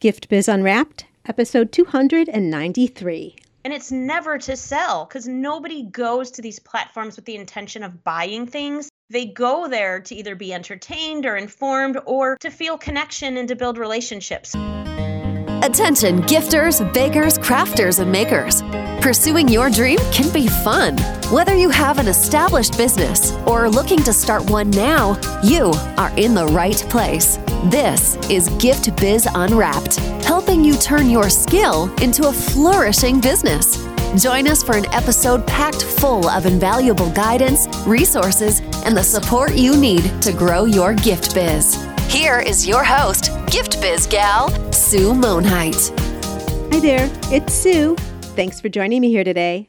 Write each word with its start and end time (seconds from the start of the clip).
Gift 0.00 0.28
Biz 0.28 0.46
Unwrapped, 0.46 1.06
episode 1.26 1.72
293. 1.72 3.36
And 3.64 3.74
it's 3.74 3.90
never 3.90 4.38
to 4.38 4.56
sell 4.56 5.04
because 5.04 5.26
nobody 5.26 5.82
goes 5.82 6.30
to 6.30 6.42
these 6.42 6.60
platforms 6.60 7.16
with 7.16 7.24
the 7.24 7.34
intention 7.34 7.82
of 7.82 8.04
buying 8.04 8.46
things. 8.46 8.88
They 9.10 9.26
go 9.26 9.66
there 9.66 9.98
to 9.98 10.14
either 10.14 10.36
be 10.36 10.54
entertained 10.54 11.26
or 11.26 11.36
informed 11.36 11.98
or 12.06 12.36
to 12.42 12.50
feel 12.50 12.78
connection 12.78 13.36
and 13.36 13.48
to 13.48 13.56
build 13.56 13.76
relationships. 13.76 14.54
Attention, 15.62 16.22
gifters, 16.22 16.80
bakers, 16.94 17.36
crafters, 17.36 17.98
and 17.98 18.12
makers. 18.12 18.62
Pursuing 19.02 19.48
your 19.48 19.68
dream 19.68 19.98
can 20.12 20.32
be 20.32 20.46
fun. 20.46 20.96
Whether 21.32 21.56
you 21.56 21.68
have 21.68 21.98
an 21.98 22.06
established 22.06 22.78
business 22.78 23.32
or 23.44 23.64
are 23.64 23.68
looking 23.68 24.00
to 24.04 24.12
start 24.12 24.48
one 24.48 24.70
now, 24.70 25.18
you 25.42 25.72
are 25.96 26.12
in 26.16 26.32
the 26.32 26.46
right 26.46 26.76
place. 26.88 27.38
This 27.64 28.14
is 28.30 28.48
Gift 28.60 28.96
Biz 28.98 29.26
Unwrapped, 29.34 29.96
helping 30.24 30.62
you 30.62 30.76
turn 30.76 31.10
your 31.10 31.28
skill 31.28 31.92
into 32.00 32.28
a 32.28 32.32
flourishing 32.32 33.20
business. 33.20 33.84
Join 34.22 34.46
us 34.46 34.62
for 34.62 34.76
an 34.76 34.86
episode 34.94 35.44
packed 35.44 35.82
full 35.82 36.28
of 36.28 36.46
invaluable 36.46 37.10
guidance, 37.10 37.66
resources, 37.84 38.60
and 38.84 38.96
the 38.96 39.02
support 39.02 39.56
you 39.56 39.76
need 39.76 40.22
to 40.22 40.32
grow 40.32 40.66
your 40.66 40.94
gift 40.94 41.34
biz. 41.34 41.87
Here 42.08 42.40
is 42.40 42.66
your 42.66 42.82
host, 42.82 43.30
Gift 43.50 43.82
Biz 43.82 44.06
gal, 44.06 44.48
Sue 44.72 45.12
Monheit. 45.12 45.90
Hi 46.72 46.80
there, 46.80 47.10
it's 47.30 47.52
Sue. 47.52 47.96
Thanks 48.34 48.62
for 48.62 48.70
joining 48.70 49.02
me 49.02 49.10
here 49.10 49.24
today. 49.24 49.68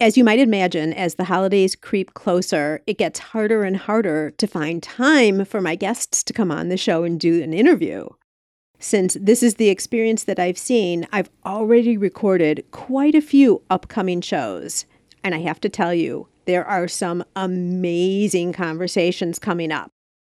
As 0.00 0.16
you 0.16 0.24
might 0.24 0.38
imagine, 0.38 0.94
as 0.94 1.16
the 1.16 1.24
holidays 1.24 1.76
creep 1.76 2.14
closer, 2.14 2.80
it 2.86 2.96
gets 2.96 3.18
harder 3.18 3.64
and 3.64 3.76
harder 3.76 4.30
to 4.30 4.46
find 4.46 4.82
time 4.82 5.44
for 5.44 5.60
my 5.60 5.74
guests 5.74 6.22
to 6.24 6.32
come 6.32 6.50
on 6.50 6.70
the 6.70 6.78
show 6.78 7.04
and 7.04 7.20
do 7.20 7.42
an 7.42 7.52
interview. 7.52 8.06
Since 8.78 9.18
this 9.20 9.42
is 9.42 9.56
the 9.56 9.68
experience 9.68 10.24
that 10.24 10.38
I've 10.38 10.58
seen, 10.58 11.06
I've 11.12 11.30
already 11.44 11.98
recorded 11.98 12.64
quite 12.70 13.14
a 13.14 13.20
few 13.20 13.60
upcoming 13.68 14.22
shows. 14.22 14.86
And 15.22 15.34
I 15.34 15.40
have 15.40 15.60
to 15.60 15.68
tell 15.68 15.92
you, 15.92 16.28
there 16.46 16.64
are 16.64 16.88
some 16.88 17.24
amazing 17.36 18.54
conversations 18.54 19.38
coming 19.38 19.70
up. 19.70 19.90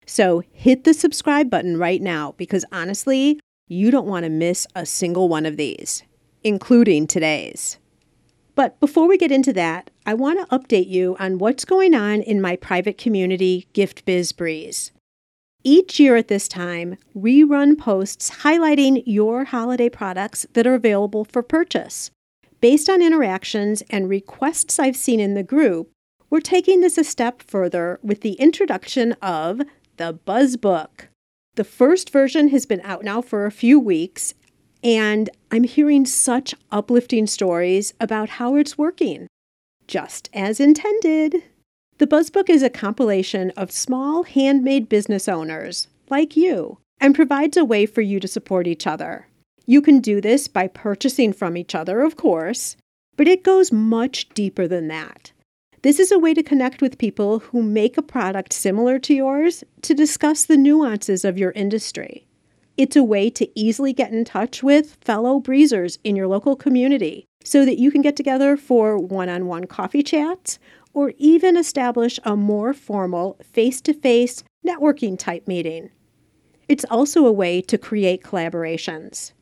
So 0.07 0.43
hit 0.53 0.85
the 0.85 0.95
subscribe 0.95 1.51
button 1.51 1.79
right 1.79 2.03
now 2.03 2.35
because 2.37 2.65
honestly, 2.73 3.41
you 3.69 3.91
don't 3.91 4.07
want 4.07 4.25
to 4.25 4.31
miss 4.31 4.67
a 4.75 4.85
single 4.85 5.29
one 5.29 5.47
of 5.47 5.57
these, 5.57 6.03
including 6.43 7.07
today's. 7.07 7.79
But 8.55 8.79
before 8.81 9.09
we 9.09 9.17
get 9.17 9.33
into 9.33 9.53
that, 9.55 9.91
I 10.05 10.15
want 10.15 10.39
to 10.41 10.59
update 10.59 10.89
you 10.89 11.17
on 11.19 11.39
what's 11.39 11.65
going 11.65 11.95
on 11.95 12.21
in 12.21 12.41
my 12.41 12.57
private 12.57 12.99
community, 12.99 13.67
Gift 13.73 14.05
Biz 14.05 14.33
Breeze. 14.33 14.93
Each 15.65 16.01
year 16.01 16.17
at 16.17 16.29
this 16.29 16.49
time, 16.49 16.99
we 17.15 17.45
run 17.45 17.77
posts 17.77 18.43
highlighting 18.43 19.03
your 19.07 19.45
holiday 19.45 19.89
products 19.89 20.45
that 20.53 20.67
are 20.67 20.75
available 20.75 21.25
for 21.25 21.43
purchase. 21.43 22.11
Based 22.61 22.91
on 22.91 23.01
interactions 23.01 23.83
and 23.89 24.09
requests 24.09 24.79
I've 24.79 24.97
seen 24.97 25.21
in 25.21 25.35
the 25.35 25.43
group, 25.43 25.91
we're 26.29 26.41
taking 26.41 26.81
this 26.81 26.99
a 26.99 27.05
step 27.05 27.43
further 27.43 28.01
with 28.03 28.23
the 28.23 28.33
introduction 28.35 29.13
of 29.23 29.63
the 30.03 30.13
Buzz 30.13 30.57
Book. 30.57 31.11
The 31.55 31.63
first 31.63 32.11
version 32.11 32.49
has 32.49 32.67
been 32.67 32.81
out 32.81 33.05
now 33.05 33.23
for 33.23 33.47
a 33.47 33.53
few 33.53 33.79
weeks, 33.79 34.35
and 34.83 35.31
I'm 35.53 35.63
hearing 35.63 36.07
such 36.07 36.57
uplifting 36.73 37.29
stories 37.29 37.95
about 38.01 38.31
how 38.31 38.57
it's 38.57 38.77
working, 38.77 39.29
just 39.87 40.29
as 40.35 40.59
intended. 40.59 41.45
The 41.99 42.09
Buzzbook 42.09 42.51
is 42.51 42.65
a 42.65 42.69
compilation 42.69 43.53
of 43.57 43.71
small 43.71 44.25
handmade 44.25 44.89
business 44.89 45.29
owners, 45.29 45.87
like 46.11 46.37
you, 46.37 46.79
and 47.01 47.15
provides 47.15 47.57
a 47.57 47.65
way 47.65 47.87
for 47.87 48.01
you 48.01 48.19
to 48.19 48.27
support 48.27 48.67
each 48.67 48.89
other. 48.89 49.29
You 49.67 49.81
can 49.81 50.01
do 50.01 50.21
this 50.21 50.49
by 50.49 50.67
purchasing 50.67 51.33
from 51.33 51.57
each 51.57 51.77
other, 51.77 52.01
of 52.01 52.17
course, 52.17 52.77
but 53.17 53.29
it 53.29 53.45
goes 53.45 53.71
much 53.71 54.29
deeper 54.31 54.67
than 54.67 54.89
that. 54.89 55.31
This 55.83 55.99
is 55.99 56.13
a 56.13 56.19
way 56.19 56.33
to 56.33 56.45
connect 56.45 56.81
with 56.81 56.97
people 56.97 57.41
who 57.41 57.61
make 57.61 57.99
a 57.99 58.03
product 58.03 58.53
similar 58.53 59.01
to 59.01 59.13
yours 59.13 59.65
to 59.83 59.95
discuss 59.95 60.45
the 60.45 60.57
nuances 60.57 61.25
of 61.25 61.37
your 61.37 61.51
industry. 61.53 62.25
It's 62.77 62.95
a 62.95 63.03
way 63.03 63.29
to 63.31 63.51
easily 63.59 63.93
get 63.93 64.13
in 64.13 64.25
touch 64.25 64.63
with 64.63 64.97
fellow 65.01 65.41
breezers 65.41 65.99
in 66.05 66.15
your 66.15 66.29
local 66.29 66.55
community 66.55 67.27
so 67.43 67.65
that 67.65 67.81
you 67.81 67.91
can 67.91 68.01
get 68.01 68.15
together 68.15 68.57
for 68.57 68.97
one 68.97 69.29
on 69.29 69.47
one 69.47 69.67
coffee 69.67 70.05
chats 70.05 70.61
or 70.95 71.15
even 71.19 71.57
establish 71.57 72.21
a 72.23 72.37
more 72.37 72.73
formal 72.73 73.37
face 73.43 73.81
to 73.81 73.93
face 73.93 74.45
networking 74.65 75.19
type 75.19 75.49
meeting. 75.49 75.91
It's 76.69 76.85
also 76.91 77.27
a 77.27 77.33
way 77.33 77.61
to 77.61 77.77
create 77.77 78.23
collaborations. 78.23 79.33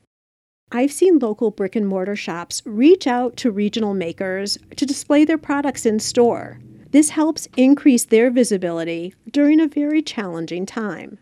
I've 0.72 0.92
seen 0.92 1.18
local 1.18 1.50
brick 1.50 1.74
and 1.74 1.86
mortar 1.86 2.14
shops 2.14 2.62
reach 2.64 3.08
out 3.08 3.36
to 3.38 3.50
regional 3.50 3.92
makers 3.92 4.56
to 4.76 4.86
display 4.86 5.24
their 5.24 5.38
products 5.38 5.84
in 5.84 5.98
store. 5.98 6.60
This 6.92 7.10
helps 7.10 7.48
increase 7.56 8.04
their 8.04 8.30
visibility 8.30 9.14
during 9.28 9.60
a 9.60 9.66
very 9.66 10.00
challenging 10.00 10.66
time. 10.66 11.18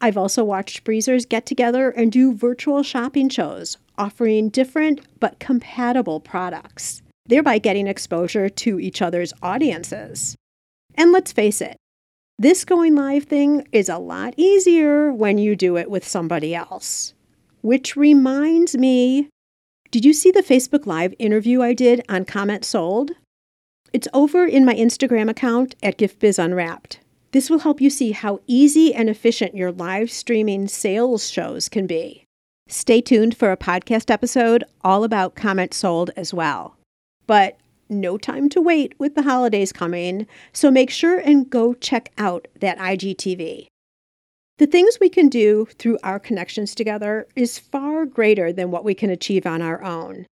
I've 0.00 0.16
also 0.16 0.42
watched 0.42 0.84
breezers 0.84 1.26
get 1.26 1.44
together 1.44 1.90
and 1.90 2.10
do 2.10 2.34
virtual 2.34 2.82
shopping 2.82 3.28
shows, 3.28 3.76
offering 3.98 4.48
different 4.48 5.00
but 5.20 5.38
compatible 5.38 6.18
products, 6.18 7.02
thereby 7.26 7.58
getting 7.58 7.86
exposure 7.86 8.48
to 8.48 8.80
each 8.80 9.02
other's 9.02 9.34
audiences. 9.42 10.34
And 10.94 11.12
let's 11.12 11.30
face 11.30 11.60
it, 11.60 11.76
this 12.38 12.64
going 12.64 12.94
live 12.94 13.24
thing 13.24 13.68
is 13.70 13.90
a 13.90 13.98
lot 13.98 14.32
easier 14.38 15.12
when 15.12 15.36
you 15.36 15.56
do 15.56 15.76
it 15.76 15.90
with 15.90 16.08
somebody 16.08 16.54
else. 16.54 17.12
Which 17.62 17.96
reminds 17.96 18.76
me 18.76 19.28
did 19.92 20.04
you 20.04 20.12
see 20.12 20.32
the 20.32 20.42
Facebook 20.42 20.84
Live 20.84 21.14
interview 21.20 21.62
I 21.62 21.74
did 21.74 22.02
on 22.08 22.24
Comment 22.24 22.64
Sold? 22.64 23.12
It's 23.92 24.08
over 24.12 24.44
in 24.44 24.64
my 24.64 24.74
Instagram 24.74 25.30
account 25.30 25.76
at 25.80 25.96
GiftBizUnwrapped. 25.96 26.96
This 27.30 27.48
will 27.48 27.60
help 27.60 27.80
you 27.80 27.88
see 27.88 28.10
how 28.10 28.40
easy 28.48 28.92
and 28.92 29.08
efficient 29.08 29.54
your 29.54 29.70
live 29.70 30.10
streaming 30.10 30.66
sales 30.66 31.30
shows 31.30 31.68
can 31.68 31.86
be. 31.86 32.24
Stay 32.66 33.00
tuned 33.00 33.36
for 33.36 33.52
a 33.52 33.56
podcast 33.56 34.10
episode 34.10 34.64
all 34.82 35.04
about 35.04 35.36
Comment 35.36 35.72
Sold 35.72 36.10
as 36.16 36.34
well. 36.34 36.76
But 37.28 37.58
no 37.88 38.18
time 38.18 38.48
to 38.48 38.60
wait 38.60 38.98
with 38.98 39.14
the 39.14 39.22
holidays 39.22 39.72
coming, 39.72 40.26
so 40.52 40.70
make 40.70 40.90
sure 40.90 41.18
and 41.18 41.48
go 41.48 41.74
check 41.74 42.10
out 42.18 42.48
that 42.58 42.78
IGTV. 42.78 43.68
The 44.58 44.66
things 44.66 44.98
we 45.00 45.08
can 45.08 45.28
do 45.28 45.66
through 45.78 45.98
our 46.02 46.18
connections 46.18 46.74
together 46.74 47.26
is 47.34 47.58
far 47.58 48.04
greater 48.04 48.52
than 48.52 48.70
what 48.70 48.84
we 48.84 48.94
can 48.94 49.10
achieve 49.10 49.46
on 49.46 49.62
our 49.62 49.82
own. 49.82 50.26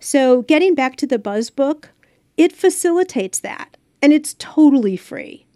So, 0.00 0.42
getting 0.42 0.74
back 0.74 0.96
to 0.96 1.06
the 1.06 1.18
Buzz 1.18 1.50
book, 1.50 1.90
it 2.36 2.52
facilitates 2.52 3.40
that, 3.40 3.76
and 4.00 4.12
it's 4.12 4.34
totally 4.38 4.96
free. 4.96 5.46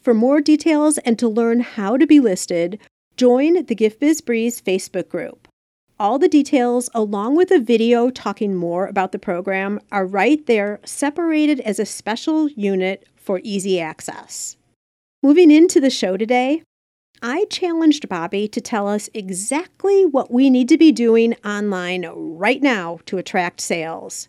For 0.00 0.12
more 0.12 0.40
details 0.40 0.98
and 0.98 1.18
to 1.18 1.28
learn 1.28 1.60
how 1.60 1.96
to 1.96 2.06
be 2.06 2.20
listed, 2.20 2.78
join 3.16 3.64
the 3.64 3.74
Gift 3.74 4.00
Biz 4.00 4.20
Breeze 4.20 4.60
Facebook 4.60 5.08
group. 5.08 5.48
All 5.98 6.18
the 6.18 6.28
details, 6.28 6.90
along 6.92 7.36
with 7.36 7.50
a 7.52 7.60
video 7.60 8.10
talking 8.10 8.54
more 8.54 8.86
about 8.86 9.12
the 9.12 9.18
program, 9.18 9.80
are 9.92 10.04
right 10.04 10.44
there, 10.46 10.80
separated 10.84 11.60
as 11.60 11.78
a 11.78 11.86
special 11.86 12.48
unit 12.50 13.08
for 13.16 13.40
easy 13.44 13.80
access. 13.80 14.56
Moving 15.22 15.50
into 15.50 15.80
the 15.80 15.90
show 15.90 16.16
today, 16.16 16.62
I 17.22 17.46
challenged 17.46 18.08
Bobby 18.08 18.48
to 18.48 18.60
tell 18.60 18.86
us 18.88 19.08
exactly 19.14 20.04
what 20.04 20.30
we 20.30 20.50
need 20.50 20.68
to 20.68 20.78
be 20.78 20.92
doing 20.92 21.34
online 21.44 22.06
right 22.14 22.62
now 22.62 22.98
to 23.06 23.18
attract 23.18 23.60
sales. 23.60 24.28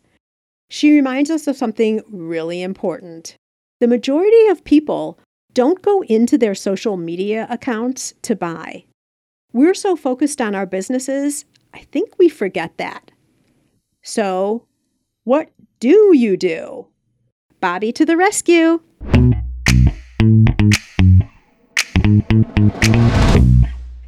She 0.69 0.95
reminds 0.95 1.29
us 1.29 1.47
of 1.47 1.57
something 1.57 2.01
really 2.09 2.61
important. 2.61 3.35
The 3.79 3.87
majority 3.87 4.47
of 4.47 4.63
people 4.63 5.19
don't 5.53 5.81
go 5.81 6.03
into 6.03 6.37
their 6.37 6.55
social 6.55 6.97
media 6.97 7.47
accounts 7.49 8.13
to 8.23 8.35
buy. 8.35 8.85
We're 9.53 9.73
so 9.73 9.95
focused 9.95 10.41
on 10.41 10.55
our 10.55 10.65
businesses, 10.65 11.45
I 11.73 11.79
think 11.79 12.13
we 12.17 12.29
forget 12.29 12.77
that. 12.77 13.11
So, 14.03 14.65
what 15.23 15.49
do 15.79 16.15
you 16.15 16.37
do? 16.37 16.87
Bobby 17.59 17.91
to 17.93 18.05
the 18.05 18.17
rescue! 18.17 18.81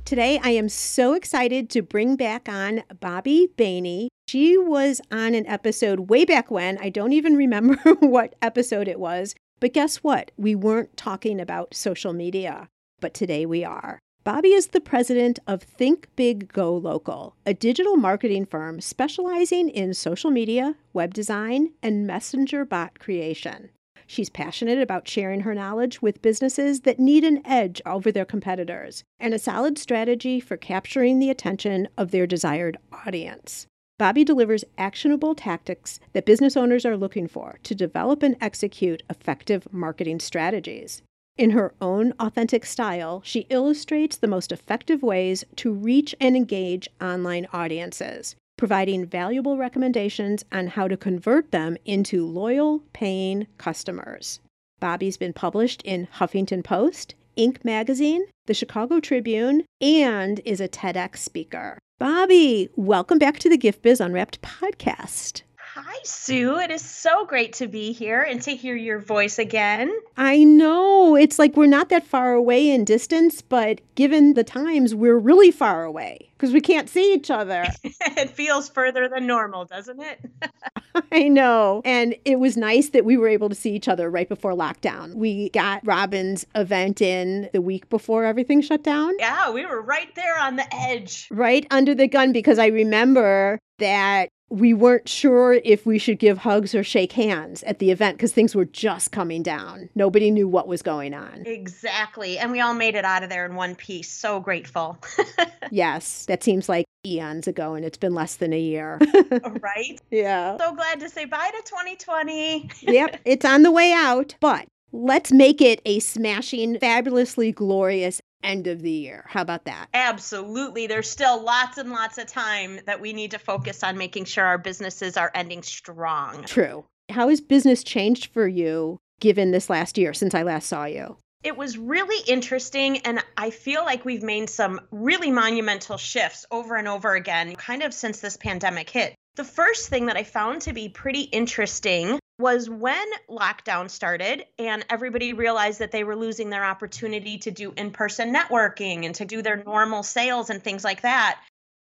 Today, 0.06 0.39
I 0.42 0.51
am 0.51 0.69
so 0.69 1.13
excited 1.13 1.69
to 1.71 1.81
bring 1.81 2.15
back 2.15 2.48
on 2.48 2.83
Bobby 3.00 3.50
Bainey. 3.57 4.07
She 4.27 4.57
was 4.57 5.01
on 5.12 5.36
an 5.36 5.45
episode 5.48 6.09
way 6.09 6.25
back 6.25 6.50
when. 6.50 6.77
I 6.80 6.89
don't 6.89 7.13
even 7.13 7.36
remember 7.36 7.75
what 8.00 8.36
episode 8.42 8.88
it 8.88 9.00
was, 9.00 9.36
but 9.59 9.74
guess 9.74 9.98
what? 9.98 10.31
We 10.38 10.56
weren't 10.56 10.95
talking 10.95 11.39
about 11.39 11.75
social 11.75 12.13
media, 12.13 12.69
but 13.00 13.13
today 13.13 13.45
we 13.45 13.63
are. 13.63 14.00
Bobby 14.24 14.50
is 14.50 14.68
the 14.68 14.81
president 14.81 15.39
of 15.48 15.62
Think 15.63 16.10
Big 16.15 16.51
Go 16.51 16.75
Local, 16.75 17.36
a 17.45 17.53
digital 17.53 17.95
marketing 17.95 18.45
firm 18.45 18.81
specializing 18.81 19.69
in 19.69 19.94
social 19.94 20.31
media, 20.31 20.75
web 20.94 21.13
design, 21.13 21.74
and 21.81 22.07
messenger 22.07 22.65
bot 22.65 23.00
creation. 23.00 23.69
She's 24.07 24.30
passionate 24.30 24.80
about 24.80 25.07
sharing 25.07 25.42
her 25.42 25.54
knowledge 25.54 26.01
with 26.01 26.21
businesses 26.21 26.81
that 26.81 26.98
need 26.98 27.25
an 27.25 27.45
edge 27.45 27.81
over 27.86 28.12
their 28.12 28.25
competitors 28.25 29.04
and 29.19 29.33
a 29.33 29.39
solid 29.39 29.77
strategy 29.77 30.39
for 30.39 30.56
capturing 30.56 31.19
the 31.19 31.30
attention 31.30 31.89
of 31.98 32.12
their 32.12 32.25
desired 32.25 32.77
audience. 33.06 33.68
Bobby 34.00 34.24
delivers 34.24 34.63
actionable 34.77 35.36
tactics 35.36 36.00
that 36.13 36.25
business 36.25 36.56
owners 36.56 36.86
are 36.86 36.95
looking 36.95 37.27
for 37.27 37.59
to 37.63 37.75
develop 37.75 38.24
and 38.24 38.38
execute 38.39 39.04
effective 39.09 39.68
marketing 39.74 40.19
strategies. 40.19 41.01
In 41.38 41.51
her 41.51 41.74
own 41.81 42.13
authentic 42.19 42.65
style, 42.65 43.21
she 43.25 43.45
illustrates 43.50 44.15
the 44.15 44.27
most 44.27 44.51
effective 44.51 45.03
ways 45.03 45.44
to 45.57 45.74
reach 45.74 46.15
and 46.19 46.36
engage 46.36 46.88
online 47.01 47.48
audiences, 47.51 48.36
providing 48.57 49.06
valuable 49.06 49.57
recommendations 49.57 50.44
on 50.51 50.68
how 50.68 50.88
to 50.88 50.98
convert 50.98 51.51
them 51.51 51.77
into 51.86 52.25
loyal, 52.25 52.83
paying 52.92 53.48
customers. 53.57 54.39
Bobby's 54.80 55.18
been 55.18 55.33
published 55.33 55.81
in 55.83 56.07
Huffington 56.18 56.63
Post, 56.63 57.15
Inc. 57.38 57.63
magazine, 57.63 58.25
the 58.48 58.54
Chicago 58.54 59.00
Tribune, 59.00 59.63
and 59.80 60.42
is 60.44 60.59
a 60.59 60.68
TEDx 60.68 61.18
speaker. 61.18 61.77
Bobby, 62.00 62.69
welcome 62.75 63.18
back 63.18 63.39
to 63.39 63.50
the 63.50 63.57
Gift 63.57 63.81
Biz 63.81 64.01
Unwrapped 64.01 64.42
podcast. 64.42 65.42
Hi, 65.79 66.00
Sue. 66.03 66.57
It 66.57 66.71
is 66.71 66.81
so 66.81 67.24
great 67.27 67.53
to 67.53 67.68
be 67.68 67.91
here 67.91 68.24
and 68.24 68.41
to 68.41 68.56
hear 68.56 68.75
your 68.75 68.97
voice 68.97 69.38
again. 69.38 69.95
I 70.18 70.44
know. 70.44 71.15
It's 71.15 71.38
like 71.38 71.56
we're 71.56 71.68
not 71.68 71.89
that 71.89 72.03
far 72.03 72.33
away 72.33 72.71
in 72.71 72.83
distance, 72.83 73.44
but 73.44 73.81
given 73.94 74.33
the 74.33 74.44
times, 74.44 74.95
we're 74.95 75.19
really 75.19 75.51
far 75.51 75.83
away 75.83 76.31
because 76.31 76.51
we 76.51 76.62
can't 76.62 76.89
see 76.89 77.13
each 77.13 77.29
other. 77.29 77.63
it 77.83 78.31
feels 78.31 78.68
further 78.69 79.07
than 79.07 79.27
normal, 79.27 79.65
doesn't 79.65 80.01
it? 80.01 80.19
I 81.12 81.27
know. 81.27 81.83
And 81.85 82.15
it 82.25 82.39
was 82.39 82.57
nice 82.57 82.89
that 82.89 83.06
we 83.06 83.15
were 83.15 83.27
able 83.27 83.50
to 83.50 83.56
see 83.56 83.75
each 83.75 83.88
other 83.88 84.09
right 84.09 84.27
before 84.27 84.53
lockdown. 84.53 85.13
We 85.13 85.50
got 85.50 85.85
Robin's 85.85 86.44
event 86.56 87.01
in 87.01 87.51
the 87.53 87.62
week 87.62 87.88
before 87.89 88.25
everything 88.25 88.62
shut 88.62 88.83
down. 88.83 89.13
Yeah, 89.19 89.51
we 89.51 89.63
were 89.68 89.83
right 89.83 90.13
there 90.15 90.39
on 90.39 90.56
the 90.56 90.65
edge. 90.74 91.27
Right 91.29 91.68
under 91.69 91.94
the 91.94 92.07
gun 92.07 92.31
because 92.31 92.57
I 92.57 92.65
remember 92.68 93.59
that 93.77 94.29
we 94.49 94.73
weren't 94.73 95.09
sure 95.09 95.53
if 95.63 95.85
we 95.85 95.99
should 95.99 96.19
give 96.19 96.39
hugs 96.39 96.73
or 96.73 96.83
shake 96.83 97.13
hands 97.13 97.63
at 97.63 97.79
the 97.79 97.91
event 97.91 98.17
because 98.17 98.31
things 98.31 98.55
were 98.55 98.65
just 98.65 99.11
coming 99.11 99.44
down. 99.44 99.89
Nobody 99.94 100.31
knew 100.31 100.47
what 100.47 100.67
was 100.67 100.81
going 100.81 101.13
on. 101.13 101.44
Exactly. 101.45 102.38
And 102.38 102.51
we 102.51 102.61
all 102.61 102.73
made 102.73 102.95
it 102.95 103.03
out 103.03 103.23
of 103.23 103.29
there 103.29 103.45
in 103.45 103.55
one 103.55 103.75
piece. 103.75 104.09
So 104.09 104.39
grateful. 104.39 104.97
yes, 105.71 106.25
that 106.25 106.44
seems 106.44 106.69
like 106.69 106.85
eons 107.05 107.47
ago 107.47 107.73
and 107.73 107.83
it's 107.85 107.97
been 107.97 108.13
less 108.13 108.35
than 108.35 108.53
a 108.53 108.59
year. 108.59 108.99
right? 109.61 109.99
Yeah. 110.09 110.57
So 110.57 110.73
glad 110.73 111.00
to 111.01 111.09
say 111.09 111.25
bye 111.25 111.51
to 111.51 111.63
2020. 111.69 112.69
yep, 112.81 113.19
it's 113.25 113.45
on 113.45 113.63
the 113.63 113.71
way 113.71 113.93
out, 113.93 114.35
but 114.39 114.67
let's 114.91 115.31
make 115.31 115.61
it 115.61 115.81
a 115.85 116.00
smashing, 116.00 116.79
fabulously 116.79 117.51
glorious 117.51 118.21
end 118.44 118.68
of 118.68 118.81
the 118.81 118.92
year. 118.92 119.25
How 119.28 119.42
about 119.42 119.66
that? 119.66 119.88
Absolutely. 119.94 120.88
There's 120.88 121.10
still 121.10 121.42
lots 121.42 121.78
and 121.78 121.92
lots 121.92 122.18
of 122.18 122.28
time 122.28 122.80
that 122.86 123.01
we 123.01 123.13
need 123.13 123.31
to 123.31 123.39
focus 123.39 123.84
on 123.84 123.98
making 123.98 124.25
sure 124.25 124.45
our 124.45 124.57
businesses 124.57 125.18
are 125.18 125.31
ending 125.34 125.63
strong. 125.63 126.44
True. 126.44 126.86
How 127.10 127.30
has 127.30 127.42
business 127.42 127.84
changed 127.84 128.28
for 128.34 128.48
you 128.48 129.00
given 129.19 129.51
this 129.51 129.69
last 129.69 129.98
year 129.98 130.13
since 130.13 130.36
I 130.36 130.44
last 130.44 130.68
saw 130.68 130.86
you? 130.86 131.18
It 131.44 131.56
was 131.56 131.78
really 131.78 132.24
interesting, 132.28 132.98
and 133.00 133.24
I 133.38 133.51
feel 133.51 133.86
like 133.86 134.04
we've 134.04 134.24
made 134.24 134.50
some 134.50 134.81
really 134.92 135.31
monumental 135.31 135.98
shifts 135.98 136.45
over 136.51 136.75
and 136.75 136.88
over 136.88 137.13
again, 137.13 137.56
kind 137.56 137.84
of 137.84 137.94
since 137.94 138.19
this 138.19 138.38
pandemic 138.38 138.89
hit. 138.89 139.16
The 139.36 139.44
first 139.44 139.88
thing 139.88 140.07
that 140.07 140.18
I 140.18 140.24
found 140.24 140.63
to 140.63 140.74
be 140.74 140.89
pretty 140.89 141.22
interesting 141.22 142.19
was 142.39 142.69
when 142.69 143.07
lockdown 143.30 143.89
started 143.89 144.45
and 144.60 144.86
everybody 144.89 145.34
realized 145.34 145.80
that 145.80 145.92
they 145.92 146.04
were 146.04 146.16
losing 146.16 146.50
their 146.50 146.63
opportunity 146.63 147.39
to 147.39 147.51
do 147.51 147.74
in 147.75 147.92
person 147.92 148.34
networking 148.34 149.06
and 149.06 149.16
to 149.16 149.25
do 149.25 149.42
their 149.42 149.63
normal 149.63 150.04
sales 150.04 150.50
and 150.50 150.63
things 150.63 150.84
like 150.84 151.01
that. 151.01 151.42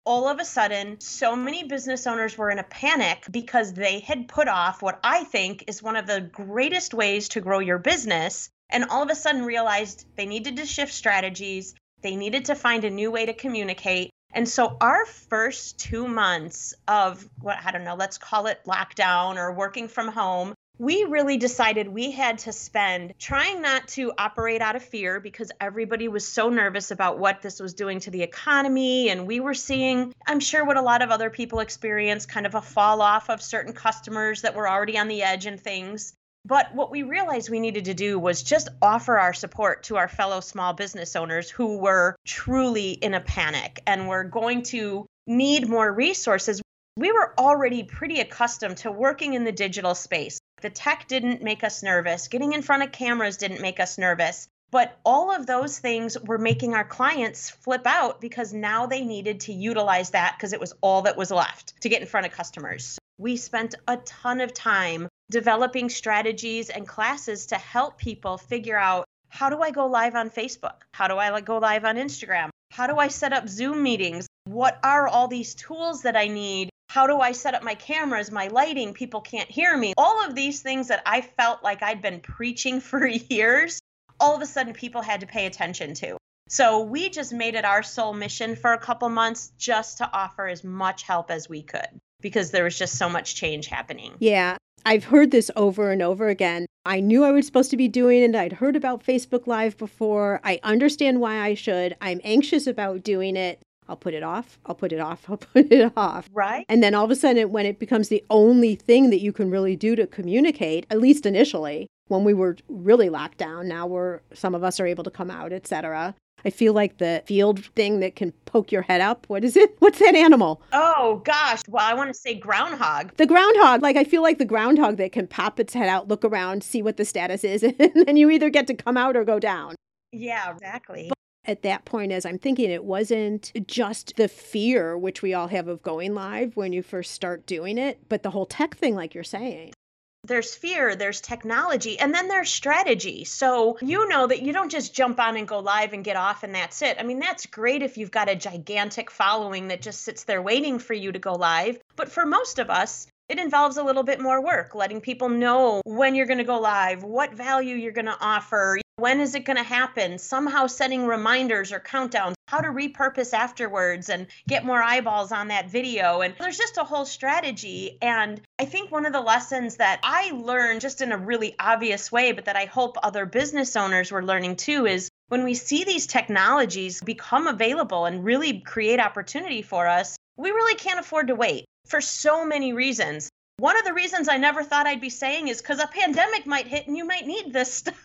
All 0.05 0.29
of 0.29 0.39
a 0.39 0.45
sudden, 0.45 1.01
so 1.01 1.35
many 1.35 1.65
business 1.65 2.07
owners 2.07 2.37
were 2.37 2.49
in 2.49 2.57
a 2.57 2.63
panic 2.63 3.25
because 3.29 3.73
they 3.73 3.99
had 3.99 4.29
put 4.29 4.47
off 4.47 4.81
what 4.81 4.99
I 5.03 5.25
think 5.25 5.65
is 5.67 5.83
one 5.83 5.97
of 5.97 6.07
the 6.07 6.21
greatest 6.21 6.93
ways 6.93 7.29
to 7.29 7.41
grow 7.41 7.59
your 7.59 7.77
business. 7.77 8.49
And 8.69 8.85
all 8.85 9.03
of 9.03 9.09
a 9.09 9.15
sudden 9.15 9.43
realized 9.43 10.05
they 10.15 10.25
needed 10.25 10.55
to 10.57 10.65
shift 10.65 10.93
strategies, 10.93 11.75
they 12.01 12.15
needed 12.15 12.45
to 12.45 12.55
find 12.55 12.85
a 12.85 12.89
new 12.89 13.11
way 13.11 13.25
to 13.25 13.33
communicate. 13.33 14.09
And 14.31 14.47
so 14.47 14.77
our 14.79 15.05
first 15.05 15.79
two 15.79 16.07
months 16.07 16.73
of 16.87 17.27
what 17.41 17.57
I 17.63 17.71
don't 17.71 17.83
know, 17.83 17.95
let's 17.95 18.17
call 18.17 18.45
it 18.47 18.59
lockdown 18.65 19.37
or 19.37 19.53
working 19.53 19.87
from 19.87 20.07
home, 20.07 20.53
we 20.77 21.03
really 21.03 21.35
decided 21.35 21.89
we 21.89 22.09
had 22.11 22.37
to 22.39 22.53
spend 22.53 23.13
trying 23.19 23.61
not 23.61 23.85
to 23.89 24.13
operate 24.17 24.61
out 24.61 24.77
of 24.77 24.83
fear 24.83 25.19
because 25.19 25.51
everybody 25.59 26.07
was 26.07 26.25
so 26.25 26.49
nervous 26.49 26.89
about 26.89 27.19
what 27.19 27.41
this 27.41 27.59
was 27.59 27.73
doing 27.73 27.99
to 27.99 28.11
the 28.11 28.23
economy. 28.23 29.09
And 29.09 29.27
we 29.27 29.41
were 29.41 29.53
seeing, 29.53 30.13
I'm 30.25 30.39
sure, 30.39 30.63
what 30.63 30.77
a 30.77 30.81
lot 30.81 31.01
of 31.01 31.09
other 31.09 31.29
people 31.29 31.59
experience 31.59 32.25
kind 32.25 32.45
of 32.45 32.55
a 32.55 32.61
fall 32.61 33.01
off 33.01 33.29
of 33.29 33.41
certain 33.41 33.73
customers 33.73 34.43
that 34.43 34.55
were 34.55 34.69
already 34.69 34.97
on 34.97 35.09
the 35.09 35.21
edge 35.21 35.45
and 35.45 35.59
things. 35.59 36.13
But 36.45 36.73
what 36.73 36.91
we 36.91 37.03
realized 37.03 37.49
we 37.49 37.59
needed 37.59 37.85
to 37.85 37.93
do 37.93 38.17
was 38.17 38.43
just 38.43 38.69
offer 38.81 39.17
our 39.19 39.33
support 39.33 39.83
to 39.83 39.97
our 39.97 40.07
fellow 40.07 40.39
small 40.39 40.73
business 40.73 41.15
owners 41.15 41.49
who 41.49 41.77
were 41.77 42.15
truly 42.25 42.91
in 42.91 43.13
a 43.13 43.19
panic 43.19 43.81
and 43.85 44.07
were 44.07 44.23
going 44.23 44.63
to 44.63 45.05
need 45.27 45.67
more 45.67 45.91
resources. 45.91 46.61
We 46.95 47.11
were 47.11 47.33
already 47.37 47.83
pretty 47.83 48.19
accustomed 48.19 48.77
to 48.77 48.91
working 48.91 49.33
in 49.33 49.43
the 49.43 49.51
digital 49.51 49.95
space. 49.95 50.39
The 50.61 50.69
tech 50.69 51.07
didn't 51.07 51.43
make 51.43 51.63
us 51.63 51.83
nervous, 51.83 52.27
getting 52.27 52.53
in 52.53 52.61
front 52.61 52.83
of 52.83 52.91
cameras 52.91 53.37
didn't 53.37 53.61
make 53.61 53.79
us 53.79 53.97
nervous. 53.97 54.47
But 54.71 54.97
all 55.03 55.31
of 55.31 55.47
those 55.47 55.79
things 55.79 56.17
were 56.19 56.37
making 56.37 56.75
our 56.75 56.83
clients 56.83 57.49
flip 57.49 57.87
out 57.87 58.21
because 58.21 58.53
now 58.53 58.85
they 58.85 59.03
needed 59.03 59.41
to 59.41 59.53
utilize 59.53 60.11
that 60.11 60.35
because 60.37 60.53
it 60.53 60.59
was 60.59 60.73
all 60.81 61.03
that 61.03 61.17
was 61.17 61.31
left 61.31 61.81
to 61.81 61.89
get 61.89 62.01
in 62.01 62.07
front 62.07 62.27
of 62.27 62.33
customers. 62.33 62.99
We 63.17 63.37
spent 63.37 63.75
a 63.87 63.97
ton 63.97 64.41
of 64.41 64.53
time 64.53 65.09
developing 65.29 65.89
strategies 65.89 66.69
and 66.69 66.87
classes 66.87 67.47
to 67.47 67.55
help 67.55 67.97
people 67.97 68.37
figure 68.37 68.77
out 68.77 69.05
how 69.29 69.49
do 69.49 69.61
I 69.61 69.71
go 69.71 69.85
live 69.85 70.15
on 70.15 70.29
Facebook? 70.29 70.81
How 70.91 71.07
do 71.07 71.17
I 71.17 71.39
go 71.41 71.59
live 71.59 71.85
on 71.85 71.97
Instagram? 71.97 72.49
How 72.71 72.87
do 72.87 72.97
I 72.97 73.07
set 73.09 73.31
up 73.31 73.47
Zoom 73.47 73.83
meetings? 73.83 74.27
What 74.45 74.79
are 74.83 75.07
all 75.07 75.27
these 75.27 75.53
tools 75.53 76.01
that 76.01 76.17
I 76.17 76.27
need? 76.27 76.69
How 76.89 77.05
do 77.05 77.19
I 77.19 77.33
set 77.33 77.53
up 77.53 77.63
my 77.63 77.75
cameras, 77.75 78.31
my 78.31 78.47
lighting? 78.47 78.95
People 78.95 79.21
can't 79.21 79.49
hear 79.49 79.77
me. 79.77 79.93
All 79.97 80.25
of 80.25 80.33
these 80.33 80.61
things 80.61 80.87
that 80.87 81.03
I 81.05 81.21
felt 81.21 81.63
like 81.63 81.83
I'd 81.83 82.01
been 82.01 82.21
preaching 82.21 82.81
for 82.89 83.05
years, 83.05 83.79
all 84.19 84.35
of 84.35 84.41
a 84.41 84.47
sudden 84.47 84.73
people 84.73 85.03
had 85.03 85.21
to 85.21 85.27
pay 85.27 85.45
attention 85.45 85.93
to. 85.95 86.17
So 86.47 86.81
we 86.81 87.09
just 87.09 87.31
made 87.31 87.53
it 87.53 87.63
our 87.63 87.83
sole 87.83 88.13
mission 88.13 88.55
for 88.55 88.73
a 88.73 88.79
couple 88.79 89.07
months 89.09 89.51
just 89.59 89.99
to 89.99 90.11
offer 90.11 90.47
as 90.47 90.63
much 90.63 91.03
help 91.03 91.29
as 91.29 91.47
we 91.47 91.61
could 91.61 91.87
because 92.21 92.51
there 92.51 92.63
was 92.63 92.77
just 92.77 92.97
so 92.97 93.09
much 93.09 93.35
change 93.35 93.67
happening. 93.67 94.13
Yeah. 94.19 94.57
I've 94.85 95.03
heard 95.03 95.31
this 95.31 95.51
over 95.55 95.91
and 95.91 96.01
over 96.01 96.29
again. 96.29 96.65
I 96.85 97.01
knew 97.01 97.23
I 97.23 97.31
was 97.31 97.45
supposed 97.45 97.71
to 97.71 97.77
be 97.77 97.87
doing 97.87 98.23
it. 98.23 98.35
I'd 98.35 98.53
heard 98.53 98.75
about 98.75 99.05
Facebook 99.05 99.45
Live 99.45 99.77
before. 99.77 100.39
I 100.43 100.59
understand 100.63 101.19
why 101.19 101.39
I 101.41 101.53
should. 101.53 101.95
I'm 102.01 102.21
anxious 102.23 102.65
about 102.65 103.03
doing 103.03 103.35
it. 103.35 103.61
I'll 103.87 103.97
put 103.97 104.13
it 104.13 104.23
off. 104.23 104.59
I'll 104.65 104.75
put 104.75 104.93
it 104.93 104.99
off. 104.99 105.25
I'll 105.29 105.37
put 105.37 105.71
it 105.71 105.91
off. 105.97 106.29
Right. 106.31 106.65
And 106.69 106.81
then 106.81 106.95
all 106.95 107.05
of 107.05 107.11
a 107.11 107.15
sudden, 107.15 107.51
when 107.51 107.65
it 107.65 107.79
becomes 107.79 108.09
the 108.09 108.23
only 108.29 108.75
thing 108.75 109.09
that 109.09 109.19
you 109.19 109.33
can 109.33 109.49
really 109.49 109.75
do 109.75 109.95
to 109.95 110.07
communicate, 110.07 110.85
at 110.89 110.99
least 110.99 111.25
initially, 111.25 111.87
when 112.07 112.23
we 112.23 112.33
were 112.33 112.57
really 112.67 113.09
locked 113.09 113.37
down, 113.37 113.67
now 113.67 113.85
we're 113.85 114.21
some 114.33 114.55
of 114.55 114.63
us 114.63 114.79
are 114.79 114.87
able 114.87 115.03
to 115.03 115.11
come 115.11 115.29
out, 115.29 115.51
etc. 115.53 116.15
I 116.45 116.49
feel 116.49 116.73
like 116.73 116.97
the 116.97 117.23
field 117.25 117.65
thing 117.75 117.99
that 117.99 118.15
can 118.15 118.31
poke 118.45 118.71
your 118.71 118.81
head 118.81 119.01
up. 119.01 119.25
What 119.27 119.43
is 119.43 119.55
it? 119.55 119.75
What's 119.79 119.99
that 119.99 120.15
animal? 120.15 120.61
Oh 120.73 121.21
gosh. 121.25 121.61
Well, 121.67 121.85
I 121.85 121.93
want 121.93 122.09
to 122.09 122.13
say 122.13 122.35
groundhog. 122.35 123.15
The 123.17 123.25
groundhog. 123.25 123.81
Like 123.81 123.95
I 123.95 124.03
feel 124.03 124.21
like 124.21 124.37
the 124.37 124.45
groundhog 124.45 124.97
that 124.97 125.11
can 125.11 125.27
pop 125.27 125.59
its 125.59 125.73
head 125.73 125.89
out, 125.89 126.07
look 126.07 126.23
around, 126.23 126.63
see 126.63 126.81
what 126.81 126.97
the 126.97 127.05
status 127.05 127.43
is, 127.43 127.63
and 127.79 127.91
then 128.07 128.17
you 128.17 128.29
either 128.29 128.49
get 128.49 128.67
to 128.67 128.73
come 128.73 128.97
out 128.97 129.15
or 129.15 129.23
go 129.23 129.39
down. 129.39 129.75
Yeah, 130.11 130.51
exactly. 130.51 131.07
But 131.09 131.17
at 131.49 131.61
that 131.63 131.85
point, 131.85 132.11
as 132.11 132.25
I'm 132.25 132.37
thinking, 132.37 132.69
it 132.69 132.83
wasn't 132.83 133.51
just 133.67 134.15
the 134.17 134.27
fear 134.27 134.97
which 134.97 135.21
we 135.21 135.33
all 135.33 135.47
have 135.47 135.67
of 135.67 135.81
going 135.81 136.13
live 136.13 136.55
when 136.55 136.73
you 136.73 136.83
first 136.83 137.11
start 137.11 137.45
doing 137.45 137.77
it, 137.77 137.99
but 138.09 138.23
the 138.23 138.31
whole 138.31 138.45
tech 138.45 138.75
thing, 138.75 138.95
like 138.95 139.13
you're 139.13 139.23
saying 139.23 139.73
there's 140.23 140.53
fear, 140.53 140.95
there's 140.95 141.21
technology, 141.21 141.97
and 141.97 142.13
then 142.13 142.27
there's 142.27 142.51
strategy. 142.51 143.23
So 143.23 143.77
you 143.81 144.07
know 144.09 144.27
that 144.27 144.41
you 144.41 144.53
don't 144.53 144.71
just 144.71 144.93
jump 144.93 145.19
on 145.19 145.37
and 145.37 145.47
go 145.47 145.59
live 145.59 145.93
and 145.93 146.03
get 146.03 146.15
off 146.15 146.43
and 146.43 146.53
that's 146.53 146.81
it. 146.81 146.97
I 146.99 147.03
mean, 147.03 147.19
that's 147.19 147.45
great 147.45 147.81
if 147.81 147.97
you've 147.97 148.11
got 148.11 148.29
a 148.29 148.35
gigantic 148.35 149.11
following 149.11 149.69
that 149.69 149.81
just 149.81 150.01
sits 150.01 150.25
there 150.25 150.41
waiting 150.41 150.79
for 150.79 150.93
you 150.93 151.11
to 151.11 151.19
go 151.19 151.33
live. 151.33 151.79
But 151.95 152.11
for 152.11 152.25
most 152.25 152.59
of 152.59 152.69
us, 152.69 153.07
it 153.29 153.37
involves 153.37 153.77
a 153.77 153.83
little 153.83 154.03
bit 154.03 154.19
more 154.19 154.43
work, 154.43 154.73
letting 154.73 154.99
people 154.99 155.29
know 155.29 155.81
when 155.85 156.15
you're 156.15 156.25
going 156.25 156.39
to 156.39 156.43
go 156.43 156.59
live, 156.59 157.03
what 157.03 157.33
value 157.33 157.75
you're 157.75 157.91
going 157.91 158.05
to 158.05 158.17
offer, 158.19 158.79
when 158.97 159.21
is 159.21 159.35
it 159.35 159.45
going 159.45 159.57
to 159.57 159.63
happen, 159.63 160.17
somehow 160.17 160.65
setting 160.67 161.05
reminders 161.05 161.71
or 161.71 161.79
countdowns. 161.79 162.33
how 162.49 162.59
to 162.61 162.69
repurpose 162.69 163.31
afterwards 163.31 164.09
and 164.09 164.25
get 164.47 164.65
more 164.65 164.81
eyeballs 164.81 165.31
on 165.31 165.49
that 165.49 165.69
video. 165.69 166.21
And 166.21 166.33
there's 166.39 166.57
just 166.57 166.77
a 166.77 166.83
whole 166.83 167.05
strategy. 167.05 167.99
And 168.01 168.41
I 168.57 168.65
think 168.65 168.91
one 168.91 169.05
of 169.05 169.13
the 169.13 169.21
lessons 169.21 169.75
that 169.75 169.99
I 170.01 170.31
learned 170.31 170.81
just 170.81 171.01
in 171.01 171.11
a 171.11 171.17
really 171.17 171.55
obvious 171.59 172.11
way, 172.11 172.31
but 172.31 172.45
that 172.45 172.55
I 172.55 172.65
hope 172.65 172.97
other 173.03 173.27
business 173.27 173.75
owners 173.75 174.11
were 174.11 174.25
learning 174.25 174.55
too, 174.55 174.87
is 174.87 175.09
when 175.27 175.43
we 175.43 175.53
see 175.53 175.83
these 175.83 176.07
technologies 176.07 177.01
become 177.01 177.45
available 177.45 178.05
and 178.05 178.25
really 178.25 178.61
create 178.61 178.99
opportunity 178.99 179.61
for 179.61 179.85
us, 179.87 180.17
we 180.39 180.51
really 180.51 180.75
can't 180.75 180.99
afford 180.99 181.27
to 181.27 181.35
wait 181.35 181.65
for 181.85 181.99
so 181.99 182.45
many 182.45 182.71
reasons. 182.71 183.29
One 183.59 183.77
of 183.77 183.83
the 183.83 183.93
reasons 183.93 184.29
I 184.29 184.37
never 184.37 184.63
thought 184.63 184.87
I'd 184.87 185.01
be 185.01 185.09
saying 185.09 185.49
is 185.49 185.61
because 185.61 185.79
a 185.79 185.87
pandemic 185.87 186.45
might 186.45 186.65
hit 186.65 186.87
and 186.87 186.95
you 186.95 187.03
might 187.03 187.27
need 187.27 187.51
this 187.51 187.73
stuff. 187.79 187.95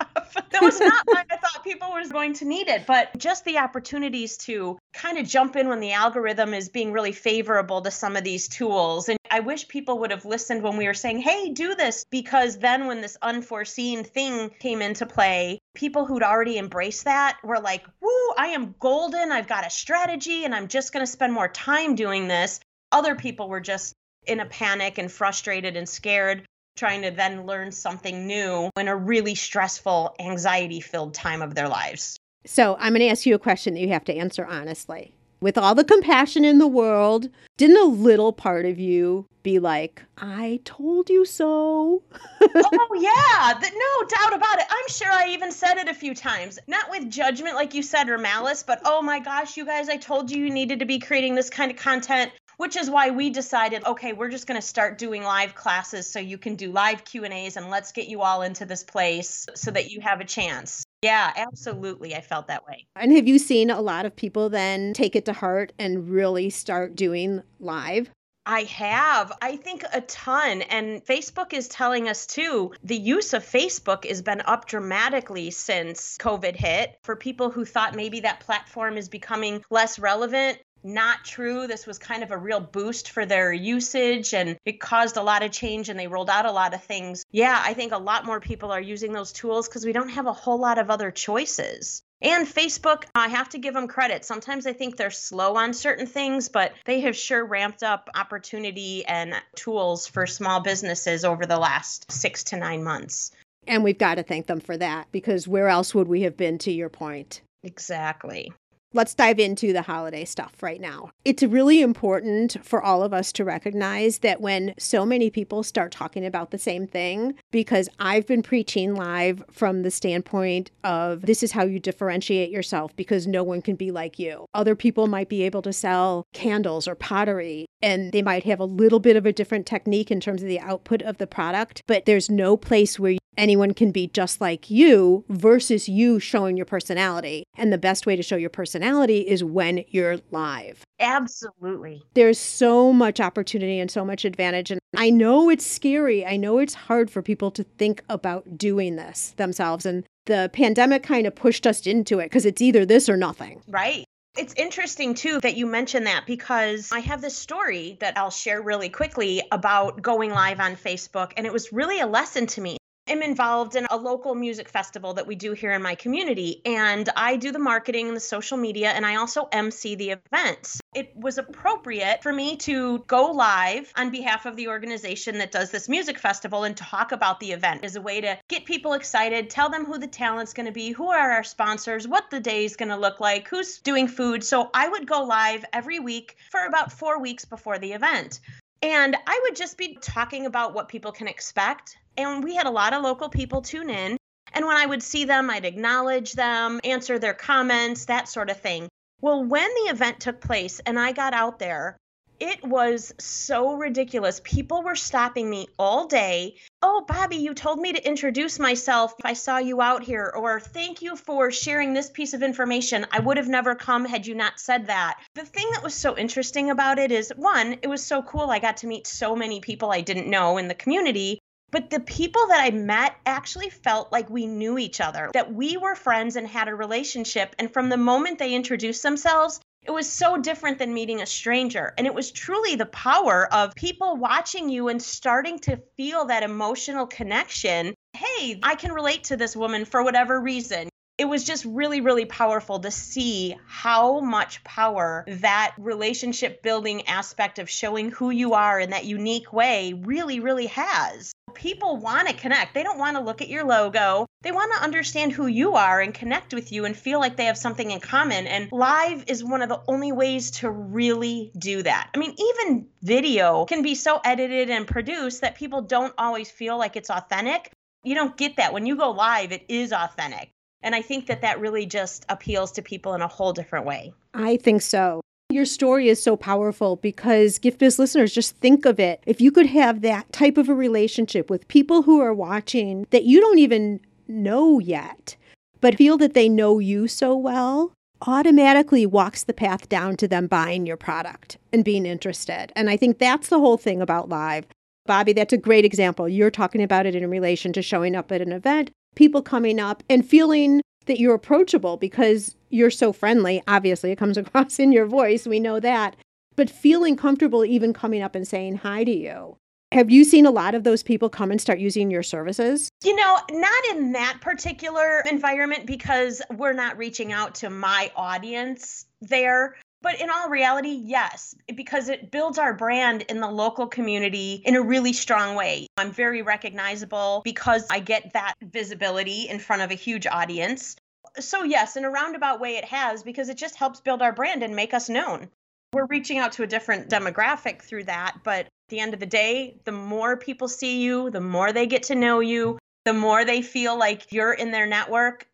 that 0.50 0.60
was 0.60 0.80
not 0.80 1.02
why 1.04 1.22
I 1.30 1.36
thought 1.36 1.62
people 1.62 1.92
were 1.92 2.02
going 2.08 2.32
to 2.34 2.44
need 2.44 2.66
it, 2.66 2.86
but 2.86 3.16
just 3.16 3.44
the 3.44 3.58
opportunities 3.58 4.36
to 4.38 4.76
kind 4.92 5.16
of 5.16 5.28
jump 5.28 5.54
in 5.54 5.68
when 5.68 5.78
the 5.78 5.92
algorithm 5.92 6.54
is 6.54 6.70
being 6.70 6.90
really 6.90 7.12
favorable 7.12 7.82
to 7.82 7.92
some 7.92 8.16
of 8.16 8.24
these 8.24 8.48
tools. 8.48 9.08
And 9.08 9.16
I 9.30 9.40
wish 9.40 9.68
people 9.68 10.00
would 10.00 10.10
have 10.10 10.24
listened 10.24 10.64
when 10.64 10.76
we 10.76 10.88
were 10.88 10.94
saying, 10.94 11.20
hey, 11.20 11.50
do 11.50 11.76
this, 11.76 12.04
because 12.10 12.58
then 12.58 12.88
when 12.88 13.00
this 13.00 13.16
unforeseen 13.22 14.02
thing 14.02 14.50
came 14.58 14.82
into 14.82 15.06
play, 15.06 15.60
people 15.74 16.04
who'd 16.04 16.24
already 16.24 16.58
embraced 16.58 17.04
that 17.04 17.38
were 17.44 17.60
like, 17.60 17.84
woo, 18.00 18.34
I 18.36 18.48
am 18.48 18.74
golden. 18.80 19.30
I've 19.30 19.46
got 19.46 19.64
a 19.64 19.70
strategy 19.70 20.44
and 20.44 20.52
I'm 20.52 20.66
just 20.66 20.92
going 20.92 21.06
to 21.06 21.12
spend 21.12 21.32
more 21.32 21.48
time 21.48 21.94
doing 21.94 22.26
this. 22.26 22.58
Other 22.90 23.14
people 23.14 23.48
were 23.48 23.60
just 23.60 23.94
in 24.26 24.40
a 24.40 24.46
panic 24.46 24.98
and 24.98 25.10
frustrated 25.10 25.76
and 25.76 25.88
scared, 25.88 26.44
trying 26.76 27.02
to 27.02 27.10
then 27.10 27.46
learn 27.46 27.72
something 27.72 28.26
new 28.26 28.70
in 28.76 28.88
a 28.88 28.96
really 28.96 29.34
stressful, 29.34 30.14
anxiety 30.18 30.80
filled 30.80 31.14
time 31.14 31.42
of 31.42 31.54
their 31.54 31.68
lives. 31.68 32.16
So, 32.46 32.76
I'm 32.78 32.92
going 32.92 33.00
to 33.00 33.08
ask 33.08 33.24
you 33.24 33.34
a 33.34 33.38
question 33.38 33.74
that 33.74 33.80
you 33.80 33.88
have 33.88 34.04
to 34.04 34.14
answer 34.14 34.44
honestly. 34.44 35.14
With 35.40 35.58
all 35.58 35.74
the 35.74 35.84
compassion 35.84 36.44
in 36.44 36.58
the 36.58 36.66
world, 36.66 37.28
didn't 37.58 37.76
a 37.76 37.84
little 37.84 38.32
part 38.32 38.64
of 38.64 38.78
you 38.78 39.26
be 39.42 39.58
like, 39.58 40.02
I 40.16 40.60
told 40.64 41.10
you 41.10 41.26
so? 41.26 42.02
oh, 42.40 42.88
yeah, 42.98 43.52
the, 43.52 43.70
no 43.70 44.08
doubt 44.08 44.34
about 44.34 44.58
it. 44.58 44.64
I'm 44.70 44.88
sure 44.88 45.12
I 45.12 45.28
even 45.28 45.52
said 45.52 45.76
it 45.76 45.86
a 45.86 45.92
few 45.92 46.14
times. 46.14 46.58
Not 46.66 46.90
with 46.90 47.10
judgment, 47.10 47.56
like 47.56 47.74
you 47.74 47.82
said, 47.82 48.08
or 48.08 48.16
malice, 48.16 48.62
but 48.62 48.80
oh 48.86 49.02
my 49.02 49.18
gosh, 49.18 49.56
you 49.58 49.66
guys, 49.66 49.90
I 49.90 49.98
told 49.98 50.30
you 50.30 50.44
you 50.44 50.50
needed 50.50 50.78
to 50.78 50.86
be 50.86 50.98
creating 50.98 51.34
this 51.34 51.50
kind 51.50 51.70
of 51.70 51.76
content 51.76 52.32
which 52.56 52.76
is 52.76 52.90
why 52.90 53.10
we 53.10 53.30
decided 53.30 53.84
okay 53.84 54.12
we're 54.12 54.30
just 54.30 54.46
going 54.46 54.60
to 54.60 54.66
start 54.66 54.98
doing 54.98 55.22
live 55.22 55.54
classes 55.54 56.10
so 56.10 56.18
you 56.18 56.38
can 56.38 56.56
do 56.56 56.70
live 56.70 57.04
q 57.04 57.24
and 57.24 57.32
a's 57.32 57.56
and 57.56 57.70
let's 57.70 57.92
get 57.92 58.08
you 58.08 58.22
all 58.22 58.42
into 58.42 58.64
this 58.64 58.84
place 58.84 59.46
so 59.54 59.70
that 59.70 59.90
you 59.90 60.00
have 60.00 60.20
a 60.20 60.24
chance 60.24 60.84
yeah 61.02 61.32
absolutely 61.36 62.14
i 62.14 62.20
felt 62.20 62.48
that 62.48 62.66
way 62.66 62.86
and 62.96 63.12
have 63.12 63.28
you 63.28 63.38
seen 63.38 63.70
a 63.70 63.80
lot 63.80 64.06
of 64.06 64.14
people 64.14 64.48
then 64.48 64.92
take 64.92 65.16
it 65.16 65.24
to 65.24 65.32
heart 65.32 65.72
and 65.78 66.08
really 66.08 66.50
start 66.50 66.94
doing 66.94 67.42
live 67.60 68.10
I 68.46 68.64
have. 68.64 69.32
I 69.40 69.56
think 69.56 69.84
a 69.92 70.02
ton. 70.02 70.62
And 70.62 71.04
Facebook 71.04 71.52
is 71.52 71.68
telling 71.68 72.08
us 72.08 72.26
too 72.26 72.72
the 72.82 72.96
use 72.96 73.32
of 73.32 73.44
Facebook 73.44 74.06
has 74.06 74.20
been 74.20 74.42
up 74.44 74.66
dramatically 74.66 75.50
since 75.50 76.18
COVID 76.18 76.54
hit. 76.54 76.98
For 77.04 77.16
people 77.16 77.50
who 77.50 77.64
thought 77.64 77.94
maybe 77.94 78.20
that 78.20 78.40
platform 78.40 78.98
is 78.98 79.08
becoming 79.08 79.64
less 79.70 79.98
relevant, 79.98 80.58
not 80.84 81.24
true. 81.24 81.66
This 81.66 81.86
was 81.86 81.98
kind 81.98 82.22
of 82.22 82.30
a 82.30 82.36
real 82.36 82.60
boost 82.60 83.10
for 83.10 83.24
their 83.24 83.52
usage 83.52 84.34
and 84.34 84.56
it 84.64 84.80
caused 84.80 85.16
a 85.16 85.22
lot 85.22 85.42
of 85.42 85.50
change 85.50 85.88
and 85.88 85.98
they 85.98 86.06
rolled 86.06 86.30
out 86.30 86.46
a 86.46 86.52
lot 86.52 86.74
of 86.74 86.84
things. 86.84 87.24
Yeah, 87.32 87.60
I 87.64 87.74
think 87.74 87.92
a 87.92 87.98
lot 87.98 88.26
more 88.26 88.40
people 88.40 88.70
are 88.70 88.80
using 88.80 89.12
those 89.12 89.32
tools 89.32 89.66
because 89.66 89.86
we 89.86 89.92
don't 89.92 90.10
have 90.10 90.26
a 90.26 90.32
whole 90.32 90.58
lot 90.58 90.78
of 90.78 90.90
other 90.90 91.10
choices. 91.10 92.02
And 92.20 92.46
Facebook, 92.46 93.04
I 93.14 93.28
have 93.28 93.50
to 93.50 93.58
give 93.58 93.74
them 93.74 93.88
credit. 93.88 94.24
Sometimes 94.24 94.66
I 94.66 94.72
think 94.72 94.96
they're 94.96 95.10
slow 95.10 95.56
on 95.56 95.74
certain 95.74 96.06
things, 96.06 96.48
but 96.48 96.72
they 96.84 97.00
have 97.00 97.16
sure 97.16 97.44
ramped 97.44 97.82
up 97.82 98.08
opportunity 98.14 99.04
and 99.06 99.34
tools 99.56 100.06
for 100.06 100.26
small 100.26 100.60
businesses 100.60 101.24
over 101.24 101.44
the 101.44 101.58
last 101.58 102.10
six 102.10 102.44
to 102.44 102.56
nine 102.56 102.84
months. 102.84 103.30
And 103.66 103.82
we've 103.82 103.98
got 103.98 104.16
to 104.16 104.22
thank 104.22 104.46
them 104.46 104.60
for 104.60 104.76
that 104.76 105.08
because 105.12 105.48
where 105.48 105.68
else 105.68 105.94
would 105.94 106.08
we 106.08 106.22
have 106.22 106.36
been, 106.36 106.58
to 106.58 106.72
your 106.72 106.90
point? 106.90 107.40
Exactly 107.62 108.52
let's 108.94 109.14
dive 109.14 109.38
into 109.38 109.72
the 109.72 109.82
holiday 109.82 110.24
stuff 110.24 110.62
right 110.62 110.80
now. 110.80 111.10
It's 111.24 111.42
really 111.42 111.82
important 111.82 112.56
for 112.64 112.82
all 112.82 113.02
of 113.02 113.12
us 113.12 113.32
to 113.32 113.44
recognize 113.44 114.18
that 114.18 114.40
when 114.40 114.74
so 114.78 115.04
many 115.04 115.28
people 115.28 115.62
start 115.62 115.92
talking 115.92 116.24
about 116.24 116.50
the 116.50 116.58
same 116.58 116.86
thing, 116.86 117.34
because 117.50 117.88
I've 117.98 118.26
been 118.26 118.42
preaching 118.42 118.94
live 118.94 119.44
from 119.50 119.82
the 119.82 119.90
standpoint 119.90 120.70
of 120.84 121.22
this 121.22 121.42
is 121.42 121.52
how 121.52 121.64
you 121.64 121.80
differentiate 121.80 122.50
yourself 122.50 122.94
because 122.96 123.26
no 123.26 123.42
one 123.42 123.60
can 123.60 123.74
be 123.74 123.90
like 123.90 124.18
you. 124.18 124.46
Other 124.54 124.76
people 124.76 125.08
might 125.08 125.28
be 125.28 125.42
able 125.42 125.62
to 125.62 125.72
sell 125.72 126.26
candles 126.32 126.86
or 126.86 126.94
pottery 126.94 127.66
and 127.84 128.12
they 128.12 128.22
might 128.22 128.44
have 128.44 128.60
a 128.60 128.64
little 128.64 128.98
bit 128.98 129.14
of 129.14 129.26
a 129.26 129.32
different 129.32 129.66
technique 129.66 130.10
in 130.10 130.18
terms 130.18 130.42
of 130.42 130.48
the 130.48 130.58
output 130.60 131.02
of 131.02 131.18
the 131.18 131.26
product, 131.26 131.82
but 131.86 132.06
there's 132.06 132.30
no 132.30 132.56
place 132.56 132.98
where 132.98 133.18
anyone 133.36 133.74
can 133.74 133.90
be 133.90 134.06
just 134.06 134.40
like 134.40 134.70
you 134.70 135.24
versus 135.28 135.88
you 135.88 136.18
showing 136.18 136.56
your 136.56 136.64
personality. 136.66 137.44
And 137.56 137.72
the 137.72 137.78
best 137.78 138.06
way 138.06 138.16
to 138.16 138.22
show 138.22 138.36
your 138.36 138.50
personality 138.50 139.20
is 139.20 139.44
when 139.44 139.84
you're 139.88 140.18
live. 140.30 140.82
Absolutely. 140.98 142.02
There's 142.14 142.38
so 142.38 142.92
much 142.92 143.20
opportunity 143.20 143.78
and 143.78 143.90
so 143.90 144.04
much 144.04 144.24
advantage. 144.24 144.70
And 144.70 144.80
I 144.96 145.10
know 145.10 145.50
it's 145.50 145.66
scary. 145.66 146.24
I 146.24 146.36
know 146.36 146.58
it's 146.58 146.74
hard 146.74 147.10
for 147.10 147.20
people 147.20 147.50
to 147.50 147.64
think 147.64 148.02
about 148.08 148.56
doing 148.56 148.96
this 148.96 149.34
themselves. 149.36 149.84
And 149.84 150.04
the 150.26 150.50
pandemic 150.54 151.02
kind 151.02 151.26
of 151.26 151.34
pushed 151.34 151.66
us 151.66 151.86
into 151.86 152.18
it 152.20 152.26
because 152.26 152.46
it's 152.46 152.62
either 152.62 152.86
this 152.86 153.08
or 153.08 153.16
nothing. 153.16 153.60
Right. 153.68 154.06
It's 154.36 154.54
interesting 154.56 155.14
too 155.14 155.40
that 155.40 155.56
you 155.56 155.66
mentioned 155.66 156.06
that 156.06 156.26
because 156.26 156.90
I 156.92 156.98
have 157.00 157.20
this 157.20 157.36
story 157.36 157.96
that 158.00 158.18
I'll 158.18 158.30
share 158.30 158.60
really 158.60 158.88
quickly 158.88 159.42
about 159.52 160.02
going 160.02 160.30
live 160.30 160.58
on 160.58 160.74
Facebook. 160.74 161.32
And 161.36 161.46
it 161.46 161.52
was 161.52 161.72
really 161.72 162.00
a 162.00 162.06
lesson 162.06 162.46
to 162.48 162.60
me 162.60 162.76
am 163.06 163.22
involved 163.22 163.76
in 163.76 163.86
a 163.90 163.96
local 163.96 164.34
music 164.34 164.68
festival 164.68 165.14
that 165.14 165.26
we 165.26 165.34
do 165.34 165.52
here 165.52 165.72
in 165.72 165.82
my 165.82 165.94
community. 165.94 166.62
And 166.64 167.08
I 167.16 167.36
do 167.36 167.52
the 167.52 167.58
marketing 167.58 168.08
and 168.08 168.16
the 168.16 168.20
social 168.20 168.56
media, 168.56 168.90
and 168.90 169.04
I 169.04 169.16
also 169.16 169.48
MC 169.52 169.94
the 169.94 170.10
events. 170.10 170.80
It 170.94 171.12
was 171.14 171.38
appropriate 171.38 172.22
for 172.22 172.32
me 172.32 172.56
to 172.58 173.00
go 173.06 173.30
live 173.30 173.92
on 173.96 174.10
behalf 174.10 174.46
of 174.46 174.56
the 174.56 174.68
organization 174.68 175.38
that 175.38 175.52
does 175.52 175.70
this 175.70 175.88
music 175.88 176.18
festival 176.18 176.64
and 176.64 176.76
talk 176.76 177.12
about 177.12 177.40
the 177.40 177.52
event 177.52 177.84
as 177.84 177.96
a 177.96 178.00
way 178.00 178.20
to 178.20 178.38
get 178.48 178.64
people 178.64 178.94
excited, 178.94 179.50
tell 179.50 179.68
them 179.68 179.84
who 179.84 179.98
the 179.98 180.06
talent's 180.06 180.54
going 180.54 180.66
to 180.66 180.72
be, 180.72 180.92
who 180.92 181.08
are 181.08 181.32
our 181.32 181.44
sponsors, 181.44 182.08
what 182.08 182.30
the 182.30 182.40
day 182.40 182.64
is 182.64 182.76
going 182.76 182.88
to 182.88 182.96
look 182.96 183.20
like, 183.20 183.48
who's 183.48 183.78
doing 183.80 184.08
food. 184.08 184.42
So 184.42 184.70
I 184.72 184.88
would 184.88 185.06
go 185.06 185.24
live 185.24 185.64
every 185.72 185.98
week 185.98 186.36
for 186.50 186.64
about 186.64 186.92
four 186.92 187.20
weeks 187.20 187.44
before 187.44 187.78
the 187.78 187.92
event. 187.92 188.40
And 188.82 189.16
I 189.26 189.40
would 189.44 189.56
just 189.56 189.78
be 189.78 189.96
talking 190.00 190.46
about 190.46 190.74
what 190.74 190.88
people 190.88 191.10
can 191.10 191.26
expect. 191.26 191.96
And 192.16 192.44
we 192.44 192.54
had 192.54 192.66
a 192.66 192.70
lot 192.70 192.92
of 192.92 193.02
local 193.02 193.28
people 193.28 193.62
tune 193.62 193.90
in. 193.90 194.16
And 194.52 194.66
when 194.66 194.76
I 194.76 194.86
would 194.86 195.02
see 195.02 195.24
them, 195.24 195.50
I'd 195.50 195.64
acknowledge 195.64 196.32
them, 196.32 196.80
answer 196.84 197.18
their 197.18 197.34
comments, 197.34 198.04
that 198.04 198.28
sort 198.28 198.50
of 198.50 198.60
thing. 198.60 198.88
Well, 199.20 199.42
when 199.42 199.68
the 199.68 199.90
event 199.90 200.20
took 200.20 200.40
place 200.40 200.80
and 200.86 200.98
I 200.98 201.12
got 201.12 201.34
out 201.34 201.58
there, 201.58 201.96
it 202.40 202.64
was 202.64 203.14
so 203.18 203.74
ridiculous. 203.74 204.40
People 204.42 204.82
were 204.82 204.96
stopping 204.96 205.48
me 205.48 205.68
all 205.78 206.06
day. 206.06 206.56
Oh, 206.82 207.04
Bobby, 207.06 207.36
you 207.36 207.54
told 207.54 207.78
me 207.78 207.92
to 207.92 208.06
introduce 208.06 208.58
myself. 208.58 209.14
If 209.18 209.24
I 209.24 209.32
saw 209.34 209.58
you 209.58 209.80
out 209.80 210.02
here. 210.02 210.32
Or 210.36 210.60
thank 210.60 211.00
you 211.00 211.16
for 211.16 211.50
sharing 211.50 211.94
this 211.94 212.10
piece 212.10 212.34
of 212.34 212.42
information. 212.42 213.06
I 213.12 213.20
would 213.20 213.36
have 213.36 213.48
never 213.48 213.74
come 213.74 214.04
had 214.04 214.26
you 214.26 214.34
not 214.34 214.58
said 214.58 214.88
that. 214.88 215.18
The 215.34 215.44
thing 215.44 215.68
that 215.72 215.82
was 215.82 215.94
so 215.94 216.16
interesting 216.16 216.70
about 216.70 216.98
it 216.98 217.12
is 217.12 217.32
one, 217.36 217.78
it 217.82 217.88
was 217.88 218.04
so 218.04 218.22
cool. 218.22 218.50
I 218.50 218.58
got 218.58 218.78
to 218.78 218.88
meet 218.88 219.06
so 219.06 219.36
many 219.36 219.60
people 219.60 219.90
I 219.90 220.00
didn't 220.00 220.28
know 220.28 220.58
in 220.58 220.68
the 220.68 220.74
community. 220.74 221.38
But 221.74 221.90
the 221.90 221.98
people 221.98 222.46
that 222.50 222.60
I 222.60 222.70
met 222.70 223.16
actually 223.26 223.68
felt 223.68 224.12
like 224.12 224.30
we 224.30 224.46
knew 224.46 224.78
each 224.78 225.00
other, 225.00 225.32
that 225.34 225.52
we 225.52 225.76
were 225.76 225.96
friends 225.96 226.36
and 226.36 226.46
had 226.46 226.68
a 226.68 226.74
relationship. 226.76 227.52
And 227.58 227.68
from 227.68 227.88
the 227.88 227.96
moment 227.96 228.38
they 228.38 228.54
introduced 228.54 229.02
themselves, 229.02 229.58
it 229.82 229.90
was 229.90 230.08
so 230.08 230.36
different 230.36 230.78
than 230.78 230.94
meeting 230.94 231.20
a 231.20 231.26
stranger. 231.26 231.92
And 231.98 232.06
it 232.06 232.14
was 232.14 232.30
truly 232.30 232.76
the 232.76 232.86
power 232.86 233.52
of 233.52 233.74
people 233.74 234.14
watching 234.14 234.68
you 234.68 234.86
and 234.86 235.02
starting 235.02 235.58
to 235.60 235.80
feel 235.96 236.26
that 236.26 236.44
emotional 236.44 237.08
connection. 237.08 237.92
Hey, 238.12 238.60
I 238.62 238.76
can 238.76 238.92
relate 238.92 239.24
to 239.24 239.36
this 239.36 239.56
woman 239.56 239.84
for 239.84 240.04
whatever 240.04 240.40
reason. 240.40 240.88
It 241.18 241.24
was 241.24 241.42
just 241.42 241.64
really, 241.64 242.00
really 242.00 242.24
powerful 242.24 242.78
to 242.78 242.92
see 242.92 243.56
how 243.66 244.20
much 244.20 244.62
power 244.62 245.24
that 245.26 245.74
relationship 245.76 246.62
building 246.62 247.08
aspect 247.08 247.58
of 247.58 247.68
showing 247.68 248.12
who 248.12 248.30
you 248.30 248.54
are 248.54 248.78
in 248.78 248.90
that 248.90 249.06
unique 249.06 249.52
way 249.52 249.92
really, 249.92 250.38
really 250.38 250.66
has 250.66 251.34
people 251.54 251.96
want 251.96 252.28
to 252.28 252.34
connect. 252.34 252.74
They 252.74 252.82
don't 252.82 252.98
want 252.98 253.16
to 253.16 253.22
look 253.22 253.42
at 253.42 253.48
your 253.48 253.64
logo. 253.64 254.26
They 254.42 254.52
want 254.52 254.72
to 254.74 254.82
understand 254.82 255.32
who 255.32 255.46
you 255.46 255.74
are 255.74 256.00
and 256.00 256.12
connect 256.12 256.52
with 256.52 256.72
you 256.72 256.84
and 256.84 256.96
feel 256.96 257.18
like 257.20 257.36
they 257.36 257.46
have 257.46 257.58
something 257.58 257.90
in 257.90 258.00
common. 258.00 258.46
And 258.46 258.70
live 258.72 259.24
is 259.26 259.42
one 259.42 259.62
of 259.62 259.68
the 259.68 259.80
only 259.88 260.12
ways 260.12 260.50
to 260.52 260.70
really 260.70 261.50
do 261.56 261.82
that. 261.82 262.10
I 262.14 262.18
mean, 262.18 262.34
even 262.38 262.86
video 263.02 263.64
can 263.64 263.82
be 263.82 263.94
so 263.94 264.20
edited 264.24 264.70
and 264.70 264.86
produced 264.86 265.40
that 265.40 265.54
people 265.54 265.82
don't 265.82 266.14
always 266.18 266.50
feel 266.50 266.76
like 266.76 266.96
it's 266.96 267.10
authentic. 267.10 267.72
You 268.02 268.14
don't 268.14 268.36
get 268.36 268.56
that. 268.56 268.72
When 268.72 268.86
you 268.86 268.96
go 268.96 269.10
live, 269.10 269.52
it 269.52 269.64
is 269.68 269.92
authentic. 269.92 270.50
And 270.82 270.94
I 270.94 271.00
think 271.00 271.26
that 271.28 271.40
that 271.40 271.60
really 271.60 271.86
just 271.86 272.26
appeals 272.28 272.72
to 272.72 272.82
people 272.82 273.14
in 273.14 273.22
a 273.22 273.28
whole 273.28 273.54
different 273.54 273.86
way. 273.86 274.12
I 274.34 274.58
think 274.58 274.82
so. 274.82 275.23
Your 275.54 275.64
story 275.64 276.08
is 276.08 276.20
so 276.20 276.36
powerful 276.36 276.96
because 276.96 277.60
Gift 277.60 277.78
Biz 277.78 278.00
listeners, 278.00 278.34
just 278.34 278.56
think 278.56 278.84
of 278.84 278.98
it. 278.98 279.22
If 279.24 279.40
you 279.40 279.52
could 279.52 279.66
have 279.66 280.00
that 280.00 280.32
type 280.32 280.56
of 280.56 280.68
a 280.68 280.74
relationship 280.74 281.48
with 281.48 281.68
people 281.68 282.02
who 282.02 282.20
are 282.20 282.34
watching 282.34 283.06
that 283.10 283.22
you 283.22 283.40
don't 283.40 283.60
even 283.60 284.00
know 284.26 284.80
yet, 284.80 285.36
but 285.80 285.94
feel 285.94 286.18
that 286.18 286.34
they 286.34 286.48
know 286.48 286.80
you 286.80 287.06
so 287.06 287.36
well, 287.36 287.92
automatically 288.26 289.06
walks 289.06 289.44
the 289.44 289.52
path 289.52 289.88
down 289.88 290.16
to 290.16 290.26
them 290.26 290.48
buying 290.48 290.86
your 290.86 290.96
product 290.96 291.56
and 291.72 291.84
being 291.84 292.04
interested. 292.04 292.72
And 292.74 292.90
I 292.90 292.96
think 292.96 293.20
that's 293.20 293.48
the 293.48 293.60
whole 293.60 293.76
thing 293.76 294.02
about 294.02 294.28
live. 294.28 294.66
Bobby, 295.06 295.32
that's 295.32 295.52
a 295.52 295.56
great 295.56 295.84
example. 295.84 296.28
You're 296.28 296.50
talking 296.50 296.82
about 296.82 297.06
it 297.06 297.14
in 297.14 297.30
relation 297.30 297.72
to 297.74 297.80
showing 297.80 298.16
up 298.16 298.32
at 298.32 298.42
an 298.42 298.50
event, 298.50 298.90
people 299.14 299.40
coming 299.40 299.78
up 299.78 300.02
and 300.10 300.28
feeling 300.28 300.80
that 301.06 301.20
you're 301.20 301.34
approachable 301.34 301.96
because 301.96 302.56
you're 302.70 302.90
so 302.90 303.12
friendly. 303.12 303.62
Obviously, 303.68 304.10
it 304.12 304.18
comes 304.18 304.36
across 304.38 304.78
in 304.78 304.92
your 304.92 305.06
voice. 305.06 305.46
We 305.46 305.60
know 305.60 305.80
that. 305.80 306.16
But 306.56 306.70
feeling 306.70 307.16
comfortable 307.16 307.64
even 307.64 307.92
coming 307.92 308.22
up 308.22 308.34
and 308.34 308.46
saying 308.46 308.76
hi 308.76 309.04
to 309.04 309.10
you. 309.10 309.56
Have 309.92 310.10
you 310.10 310.24
seen 310.24 310.44
a 310.44 310.50
lot 310.50 310.74
of 310.74 310.82
those 310.82 311.04
people 311.04 311.28
come 311.28 311.52
and 311.52 311.60
start 311.60 311.78
using 311.78 312.10
your 312.10 312.24
services? 312.24 312.88
You 313.04 313.14
know, 313.14 313.38
not 313.52 313.84
in 313.92 314.10
that 314.12 314.38
particular 314.40 315.22
environment 315.30 315.86
because 315.86 316.42
we're 316.56 316.72
not 316.72 316.98
reaching 316.98 317.32
out 317.32 317.54
to 317.56 317.70
my 317.70 318.10
audience 318.16 319.06
there. 319.20 319.76
But 320.04 320.20
in 320.20 320.28
all 320.28 320.50
reality, 320.50 321.00
yes, 321.02 321.54
because 321.74 322.10
it 322.10 322.30
builds 322.30 322.58
our 322.58 322.74
brand 322.74 323.22
in 323.22 323.40
the 323.40 323.48
local 323.50 323.86
community 323.86 324.60
in 324.66 324.76
a 324.76 324.82
really 324.82 325.14
strong 325.14 325.56
way. 325.56 325.86
I'm 325.96 326.12
very 326.12 326.42
recognizable 326.42 327.40
because 327.42 327.86
I 327.90 328.00
get 328.00 328.34
that 328.34 328.52
visibility 328.62 329.48
in 329.48 329.58
front 329.58 329.80
of 329.80 329.90
a 329.90 329.94
huge 329.94 330.26
audience. 330.26 330.96
So, 331.40 331.62
yes, 331.62 331.96
in 331.96 332.04
a 332.04 332.10
roundabout 332.10 332.60
way, 332.60 332.76
it 332.76 332.84
has 332.84 333.22
because 333.22 333.48
it 333.48 333.56
just 333.56 333.76
helps 333.76 334.02
build 334.02 334.20
our 334.20 334.32
brand 334.32 334.62
and 334.62 334.76
make 334.76 334.92
us 334.92 335.08
known. 335.08 335.48
We're 335.94 336.04
reaching 336.04 336.36
out 336.36 336.52
to 336.52 336.64
a 336.64 336.66
different 336.66 337.08
demographic 337.08 337.80
through 337.80 338.04
that, 338.04 338.36
but 338.44 338.66
at 338.66 338.70
the 338.90 339.00
end 339.00 339.14
of 339.14 339.20
the 339.20 339.26
day, 339.26 339.80
the 339.84 339.92
more 339.92 340.36
people 340.36 340.68
see 340.68 341.00
you, 341.00 341.30
the 341.30 341.40
more 341.40 341.72
they 341.72 341.86
get 341.86 342.02
to 342.04 342.14
know 342.14 342.40
you, 342.40 342.78
the 343.06 343.14
more 343.14 343.46
they 343.46 343.62
feel 343.62 343.98
like 343.98 344.32
you're 344.32 344.52
in 344.52 344.70
their 344.70 344.86
network, 344.86 345.48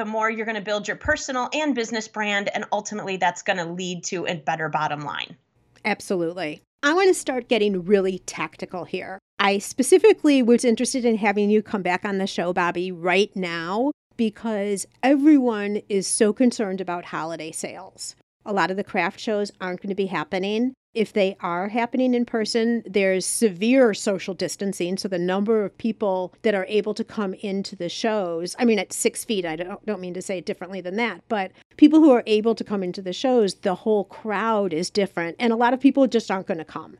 the 0.00 0.06
more 0.06 0.30
you're 0.30 0.46
going 0.46 0.56
to 0.56 0.62
build 0.62 0.88
your 0.88 0.96
personal 0.96 1.50
and 1.52 1.74
business 1.74 2.08
brand. 2.08 2.48
And 2.54 2.64
ultimately, 2.72 3.18
that's 3.18 3.42
going 3.42 3.58
to 3.58 3.66
lead 3.66 4.02
to 4.04 4.26
a 4.26 4.34
better 4.34 4.70
bottom 4.70 5.02
line. 5.02 5.36
Absolutely. 5.84 6.62
I 6.82 6.94
want 6.94 7.08
to 7.08 7.14
start 7.14 7.48
getting 7.48 7.84
really 7.84 8.20
tactical 8.20 8.84
here. 8.84 9.18
I 9.38 9.58
specifically 9.58 10.42
was 10.42 10.64
interested 10.64 11.04
in 11.04 11.18
having 11.18 11.50
you 11.50 11.62
come 11.62 11.82
back 11.82 12.06
on 12.06 12.16
the 12.16 12.26
show, 12.26 12.54
Bobby, 12.54 12.90
right 12.90 13.34
now 13.36 13.90
because 14.16 14.86
everyone 15.02 15.80
is 15.88 16.06
so 16.06 16.32
concerned 16.32 16.80
about 16.80 17.06
holiday 17.06 17.50
sales. 17.50 18.16
A 18.44 18.52
lot 18.52 18.70
of 18.70 18.76
the 18.76 18.84
craft 18.84 19.20
shows 19.20 19.50
aren't 19.60 19.80
going 19.80 19.88
to 19.88 19.94
be 19.94 20.06
happening. 20.06 20.74
If 20.92 21.12
they 21.12 21.36
are 21.40 21.68
happening 21.68 22.14
in 22.14 22.24
person, 22.24 22.82
there's 22.84 23.24
severe 23.24 23.94
social 23.94 24.34
distancing. 24.34 24.96
So 24.96 25.06
the 25.06 25.20
number 25.20 25.64
of 25.64 25.78
people 25.78 26.34
that 26.42 26.54
are 26.54 26.66
able 26.68 26.94
to 26.94 27.04
come 27.04 27.34
into 27.34 27.76
the 27.76 27.88
shows, 27.88 28.56
I 28.58 28.64
mean, 28.64 28.80
at 28.80 28.92
six 28.92 29.24
feet, 29.24 29.44
I 29.44 29.54
don't, 29.54 29.86
don't 29.86 30.00
mean 30.00 30.14
to 30.14 30.22
say 30.22 30.38
it 30.38 30.46
differently 30.46 30.80
than 30.80 30.96
that, 30.96 31.22
but 31.28 31.52
people 31.76 32.00
who 32.00 32.10
are 32.10 32.24
able 32.26 32.56
to 32.56 32.64
come 32.64 32.82
into 32.82 33.02
the 33.02 33.12
shows, 33.12 33.54
the 33.54 33.76
whole 33.76 34.04
crowd 34.04 34.72
is 34.72 34.90
different. 34.90 35.36
And 35.38 35.52
a 35.52 35.56
lot 35.56 35.74
of 35.74 35.80
people 35.80 36.08
just 36.08 36.28
aren't 36.28 36.48
going 36.48 36.58
to 36.58 36.64
come. 36.64 36.98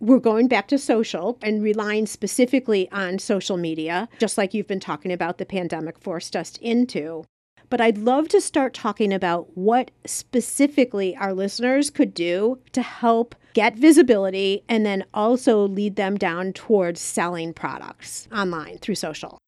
We're 0.00 0.18
going 0.18 0.48
back 0.48 0.68
to 0.68 0.78
social 0.78 1.38
and 1.42 1.62
relying 1.62 2.06
specifically 2.06 2.90
on 2.90 3.18
social 3.18 3.58
media, 3.58 4.08
just 4.18 4.38
like 4.38 4.54
you've 4.54 4.66
been 4.66 4.80
talking 4.80 5.12
about 5.12 5.36
the 5.36 5.46
pandemic 5.46 5.98
forced 5.98 6.36
us 6.36 6.56
into. 6.62 7.24
But 7.68 7.80
I'd 7.80 7.98
love 7.98 8.28
to 8.28 8.40
start 8.40 8.74
talking 8.74 9.12
about 9.12 9.56
what 9.56 9.90
specifically 10.04 11.16
our 11.16 11.32
listeners 11.34 11.90
could 11.90 12.14
do 12.14 12.58
to 12.72 12.82
help 12.82 13.34
get 13.54 13.74
visibility 13.74 14.62
and 14.68 14.86
then 14.86 15.04
also 15.12 15.66
lead 15.66 15.96
them 15.96 16.16
down 16.16 16.52
towards 16.52 17.00
selling 17.00 17.52
products 17.52 18.28
online 18.32 18.78
through 18.78 18.94
social. 18.94 19.38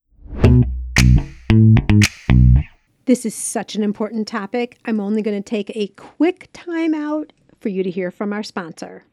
This 3.05 3.25
is 3.25 3.33
such 3.33 3.75
an 3.75 3.83
important 3.83 4.27
topic. 4.27 4.77
I'm 4.85 4.99
only 4.99 5.21
going 5.21 5.41
to 5.41 5.49
take 5.49 5.71
a 5.75 5.87
quick 5.95 6.49
time 6.53 6.93
out 6.93 7.33
for 7.59 7.69
you 7.69 7.83
to 7.83 7.89
hear 7.89 8.11
from 8.11 8.33
our 8.33 8.43
sponsor. 8.43 9.05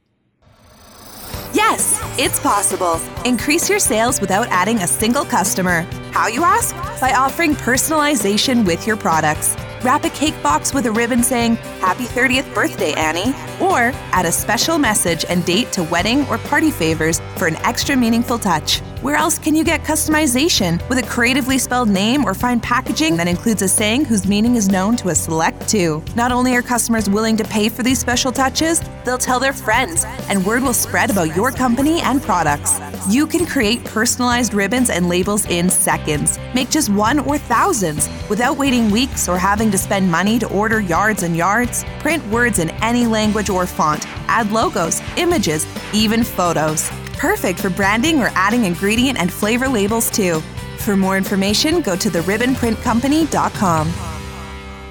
Yes, 1.68 1.98
it's 2.16 2.38
possible. 2.38 3.00
Increase 3.24 3.68
your 3.68 3.80
sales 3.80 4.20
without 4.20 4.46
adding 4.50 4.78
a 4.82 4.86
single 4.86 5.24
customer. 5.24 5.80
How 6.12 6.28
you 6.28 6.44
ask? 6.44 6.76
By 7.00 7.12
offering 7.12 7.56
personalization 7.56 8.64
with 8.64 8.86
your 8.86 8.96
products. 8.96 9.56
Wrap 9.82 10.04
a 10.04 10.10
cake 10.10 10.40
box 10.44 10.72
with 10.72 10.86
a 10.86 10.92
ribbon 10.92 11.24
saying, 11.24 11.56
Happy 11.80 12.04
30th 12.04 12.54
birthday, 12.54 12.92
Annie. 12.92 13.34
Or 13.60 13.90
add 14.12 14.26
a 14.26 14.30
special 14.30 14.78
message 14.78 15.24
and 15.28 15.44
date 15.44 15.72
to 15.72 15.82
wedding 15.82 16.24
or 16.28 16.38
party 16.38 16.70
favors 16.70 17.18
for 17.36 17.48
an 17.48 17.56
extra 17.56 17.96
meaningful 17.96 18.38
touch. 18.38 18.80
Where 19.02 19.16
else 19.16 19.38
can 19.38 19.54
you 19.54 19.62
get 19.62 19.82
customization 19.82 20.86
with 20.88 20.98
a 20.98 21.06
creatively 21.06 21.58
spelled 21.58 21.90
name 21.90 22.24
or 22.24 22.32
find 22.32 22.62
packaging 22.62 23.18
that 23.18 23.28
includes 23.28 23.60
a 23.60 23.68
saying 23.68 24.06
whose 24.06 24.26
meaning 24.26 24.56
is 24.56 24.68
known 24.68 24.96
to 24.96 25.10
a 25.10 25.14
select 25.14 25.68
two? 25.68 26.02
Not 26.14 26.32
only 26.32 26.56
are 26.56 26.62
customers 26.62 27.08
willing 27.08 27.36
to 27.36 27.44
pay 27.44 27.68
for 27.68 27.82
these 27.82 27.98
special 27.98 28.32
touches, 28.32 28.80
they'll 29.04 29.18
tell 29.18 29.38
their 29.38 29.52
friends, 29.52 30.04
and 30.30 30.44
word 30.46 30.62
will 30.62 30.72
spread 30.72 31.10
about 31.10 31.36
your 31.36 31.52
company 31.52 32.00
and 32.00 32.22
products. 32.22 32.80
You 33.06 33.26
can 33.26 33.44
create 33.44 33.84
personalized 33.84 34.54
ribbons 34.54 34.88
and 34.88 35.10
labels 35.10 35.44
in 35.44 35.68
seconds. 35.68 36.38
Make 36.54 36.70
just 36.70 36.88
one 36.88 37.18
or 37.18 37.36
thousands 37.36 38.08
without 38.30 38.56
waiting 38.56 38.90
weeks 38.90 39.28
or 39.28 39.36
having 39.36 39.70
to 39.72 39.78
spend 39.78 40.10
money 40.10 40.38
to 40.38 40.48
order 40.48 40.80
yards 40.80 41.22
and 41.22 41.36
yards. 41.36 41.84
Print 41.98 42.26
words 42.28 42.60
in 42.60 42.70
any 42.82 43.06
language 43.06 43.50
or 43.50 43.66
font. 43.66 44.06
Add 44.28 44.50
logos, 44.52 45.02
images, 45.18 45.66
even 45.92 46.24
photos. 46.24 46.90
Perfect 47.18 47.60
for 47.60 47.70
branding 47.70 48.20
or 48.20 48.30
adding 48.34 48.64
ingredient 48.64 49.18
and 49.18 49.32
flavor 49.32 49.68
labels 49.68 50.10
too. 50.10 50.40
For 50.78 50.96
more 50.96 51.16
information, 51.16 51.80
go 51.80 51.96
to 51.96 52.08
theribbonprintcompany.com. 52.08 53.92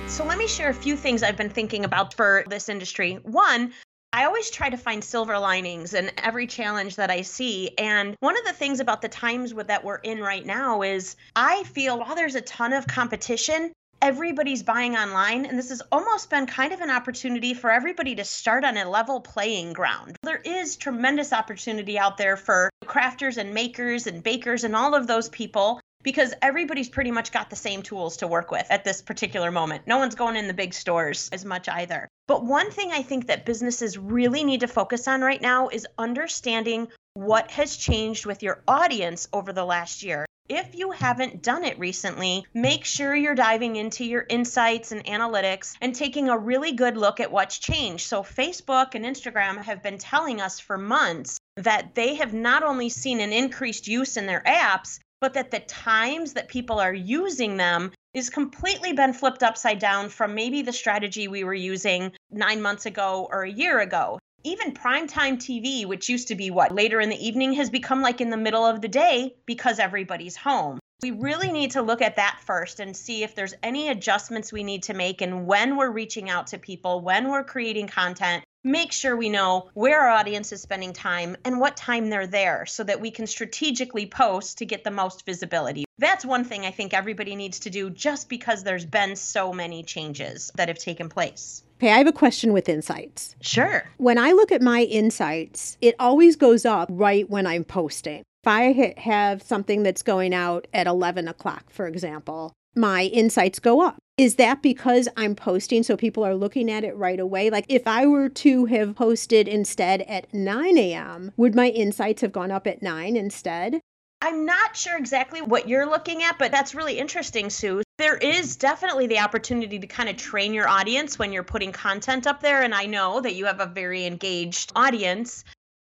So 0.07 0.23
let 0.23 0.37
me 0.37 0.47
share 0.47 0.69
a 0.69 0.73
few 0.73 0.95
things 0.95 1.23
I've 1.23 1.37
been 1.37 1.49
thinking 1.49 1.85
about 1.85 2.13
for 2.13 2.45
this 2.47 2.69
industry. 2.69 3.15
One, 3.23 3.73
I 4.13 4.23
always 4.23 4.49
try 4.49 4.69
to 4.69 4.77
find 4.77 5.03
silver 5.03 5.37
linings 5.37 5.93
in 5.93 6.09
every 6.17 6.47
challenge 6.47 6.95
that 6.95 7.11
I 7.11 7.21
see. 7.21 7.71
And 7.77 8.15
one 8.21 8.37
of 8.37 8.45
the 8.45 8.53
things 8.53 8.79
about 8.79 9.01
the 9.01 9.09
times 9.09 9.53
that 9.53 9.83
we're 9.83 9.97
in 9.97 10.21
right 10.21 10.45
now 10.45 10.83
is 10.83 11.17
I 11.35 11.63
feel 11.63 11.99
while 11.99 12.15
there's 12.15 12.35
a 12.35 12.41
ton 12.41 12.71
of 12.71 12.87
competition, 12.87 13.73
everybody's 14.05 14.61
buying 14.61 14.95
online 14.95 15.47
and 15.47 15.57
this 15.57 15.69
has 15.69 15.81
almost 15.91 16.29
been 16.29 16.45
kind 16.45 16.71
of 16.71 16.79
an 16.79 16.91
opportunity 16.91 17.55
for 17.55 17.71
everybody 17.71 18.13
to 18.13 18.23
start 18.23 18.63
on 18.63 18.77
a 18.77 18.87
level 18.87 19.19
playing 19.19 19.73
ground. 19.73 20.15
There 20.21 20.43
is 20.45 20.75
tremendous 20.75 21.33
opportunity 21.33 21.97
out 21.97 22.15
there 22.15 22.37
for 22.37 22.69
crafters 22.83 23.37
and 23.37 23.51
makers 23.51 24.05
and 24.05 24.21
bakers 24.21 24.63
and 24.63 24.75
all 24.75 24.93
of 24.93 25.07
those 25.07 25.27
people 25.29 25.81
because 26.03 26.35
everybody's 26.43 26.87
pretty 26.87 27.09
much 27.09 27.31
got 27.31 27.49
the 27.49 27.55
same 27.55 27.81
tools 27.81 28.17
to 28.17 28.27
work 28.27 28.51
with 28.51 28.67
at 28.69 28.83
this 28.83 29.01
particular 29.01 29.49
moment. 29.49 29.87
No 29.87 29.97
one's 29.97 30.13
going 30.13 30.35
in 30.35 30.47
the 30.47 30.53
big 30.53 30.75
stores 30.75 31.27
as 31.33 31.43
much 31.43 31.67
either. 31.67 32.07
But 32.27 32.45
one 32.45 32.69
thing 32.69 32.91
I 32.91 33.01
think 33.01 33.25
that 33.25 33.43
businesses 33.43 33.97
really 33.97 34.43
need 34.43 34.59
to 34.59 34.67
focus 34.67 35.07
on 35.07 35.21
right 35.21 35.41
now 35.41 35.69
is 35.69 35.87
understanding 35.97 36.89
what 37.15 37.49
has 37.49 37.75
changed 37.75 38.27
with 38.27 38.43
your 38.43 38.61
audience 38.67 39.27
over 39.33 39.51
the 39.51 39.65
last 39.65 40.03
year. 40.03 40.27
If 40.47 40.75
you 40.75 40.91
haven't 40.91 41.41
done 41.41 41.63
it 41.63 41.79
recently, 41.79 42.45
make 42.53 42.85
sure 42.85 43.15
you're 43.15 43.33
diving 43.33 43.77
into 43.77 44.05
your 44.05 44.27
insights 44.29 44.91
and 44.91 45.03
analytics 45.05 45.75
and 45.81 45.95
taking 45.95 46.29
a 46.29 46.37
really 46.37 46.71
good 46.71 46.97
look 46.97 47.19
at 47.19 47.31
what's 47.31 47.57
changed. 47.57 48.05
So, 48.05 48.21
Facebook 48.21 48.93
and 48.93 49.03
Instagram 49.03 49.63
have 49.63 49.81
been 49.81 49.97
telling 49.97 50.41
us 50.41 50.59
for 50.59 50.77
months 50.77 51.39
that 51.55 51.95
they 51.95 52.13
have 52.15 52.31
not 52.31 52.61
only 52.61 52.89
seen 52.89 53.21
an 53.21 53.33
increased 53.33 53.87
use 53.87 54.17
in 54.17 54.27
their 54.27 54.43
apps, 54.45 54.99
but 55.19 55.33
that 55.33 55.49
the 55.49 55.61
times 55.61 56.33
that 56.33 56.47
people 56.47 56.79
are 56.79 56.93
using 56.93 57.57
them 57.57 57.91
is 58.13 58.29
completely 58.29 58.93
been 58.93 59.13
flipped 59.13 59.41
upside 59.41 59.79
down 59.79 60.09
from 60.09 60.35
maybe 60.35 60.61
the 60.61 60.71
strategy 60.71 61.27
we 61.27 61.43
were 61.43 61.55
using 61.55 62.11
nine 62.29 62.61
months 62.61 62.85
ago 62.85 63.27
or 63.31 63.41
a 63.41 63.51
year 63.51 63.79
ago 63.79 64.19
even 64.45 64.75
primetime 64.75 65.37
TV, 65.37 65.87
which 65.87 66.07
used 66.07 66.27
to 66.27 66.35
be 66.35 66.51
what 66.51 66.71
later 66.71 67.01
in 67.01 67.09
the 67.09 67.27
evening, 67.27 67.53
has 67.53 67.71
become 67.71 68.01
like 68.01 68.21
in 68.21 68.29
the 68.29 68.37
middle 68.37 68.63
of 68.63 68.79
the 68.79 68.87
day 68.87 69.35
because 69.47 69.79
everybody's 69.79 70.37
home. 70.37 70.79
We 71.01 71.11
really 71.11 71.51
need 71.51 71.71
to 71.71 71.81
look 71.81 72.01
at 72.01 72.17
that 72.17 72.41
first 72.45 72.79
and 72.79 72.95
see 72.95 73.23
if 73.23 73.33
there's 73.33 73.55
any 73.63 73.89
adjustments 73.89 74.53
we 74.53 74.63
need 74.63 74.83
to 74.83 74.93
make 74.93 75.21
and 75.21 75.47
when 75.47 75.75
we're 75.75 75.89
reaching 75.89 76.29
out 76.29 76.47
to 76.47 76.59
people, 76.59 77.01
when 77.01 77.29
we're 77.29 77.43
creating 77.43 77.87
content, 77.87 78.43
make 78.63 78.91
sure 78.91 79.17
we 79.17 79.29
know 79.29 79.69
where 79.73 80.01
our 80.01 80.09
audience 80.09 80.51
is 80.51 80.61
spending 80.61 80.93
time 80.93 81.35
and 81.43 81.59
what 81.59 81.75
time 81.75 82.09
they're 82.09 82.27
there 82.27 82.65
so 82.67 82.83
that 82.83 83.01
we 83.01 83.11
can 83.11 83.27
strategically 83.27 84.05
post 84.05 84.59
to 84.59 84.65
get 84.65 84.83
the 84.83 84.91
most 84.91 85.25
visibility. 85.25 85.85
That's 85.97 86.23
one 86.23 86.43
thing 86.43 86.65
I 86.65 86.71
think 86.71 86.93
everybody 86.93 87.35
needs 87.35 87.59
to 87.61 87.71
do 87.71 87.89
just 87.89 88.29
because 88.29 88.63
there's 88.63 88.85
been 88.85 89.15
so 89.15 89.51
many 89.51 89.81
changes 89.83 90.51
that 90.55 90.67
have 90.67 90.77
taken 90.77 91.09
place. 91.09 91.64
Okay, 91.77 91.91
I 91.91 91.97
have 91.97 92.07
a 92.07 92.13
question 92.13 92.53
with 92.53 92.69
insights. 92.69 93.35
Sure. 93.41 93.89
When 93.97 94.17
I 94.17 94.31
look 94.31 94.51
at 94.51 94.61
my 94.61 94.83
insights, 94.83 95.77
it 95.81 95.95
always 95.99 96.35
goes 96.35 96.65
up 96.65 96.87
right 96.91 97.29
when 97.29 97.45
I'm 97.45 97.65
posting. 97.65 98.23
If 98.43 98.47
I 98.47 98.93
have 98.97 99.41
something 99.41 99.83
that's 99.83 100.03
going 100.03 100.33
out 100.33 100.67
at 100.73 100.87
11 100.87 101.27
o'clock, 101.27 101.69
for 101.69 101.87
example, 101.87 102.53
my 102.75 103.05
insights 103.05 103.59
go 103.59 103.81
up. 103.81 103.97
Is 104.17 104.35
that 104.35 104.61
because 104.61 105.09
I'm 105.17 105.35
posting 105.35 105.83
so 105.83 105.97
people 105.97 106.23
are 106.23 106.35
looking 106.35 106.71
at 106.71 106.85
it 106.85 106.95
right 106.95 107.19
away? 107.19 107.49
Like 107.49 107.65
if 107.67 107.85
I 107.85 108.05
were 108.05 108.29
to 108.29 108.65
have 108.65 108.95
posted 108.95 109.47
instead 109.47 110.03
at 110.03 110.33
9 110.33 110.77
a.m., 110.77 111.33
would 111.35 111.55
my 111.55 111.67
insights 111.69 112.21
have 112.21 112.31
gone 112.31 112.51
up 112.51 112.67
at 112.67 112.81
9 112.81 113.17
instead? 113.17 113.81
I'm 114.21 114.45
not 114.45 114.77
sure 114.77 114.97
exactly 114.97 115.41
what 115.41 115.67
you're 115.67 115.85
looking 115.85 116.23
at, 116.23 116.39
but 116.39 116.51
that's 116.51 116.73
really 116.73 116.97
interesting, 116.97 117.49
Sue. 117.49 117.81
There 117.97 118.17
is 118.17 118.57
definitely 118.57 119.07
the 119.07 119.19
opportunity 119.19 119.79
to 119.79 119.87
kind 119.87 120.09
of 120.09 120.17
train 120.17 120.53
your 120.53 120.67
audience 120.67 121.17
when 121.17 121.31
you're 121.31 121.43
putting 121.43 121.71
content 121.71 122.27
up 122.27 122.41
there. 122.41 122.61
And 122.61 122.75
I 122.75 122.87
know 122.87 123.21
that 123.21 123.35
you 123.35 123.45
have 123.45 123.61
a 123.61 123.65
very 123.65 124.05
engaged 124.05 124.73
audience. 124.75 125.45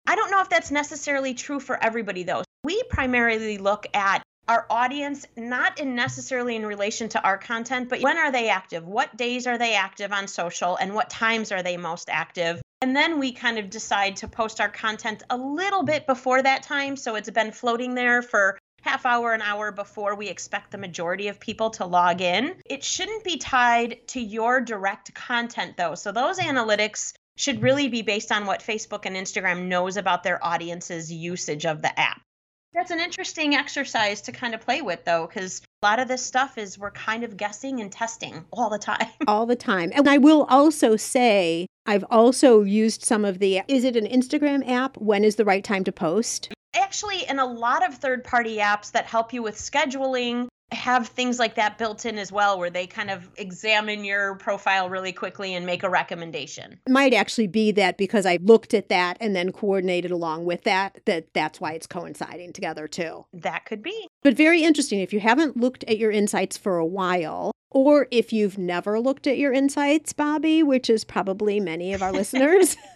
I 0.05 0.15
don't 0.15 0.29
know 0.29 0.41
if 0.41 0.49
that's 0.49 0.69
necessarily 0.69 1.33
true 1.33 1.59
for 1.59 1.81
everybody, 1.83 2.23
though. 2.23 2.43
We 2.63 2.83
primarily 2.83 3.57
look 3.57 3.87
at 3.95 4.21
our 4.47 4.65
audience 4.69 5.25
not 5.35 5.79
in 5.79 5.95
necessarily 5.95 6.55
in 6.55 6.65
relation 6.65 7.09
to 7.09 7.21
our 7.21 7.37
content 7.37 7.89
but 7.89 8.01
when 8.01 8.17
are 8.17 8.31
they 8.31 8.49
active 8.49 8.85
what 8.85 9.15
days 9.17 9.45
are 9.45 9.57
they 9.57 9.75
active 9.75 10.13
on 10.13 10.27
social 10.27 10.77
and 10.77 10.93
what 10.93 11.09
times 11.09 11.51
are 11.51 11.63
they 11.63 11.75
most 11.75 12.09
active 12.09 12.61
and 12.81 12.95
then 12.95 13.19
we 13.19 13.33
kind 13.33 13.57
of 13.57 13.69
decide 13.69 14.15
to 14.15 14.27
post 14.27 14.61
our 14.61 14.69
content 14.69 15.23
a 15.29 15.37
little 15.37 15.83
bit 15.83 16.07
before 16.07 16.41
that 16.41 16.63
time 16.63 16.95
so 16.95 17.15
it's 17.15 17.29
been 17.29 17.51
floating 17.51 17.93
there 17.93 18.21
for 18.21 18.57
half 18.81 19.05
hour 19.05 19.33
an 19.33 19.41
hour 19.41 19.71
before 19.71 20.15
we 20.15 20.27
expect 20.27 20.71
the 20.71 20.77
majority 20.77 21.27
of 21.27 21.39
people 21.39 21.69
to 21.69 21.85
log 21.85 22.21
in 22.21 22.55
it 22.65 22.83
shouldn't 22.83 23.23
be 23.23 23.37
tied 23.37 24.07
to 24.07 24.19
your 24.19 24.61
direct 24.61 25.13
content 25.13 25.75
though 25.77 25.95
so 25.95 26.11
those 26.11 26.39
analytics 26.39 27.13
should 27.37 27.61
really 27.61 27.87
be 27.87 28.01
based 28.01 28.31
on 28.31 28.45
what 28.45 28.61
Facebook 28.61 29.05
and 29.05 29.15
Instagram 29.15 29.67
knows 29.67 29.95
about 29.95 30.23
their 30.23 30.43
audience's 30.43 31.11
usage 31.11 31.65
of 31.65 31.81
the 31.81 31.97
app. 31.99 32.19
That's 32.73 32.91
an 32.91 32.99
interesting 32.99 33.55
exercise 33.55 34.21
to 34.21 34.31
kind 34.31 34.53
of 34.53 34.61
play 34.61 34.81
with, 34.81 35.05
though, 35.05 35.25
because 35.25 35.61
a 35.81 35.85
lot 35.85 35.99
of 35.99 36.07
this 36.07 36.23
stuff 36.23 36.57
is 36.57 36.77
we're 36.77 36.91
kind 36.91 37.23
of 37.23 37.37
guessing 37.37 37.79
and 37.79 37.91
testing 37.91 38.45
all 38.51 38.69
the 38.69 38.77
time. 38.77 39.07
all 39.27 39.45
the 39.45 39.55
time. 39.55 39.91
And 39.95 40.09
I 40.09 40.17
will 40.17 40.43
also 40.49 40.95
say, 40.95 41.67
I've 41.85 42.05
also 42.09 42.63
used 42.63 43.03
some 43.03 43.23
of 43.23 43.39
the, 43.39 43.61
is 43.67 43.83
it 43.83 43.95
an 43.95 44.05
Instagram 44.05 44.67
app? 44.69 44.97
When 44.97 45.23
is 45.23 45.37
the 45.37 45.45
right 45.45 45.63
time 45.63 45.83
to 45.85 45.91
post? 45.91 46.49
Actually, 46.77 47.25
in 47.27 47.39
a 47.39 47.45
lot 47.45 47.85
of 47.85 47.95
third 47.95 48.23
party 48.23 48.57
apps 48.57 48.91
that 48.91 49.05
help 49.05 49.33
you 49.33 49.43
with 49.43 49.55
scheduling, 49.55 50.47
have 50.71 51.07
things 51.07 51.39
like 51.39 51.55
that 51.55 51.77
built 51.77 52.05
in 52.05 52.17
as 52.17 52.31
well 52.31 52.59
where 52.59 52.69
they 52.69 52.85
kind 52.85 53.09
of 53.09 53.29
examine 53.37 54.03
your 54.03 54.35
profile 54.35 54.89
really 54.89 55.13
quickly 55.13 55.55
and 55.55 55.65
make 55.65 55.83
a 55.83 55.89
recommendation. 55.89 56.79
It 56.85 56.91
might 56.91 57.13
actually 57.13 57.47
be 57.47 57.71
that 57.73 57.97
because 57.97 58.25
i 58.25 58.37
looked 58.41 58.73
at 58.73 58.89
that 58.89 59.17
and 59.21 59.35
then 59.35 59.51
coordinated 59.51 60.11
along 60.11 60.45
with 60.45 60.63
that 60.63 60.99
that 61.05 61.33
that's 61.33 61.61
why 61.61 61.71
it's 61.73 61.87
coinciding 61.87 62.51
together 62.53 62.87
too. 62.87 63.25
That 63.33 63.65
could 63.65 63.81
be. 63.81 64.07
But 64.23 64.35
very 64.35 64.63
interesting 64.63 64.99
if 64.99 65.13
you 65.13 65.21
haven't 65.21 65.55
looked 65.55 65.85
at 65.85 65.97
your 65.97 66.11
insights 66.11 66.57
for 66.57 66.77
a 66.77 66.85
while 66.85 67.51
or 67.69 68.07
if 68.11 68.31
you've 68.31 68.57
never 68.57 68.99
looked 68.99 69.27
at 69.27 69.37
your 69.37 69.53
insights, 69.53 70.13
Bobby, 70.13 70.63
which 70.63 70.89
is 70.89 71.03
probably 71.03 71.59
many 71.59 71.93
of 71.93 72.01
our 72.01 72.11
listeners. 72.11 72.75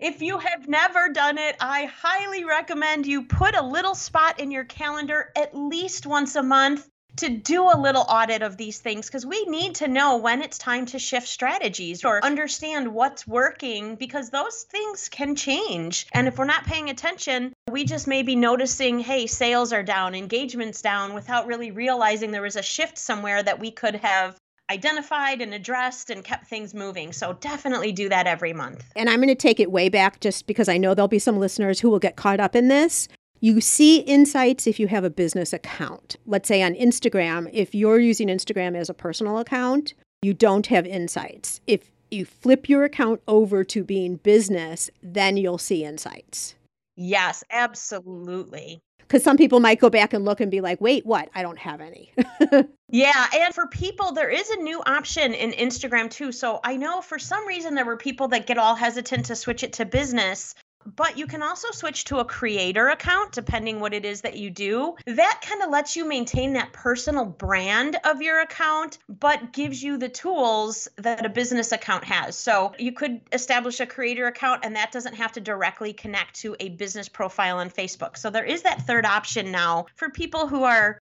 if 0.00 0.20
you 0.20 0.38
have 0.38 0.68
never 0.68 1.08
done 1.08 1.38
it, 1.38 1.56
I 1.60 1.86
highly 1.86 2.44
recommend 2.44 3.06
you 3.06 3.24
put 3.24 3.56
a 3.56 3.64
little 3.64 3.94
spot 3.94 4.40
in 4.40 4.50
your 4.50 4.64
calendar 4.64 5.30
at 5.36 5.56
least 5.56 6.06
once 6.06 6.36
a 6.36 6.42
month 6.42 6.88
to 7.16 7.28
do 7.28 7.64
a 7.64 7.78
little 7.78 8.04
audit 8.08 8.42
of 8.42 8.56
these 8.56 8.78
things 8.78 9.06
because 9.06 9.26
we 9.26 9.44
need 9.44 9.74
to 9.76 9.88
know 9.88 10.16
when 10.16 10.42
it's 10.42 10.58
time 10.58 10.86
to 10.86 10.98
shift 10.98 11.28
strategies 11.28 12.04
or 12.04 12.24
understand 12.24 12.92
what's 12.94 13.26
working 13.26 13.96
because 13.96 14.30
those 14.30 14.62
things 14.64 15.08
can 15.08 15.34
change. 15.34 16.06
And 16.12 16.28
if 16.28 16.38
we're 16.38 16.44
not 16.44 16.64
paying 16.64 16.90
attention, 16.90 17.52
we 17.70 17.84
just 17.84 18.06
may 18.06 18.22
be 18.22 18.36
noticing, 18.36 18.98
hey, 18.98 19.26
sales 19.26 19.72
are 19.72 19.82
down, 19.82 20.14
engagement's 20.14 20.82
down 20.82 21.14
without 21.14 21.46
really 21.46 21.70
realizing 21.70 22.30
there 22.30 22.42
was 22.42 22.56
a 22.56 22.62
shift 22.62 22.98
somewhere 22.98 23.42
that 23.42 23.58
we 23.58 23.70
could 23.70 23.96
have 23.96 24.36
identified 24.70 25.42
and 25.42 25.52
addressed 25.52 26.08
and 26.08 26.24
kept 26.24 26.46
things 26.46 26.72
moving. 26.72 27.12
So 27.12 27.34
definitely 27.34 27.92
do 27.92 28.08
that 28.08 28.26
every 28.26 28.52
month. 28.52 28.90
And 28.96 29.10
I'm 29.10 29.18
going 29.18 29.28
to 29.28 29.34
take 29.34 29.60
it 29.60 29.70
way 29.70 29.88
back 29.88 30.20
just 30.20 30.46
because 30.46 30.68
I 30.68 30.78
know 30.78 30.94
there'll 30.94 31.08
be 31.08 31.18
some 31.18 31.38
listeners 31.38 31.80
who 31.80 31.90
will 31.90 31.98
get 31.98 32.16
caught 32.16 32.40
up 32.40 32.56
in 32.56 32.68
this. 32.68 33.08
You 33.44 33.60
see 33.60 33.98
insights 33.98 34.68
if 34.68 34.78
you 34.78 34.86
have 34.86 35.02
a 35.02 35.10
business 35.10 35.52
account. 35.52 36.14
Let's 36.26 36.46
say 36.46 36.62
on 36.62 36.74
Instagram, 36.74 37.50
if 37.52 37.74
you're 37.74 37.98
using 37.98 38.28
Instagram 38.28 38.76
as 38.76 38.88
a 38.88 38.94
personal 38.94 39.38
account, 39.38 39.94
you 40.22 40.32
don't 40.32 40.68
have 40.68 40.86
insights. 40.86 41.60
If 41.66 41.90
you 42.12 42.24
flip 42.24 42.68
your 42.68 42.84
account 42.84 43.20
over 43.26 43.64
to 43.64 43.82
being 43.82 44.14
business, 44.14 44.90
then 45.02 45.36
you'll 45.36 45.58
see 45.58 45.84
insights. 45.84 46.54
Yes, 46.94 47.42
absolutely. 47.50 48.78
Because 48.98 49.24
some 49.24 49.36
people 49.36 49.58
might 49.58 49.80
go 49.80 49.90
back 49.90 50.12
and 50.12 50.24
look 50.24 50.40
and 50.40 50.48
be 50.48 50.60
like, 50.60 50.80
wait, 50.80 51.04
what? 51.04 51.28
I 51.34 51.42
don't 51.42 51.58
have 51.58 51.80
any. 51.80 52.12
yeah. 52.90 53.26
And 53.34 53.52
for 53.52 53.66
people, 53.66 54.12
there 54.12 54.30
is 54.30 54.50
a 54.50 54.62
new 54.62 54.80
option 54.86 55.34
in 55.34 55.50
Instagram 55.50 56.08
too. 56.08 56.30
So 56.30 56.60
I 56.62 56.76
know 56.76 57.00
for 57.00 57.18
some 57.18 57.44
reason 57.48 57.74
there 57.74 57.84
were 57.84 57.96
people 57.96 58.28
that 58.28 58.46
get 58.46 58.56
all 58.56 58.76
hesitant 58.76 59.24
to 59.26 59.34
switch 59.34 59.64
it 59.64 59.72
to 59.74 59.84
business. 59.84 60.54
But 60.84 61.18
you 61.18 61.26
can 61.26 61.42
also 61.42 61.70
switch 61.70 62.04
to 62.04 62.18
a 62.18 62.24
creator 62.24 62.88
account 62.88 63.32
depending 63.32 63.80
what 63.80 63.94
it 63.94 64.04
is 64.04 64.22
that 64.22 64.36
you 64.36 64.50
do. 64.50 64.96
That 65.06 65.40
kind 65.46 65.62
of 65.62 65.70
lets 65.70 65.96
you 65.96 66.06
maintain 66.06 66.54
that 66.54 66.72
personal 66.72 67.24
brand 67.24 67.96
of 68.04 68.22
your 68.22 68.40
account, 68.40 68.98
but 69.08 69.52
gives 69.52 69.82
you 69.82 69.98
the 69.98 70.08
tools 70.08 70.88
that 70.96 71.24
a 71.24 71.28
business 71.28 71.72
account 71.72 72.04
has. 72.04 72.36
So 72.36 72.72
you 72.78 72.92
could 72.92 73.20
establish 73.32 73.80
a 73.80 73.86
creator 73.86 74.26
account 74.26 74.64
and 74.64 74.76
that 74.76 74.92
doesn't 74.92 75.14
have 75.14 75.32
to 75.32 75.40
directly 75.40 75.92
connect 75.92 76.40
to 76.40 76.56
a 76.60 76.70
business 76.70 77.08
profile 77.08 77.58
on 77.58 77.70
Facebook. 77.70 78.16
So 78.16 78.30
there 78.30 78.44
is 78.44 78.62
that 78.62 78.86
third 78.86 79.06
option 79.06 79.50
now 79.50 79.86
for 79.94 80.10
people 80.10 80.46
who 80.46 80.64
are 80.64 80.98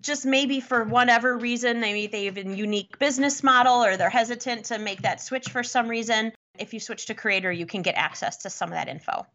just 0.00 0.24
maybe 0.24 0.60
for 0.60 0.84
whatever 0.84 1.36
reason, 1.36 1.80
maybe 1.80 2.06
they 2.06 2.24
have 2.26 2.38
a 2.38 2.44
unique 2.44 2.98
business 2.98 3.42
model 3.42 3.84
or 3.84 3.96
they're 3.96 4.10
hesitant 4.10 4.66
to 4.66 4.78
make 4.78 5.02
that 5.02 5.20
switch 5.20 5.50
for 5.50 5.62
some 5.62 5.88
reason. 5.88 6.32
If 6.58 6.74
you 6.74 6.80
switch 6.80 7.06
to 7.06 7.14
creator, 7.14 7.50
you 7.50 7.66
can 7.66 7.82
get 7.82 7.94
access 7.96 8.36
to 8.38 8.50
some 8.50 8.68
of 8.68 8.74
that 8.74 8.88
info. 8.88 9.26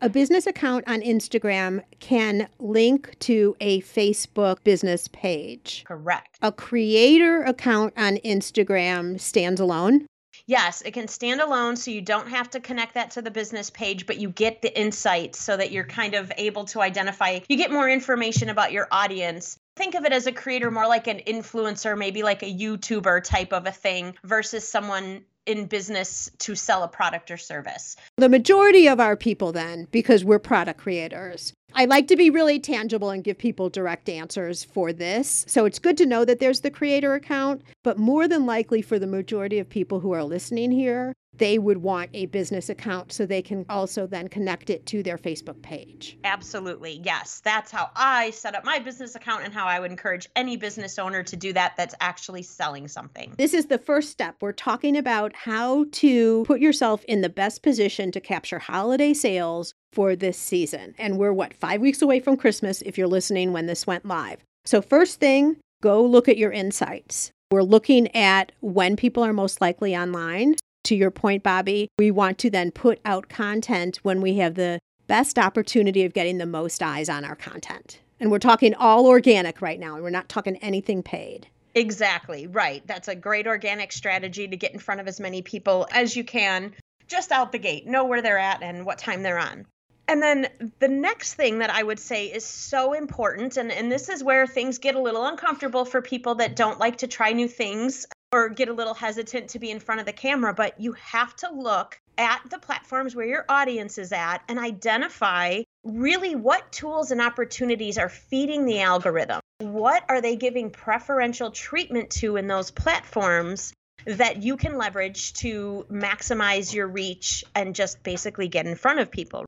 A 0.00 0.08
business 0.08 0.46
account 0.46 0.84
on 0.88 1.02
Instagram 1.02 1.82
can 2.00 2.48
link 2.58 3.16
to 3.20 3.56
a 3.60 3.80
Facebook 3.82 4.64
business 4.64 5.08
page. 5.08 5.84
Correct. 5.86 6.36
A 6.42 6.50
creator 6.50 7.42
account 7.42 7.94
on 7.96 8.16
Instagram 8.16 9.20
stands 9.20 9.60
alone. 9.60 10.06
Yes, 10.46 10.82
it 10.82 10.92
can 10.92 11.08
stand 11.08 11.40
alone 11.40 11.76
so 11.76 11.90
you 11.90 12.02
don't 12.02 12.28
have 12.28 12.50
to 12.50 12.60
connect 12.60 12.94
that 12.94 13.12
to 13.12 13.22
the 13.22 13.30
business 13.30 13.70
page, 13.70 14.04
but 14.04 14.18
you 14.18 14.30
get 14.30 14.62
the 14.62 14.78
insights 14.78 15.38
so 15.38 15.56
that 15.56 15.70
you're 15.70 15.86
kind 15.86 16.14
of 16.14 16.30
able 16.36 16.64
to 16.66 16.82
identify, 16.82 17.38
you 17.48 17.56
get 17.56 17.70
more 17.70 17.88
information 17.88 18.50
about 18.50 18.72
your 18.72 18.88
audience. 18.90 19.56
Think 19.76 19.94
of 19.94 20.04
it 20.04 20.12
as 20.12 20.26
a 20.26 20.32
creator 20.32 20.70
more 20.70 20.88
like 20.88 21.06
an 21.06 21.20
influencer, 21.26 21.96
maybe 21.96 22.22
like 22.22 22.42
a 22.42 22.52
YouTuber 22.52 23.22
type 23.22 23.52
of 23.52 23.66
a 23.66 23.72
thing 23.72 24.16
versus 24.24 24.68
someone 24.68 25.24
in 25.46 25.66
business 25.66 26.30
to 26.38 26.54
sell 26.54 26.82
a 26.82 26.88
product 26.88 27.30
or 27.30 27.36
service. 27.36 27.96
The 28.16 28.28
majority 28.28 28.88
of 28.88 29.00
our 29.00 29.16
people, 29.16 29.52
then, 29.52 29.88
because 29.90 30.24
we're 30.24 30.38
product 30.38 30.80
creators, 30.80 31.52
I 31.74 31.86
like 31.86 32.06
to 32.08 32.16
be 32.16 32.30
really 32.30 32.60
tangible 32.60 33.10
and 33.10 33.24
give 33.24 33.36
people 33.36 33.68
direct 33.68 34.08
answers 34.08 34.62
for 34.62 34.92
this. 34.92 35.44
So 35.48 35.64
it's 35.64 35.78
good 35.78 35.96
to 35.98 36.06
know 36.06 36.24
that 36.24 36.38
there's 36.38 36.60
the 36.60 36.70
creator 36.70 37.14
account, 37.14 37.62
but 37.82 37.98
more 37.98 38.28
than 38.28 38.46
likely 38.46 38.80
for 38.80 38.98
the 38.98 39.08
majority 39.08 39.58
of 39.58 39.68
people 39.68 40.00
who 40.00 40.12
are 40.12 40.22
listening 40.22 40.70
here, 40.70 41.14
they 41.38 41.58
would 41.58 41.78
want 41.78 42.10
a 42.14 42.26
business 42.26 42.68
account 42.68 43.12
so 43.12 43.26
they 43.26 43.42
can 43.42 43.64
also 43.68 44.06
then 44.06 44.28
connect 44.28 44.70
it 44.70 44.86
to 44.86 45.02
their 45.02 45.18
Facebook 45.18 45.60
page. 45.62 46.18
Absolutely. 46.24 47.00
Yes. 47.04 47.40
That's 47.44 47.70
how 47.70 47.90
I 47.96 48.30
set 48.30 48.54
up 48.54 48.64
my 48.64 48.78
business 48.78 49.14
account 49.14 49.44
and 49.44 49.52
how 49.52 49.66
I 49.66 49.80
would 49.80 49.90
encourage 49.90 50.28
any 50.36 50.56
business 50.56 50.98
owner 50.98 51.22
to 51.22 51.36
do 51.36 51.52
that 51.52 51.74
that's 51.76 51.94
actually 52.00 52.42
selling 52.42 52.88
something. 52.88 53.34
This 53.36 53.54
is 53.54 53.66
the 53.66 53.78
first 53.78 54.10
step. 54.10 54.36
We're 54.40 54.52
talking 54.52 54.96
about 54.96 55.34
how 55.34 55.86
to 55.92 56.44
put 56.44 56.60
yourself 56.60 57.04
in 57.04 57.20
the 57.20 57.28
best 57.28 57.62
position 57.62 58.12
to 58.12 58.20
capture 58.20 58.58
holiday 58.58 59.14
sales 59.14 59.74
for 59.92 60.16
this 60.16 60.38
season. 60.38 60.94
And 60.98 61.18
we're 61.18 61.32
what, 61.32 61.54
five 61.54 61.80
weeks 61.80 62.02
away 62.02 62.20
from 62.20 62.36
Christmas 62.36 62.82
if 62.82 62.98
you're 62.98 63.06
listening 63.06 63.52
when 63.52 63.66
this 63.66 63.86
went 63.86 64.04
live. 64.04 64.44
So, 64.64 64.80
first 64.80 65.20
thing, 65.20 65.56
go 65.82 66.02
look 66.02 66.28
at 66.28 66.38
your 66.38 66.50
insights. 66.50 67.30
We're 67.50 67.62
looking 67.62 68.14
at 68.16 68.52
when 68.60 68.96
people 68.96 69.22
are 69.22 69.32
most 69.32 69.60
likely 69.60 69.96
online 69.96 70.56
to 70.84 70.94
your 70.94 71.10
point, 71.10 71.42
Bobby, 71.42 71.88
we 71.98 72.10
want 72.10 72.38
to 72.38 72.50
then 72.50 72.70
put 72.70 73.00
out 73.04 73.28
content 73.28 73.98
when 74.02 74.20
we 74.20 74.36
have 74.36 74.54
the 74.54 74.78
best 75.06 75.38
opportunity 75.38 76.04
of 76.04 76.14
getting 76.14 76.38
the 76.38 76.46
most 76.46 76.82
eyes 76.82 77.08
on 77.08 77.24
our 77.24 77.36
content. 77.36 78.00
And 78.20 78.30
we're 78.30 78.38
talking 78.38 78.74
all 78.74 79.06
organic 79.06 79.60
right 79.60 79.78
now. 79.78 79.94
and 79.94 80.02
We're 80.02 80.10
not 80.10 80.28
talking 80.28 80.56
anything 80.56 81.02
paid. 81.02 81.48
Exactly, 81.74 82.46
right. 82.46 82.86
That's 82.86 83.08
a 83.08 83.14
great 83.14 83.46
organic 83.46 83.92
strategy 83.92 84.46
to 84.46 84.56
get 84.56 84.72
in 84.72 84.78
front 84.78 85.00
of 85.00 85.08
as 85.08 85.18
many 85.18 85.42
people 85.42 85.88
as 85.90 86.14
you 86.14 86.24
can 86.24 86.72
just 87.08 87.32
out 87.32 87.52
the 87.52 87.58
gate, 87.58 87.86
know 87.86 88.04
where 88.04 88.22
they're 88.22 88.38
at 88.38 88.62
and 88.62 88.86
what 88.86 88.98
time 88.98 89.22
they're 89.22 89.38
on. 89.38 89.66
And 90.06 90.22
then 90.22 90.48
the 90.80 90.88
next 90.88 91.34
thing 91.34 91.58
that 91.60 91.70
I 91.70 91.82
would 91.82 91.98
say 91.98 92.26
is 92.26 92.44
so 92.44 92.92
important, 92.92 93.56
and, 93.56 93.72
and 93.72 93.90
this 93.90 94.08
is 94.08 94.22
where 94.22 94.46
things 94.46 94.78
get 94.78 94.94
a 94.94 95.00
little 95.00 95.24
uncomfortable 95.24 95.84
for 95.84 96.02
people 96.02 96.36
that 96.36 96.56
don't 96.56 96.78
like 96.78 96.98
to 96.98 97.06
try 97.06 97.32
new 97.32 97.48
things 97.48 98.06
or 98.34 98.48
get 98.48 98.68
a 98.68 98.72
little 98.72 98.94
hesitant 98.94 99.50
to 99.50 99.60
be 99.60 99.70
in 99.70 99.78
front 99.78 100.00
of 100.00 100.06
the 100.06 100.12
camera, 100.12 100.52
but 100.52 100.80
you 100.80 100.92
have 100.94 101.34
to 101.36 101.52
look 101.52 102.00
at 102.18 102.42
the 102.50 102.58
platforms 102.58 103.14
where 103.14 103.26
your 103.26 103.44
audience 103.48 103.96
is 103.96 104.10
at 104.10 104.38
and 104.48 104.58
identify 104.58 105.62
really 105.84 106.34
what 106.34 106.72
tools 106.72 107.12
and 107.12 107.20
opportunities 107.20 107.96
are 107.96 108.08
feeding 108.08 108.66
the 108.66 108.80
algorithm? 108.80 109.40
What 109.60 110.04
are 110.08 110.20
they 110.20 110.34
giving 110.34 110.70
preferential 110.70 111.52
treatment 111.52 112.10
to 112.22 112.36
in 112.36 112.48
those 112.48 112.72
platforms 112.72 113.72
that 114.04 114.42
you 114.42 114.56
can 114.56 114.76
leverage 114.78 115.34
to 115.34 115.86
maximize 115.88 116.74
your 116.74 116.88
reach 116.88 117.44
and 117.54 117.72
just 117.72 118.02
basically 118.02 118.48
get 118.48 118.66
in 118.66 118.74
front 118.74 118.98
of 118.98 119.12
people? 119.12 119.44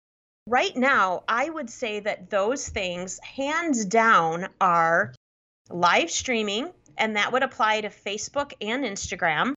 Right 0.46 0.76
now, 0.76 1.24
I 1.26 1.50
would 1.50 1.70
say 1.70 1.98
that 1.98 2.30
those 2.30 2.68
things, 2.68 3.18
hands 3.18 3.84
down, 3.84 4.46
are 4.60 5.12
live 5.70 6.12
streaming, 6.12 6.70
and 6.98 7.16
that 7.16 7.32
would 7.32 7.42
apply 7.42 7.80
to 7.82 7.88
Facebook 7.88 8.52
and 8.60 8.84
Instagram. 8.84 9.54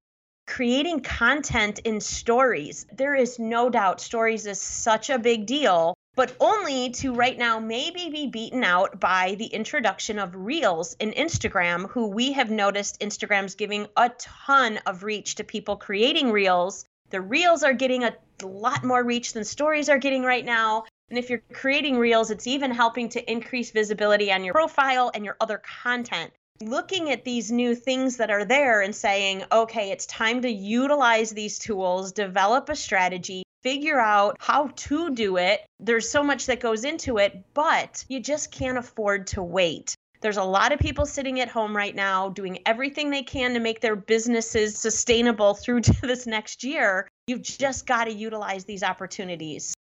Creating 0.47 1.01
content 1.01 1.79
in 1.79 2.01
stories. 2.01 2.85
There 2.91 3.15
is 3.15 3.39
no 3.39 3.69
doubt 3.69 4.01
stories 4.01 4.45
is 4.45 4.59
such 4.59 5.09
a 5.09 5.19
big 5.19 5.45
deal 5.45 5.95
but 6.19 6.35
only 6.41 6.89
to 6.89 7.13
right 7.13 7.37
now 7.37 7.61
maybe 7.61 8.09
be 8.09 8.27
beaten 8.27 8.61
out 8.61 8.99
by 8.99 9.35
the 9.35 9.45
introduction 9.45 10.19
of 10.19 10.35
Reels 10.35 10.93
in 10.99 11.11
Instagram, 11.11 11.89
who 11.89 12.07
we 12.07 12.33
have 12.33 12.51
noticed 12.51 12.99
Instagram's 12.99 13.55
giving 13.55 13.87
a 13.95 14.09
ton 14.17 14.79
of 14.85 15.03
reach 15.03 15.35
to 15.35 15.45
people 15.45 15.77
creating 15.77 16.29
Reels. 16.31 16.83
The 17.09 17.21
Reels 17.21 17.63
are 17.63 17.71
getting 17.71 18.03
a 18.03 18.13
lot 18.43 18.83
more 18.83 19.01
reach 19.01 19.31
than 19.31 19.45
stories 19.45 19.87
are 19.87 19.97
getting 19.97 20.23
right 20.23 20.43
now. 20.43 20.83
And 21.09 21.17
if 21.17 21.29
you're 21.29 21.41
creating 21.53 21.97
Reels, 21.97 22.31
it's 22.31 22.47
even 22.47 22.71
helping 22.71 23.07
to 23.09 23.31
increase 23.31 23.71
visibility 23.71 24.29
on 24.29 24.43
your 24.43 24.53
profile 24.53 25.11
and 25.13 25.23
your 25.23 25.37
other 25.39 25.61
content 25.83 26.33
looking 26.61 27.09
at 27.09 27.23
these 27.23 27.51
new 27.51 27.73
things 27.73 28.17
that 28.17 28.29
are 28.29 28.45
there 28.45 28.81
and 28.81 28.95
saying, 28.95 29.43
okay, 29.51 29.91
it's 29.91 30.05
time 30.05 30.41
to 30.41 30.49
utilize 30.49 31.31
these 31.31 31.57
tools, 31.57 32.11
develop 32.11 32.69
a 32.69 32.75
strategy, 32.75 33.43
figure 33.61 33.99
out 33.99 34.35
how 34.39 34.67
to 34.75 35.09
do 35.11 35.37
it. 35.37 35.61
There's 35.79 36.09
so 36.09 36.23
much 36.23 36.47
that 36.47 36.59
goes 36.59 36.83
into 36.83 37.17
it, 37.17 37.45
but 37.53 38.03
you 38.07 38.19
just 38.19 38.51
can't 38.51 38.77
afford 38.77 39.27
to 39.27 39.43
wait. 39.43 39.95
There's 40.21 40.37
a 40.37 40.43
lot 40.43 40.73
of 40.73 40.79
people 40.79 41.05
sitting 41.05 41.39
at 41.39 41.47
home 41.47 41.75
right 41.75 41.95
now 41.95 42.29
doing 42.29 42.59
everything 42.65 43.09
they 43.09 43.23
can 43.23 43.53
to 43.53 43.61
make 43.61 43.79
their 43.79 43.95
businesses 43.95 44.77
sustainable 44.77 45.53
through 45.53 45.81
to 45.81 45.93
this 46.01 46.27
next 46.27 46.63
year. 46.63 47.07
You've 47.27 47.41
just 47.41 47.85
got 47.85 48.05
to 48.05 48.13
utilize 48.13 48.65
these 48.65 48.83
opportunities. 48.83 49.73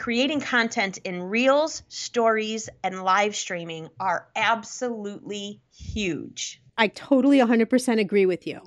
Creating 0.00 0.40
content 0.40 0.96
in 1.04 1.22
reels, 1.22 1.82
stories, 1.88 2.70
and 2.82 3.04
live 3.04 3.36
streaming 3.36 3.86
are 4.00 4.28
absolutely 4.34 5.60
huge. 5.76 6.62
I 6.78 6.88
totally 6.88 7.36
100% 7.36 8.00
agree 8.00 8.24
with 8.24 8.46
you. 8.46 8.62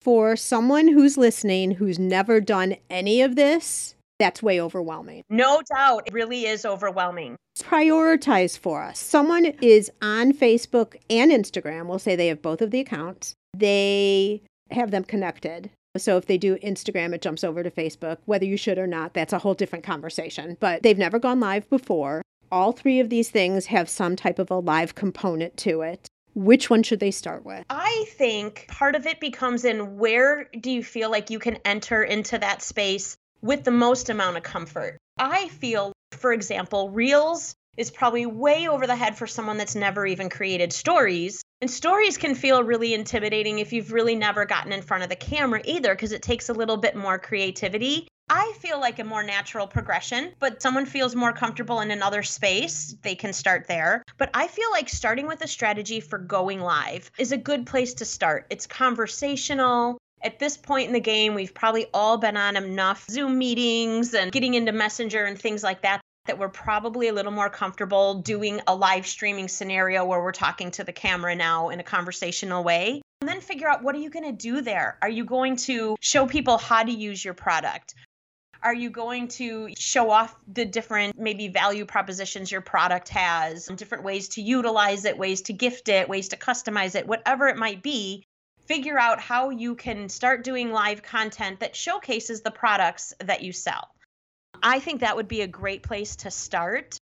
For 0.00 0.34
someone 0.34 0.88
who's 0.88 1.16
listening 1.16 1.70
who's 1.70 2.00
never 2.00 2.40
done 2.40 2.74
any 2.90 3.22
of 3.22 3.36
this, 3.36 3.94
that's 4.18 4.42
way 4.42 4.60
overwhelming. 4.60 5.22
No 5.30 5.62
doubt. 5.72 6.08
It 6.08 6.14
really 6.14 6.46
is 6.46 6.66
overwhelming. 6.66 7.36
Prioritize 7.60 8.58
for 8.58 8.82
us. 8.82 8.98
Someone 8.98 9.44
is 9.62 9.88
on 10.02 10.32
Facebook 10.32 10.96
and 11.08 11.30
Instagram. 11.30 11.86
We'll 11.86 12.00
say 12.00 12.16
they 12.16 12.26
have 12.26 12.42
both 12.42 12.60
of 12.60 12.72
the 12.72 12.80
accounts. 12.80 13.34
They 13.56 14.42
have 14.72 14.90
them 14.90 15.04
connected. 15.04 15.70
So 15.96 16.16
if 16.16 16.26
they 16.26 16.38
do 16.38 16.56
Instagram, 16.56 17.14
it 17.14 17.20
jumps 17.20 17.44
over 17.44 17.62
to 17.62 17.70
Facebook. 17.70 18.18
Whether 18.24 18.46
you 18.46 18.56
should 18.56 18.78
or 18.78 18.86
not, 18.86 19.12
that's 19.12 19.32
a 19.32 19.38
whole 19.38 19.54
different 19.54 19.84
conversation. 19.84 20.56
But 20.58 20.82
they've 20.82 20.98
never 20.98 21.18
gone 21.18 21.40
live 21.40 21.68
before. 21.68 22.22
All 22.50 22.72
three 22.72 23.00
of 23.00 23.10
these 23.10 23.30
things 23.30 23.66
have 23.66 23.88
some 23.88 24.16
type 24.16 24.38
of 24.38 24.50
a 24.50 24.58
live 24.58 24.94
component 24.94 25.56
to 25.58 25.82
it. 25.82 26.08
Which 26.34 26.70
one 26.70 26.82
should 26.82 27.00
they 27.00 27.10
start 27.10 27.44
with? 27.44 27.64
I 27.68 28.06
think 28.08 28.66
part 28.68 28.94
of 28.94 29.06
it 29.06 29.20
becomes 29.20 29.66
in 29.66 29.98
where 29.98 30.48
do 30.58 30.70
you 30.70 30.82
feel 30.82 31.10
like 31.10 31.28
you 31.28 31.38
can 31.38 31.58
enter 31.64 32.02
into 32.02 32.38
that 32.38 32.62
space 32.62 33.16
with 33.42 33.64
the 33.64 33.70
most 33.70 34.08
amount 34.08 34.38
of 34.38 34.42
comfort. 34.42 34.96
I 35.18 35.48
feel, 35.48 35.92
for 36.12 36.32
example, 36.32 36.88
Reels 36.88 37.54
is 37.76 37.90
probably 37.90 38.24
way 38.24 38.66
over 38.68 38.86
the 38.86 38.96
head 38.96 39.16
for 39.16 39.26
someone 39.26 39.58
that's 39.58 39.74
never 39.74 40.06
even 40.06 40.30
created 40.30 40.72
stories. 40.72 41.42
And 41.62 41.70
stories 41.70 42.18
can 42.18 42.34
feel 42.34 42.64
really 42.64 42.92
intimidating 42.92 43.60
if 43.60 43.72
you've 43.72 43.92
really 43.92 44.16
never 44.16 44.44
gotten 44.44 44.72
in 44.72 44.82
front 44.82 45.04
of 45.04 45.08
the 45.08 45.14
camera 45.14 45.62
either, 45.64 45.94
because 45.94 46.10
it 46.10 46.20
takes 46.20 46.48
a 46.48 46.52
little 46.52 46.76
bit 46.76 46.96
more 46.96 47.20
creativity. 47.20 48.08
I 48.28 48.52
feel 48.58 48.80
like 48.80 48.98
a 48.98 49.04
more 49.04 49.22
natural 49.22 49.68
progression, 49.68 50.32
but 50.40 50.60
someone 50.60 50.86
feels 50.86 51.14
more 51.14 51.32
comfortable 51.32 51.78
in 51.78 51.92
another 51.92 52.24
space, 52.24 52.96
they 53.02 53.14
can 53.14 53.32
start 53.32 53.68
there. 53.68 54.02
But 54.18 54.30
I 54.34 54.48
feel 54.48 54.72
like 54.72 54.88
starting 54.88 55.28
with 55.28 55.40
a 55.42 55.46
strategy 55.46 56.00
for 56.00 56.18
going 56.18 56.60
live 56.60 57.12
is 57.16 57.30
a 57.30 57.36
good 57.36 57.64
place 57.64 57.94
to 57.94 58.04
start. 58.04 58.46
It's 58.50 58.66
conversational, 58.66 59.98
at 60.24 60.38
this 60.38 60.56
point 60.56 60.88
in 60.88 60.92
the 60.92 61.00
game, 61.00 61.34
we've 61.34 61.54
probably 61.54 61.86
all 61.94 62.16
been 62.16 62.36
on 62.36 62.56
enough 62.56 63.06
Zoom 63.08 63.38
meetings 63.38 64.14
and 64.14 64.32
getting 64.32 64.54
into 64.54 64.72
Messenger 64.72 65.24
and 65.24 65.38
things 65.38 65.62
like 65.62 65.82
that 65.82 66.00
that 66.26 66.38
we're 66.38 66.48
probably 66.48 67.08
a 67.08 67.12
little 67.12 67.32
more 67.32 67.50
comfortable 67.50 68.14
doing 68.14 68.60
a 68.66 68.74
live 68.74 69.06
streaming 69.06 69.48
scenario 69.48 70.04
where 70.04 70.22
we're 70.22 70.32
talking 70.32 70.70
to 70.72 70.84
the 70.84 70.92
camera 70.92 71.34
now 71.34 71.70
in 71.70 71.80
a 71.80 71.82
conversational 71.82 72.62
way. 72.62 73.02
And 73.20 73.28
then 73.28 73.40
figure 73.40 73.68
out 73.68 73.82
what 73.82 73.94
are 73.94 73.98
you 73.98 74.10
going 74.10 74.24
to 74.24 74.32
do 74.32 74.60
there? 74.60 74.98
Are 75.02 75.08
you 75.08 75.24
going 75.24 75.56
to 75.56 75.96
show 76.00 76.26
people 76.26 76.58
how 76.58 76.84
to 76.84 76.92
use 76.92 77.24
your 77.24 77.34
product? 77.34 77.94
Are 78.62 78.74
you 78.74 78.90
going 78.90 79.26
to 79.28 79.70
show 79.76 80.10
off 80.10 80.36
the 80.46 80.64
different 80.64 81.18
maybe 81.18 81.48
value 81.48 81.84
propositions 81.84 82.52
your 82.52 82.60
product 82.60 83.08
has, 83.08 83.66
different 83.66 84.04
ways 84.04 84.28
to 84.30 84.42
utilize 84.42 85.04
it, 85.04 85.18
ways 85.18 85.42
to 85.42 85.52
gift 85.52 85.88
it, 85.88 86.08
ways 86.08 86.28
to 86.28 86.36
customize 86.36 86.94
it, 86.94 87.08
whatever 87.08 87.48
it 87.48 87.56
might 87.56 87.82
be? 87.82 88.24
figure 88.66 88.98
out 88.98 89.20
how 89.20 89.50
you 89.50 89.74
can 89.74 90.08
start 90.08 90.44
doing 90.44 90.72
live 90.72 91.02
content 91.02 91.60
that 91.60 91.76
showcases 91.76 92.42
the 92.42 92.50
products 92.50 93.12
that 93.18 93.42
you 93.42 93.52
sell. 93.52 93.88
I 94.62 94.78
think 94.78 95.00
that 95.00 95.16
would 95.16 95.28
be 95.28 95.42
a 95.42 95.46
great 95.46 95.82
place 95.82 96.16
to 96.16 96.30
start. 96.30 96.96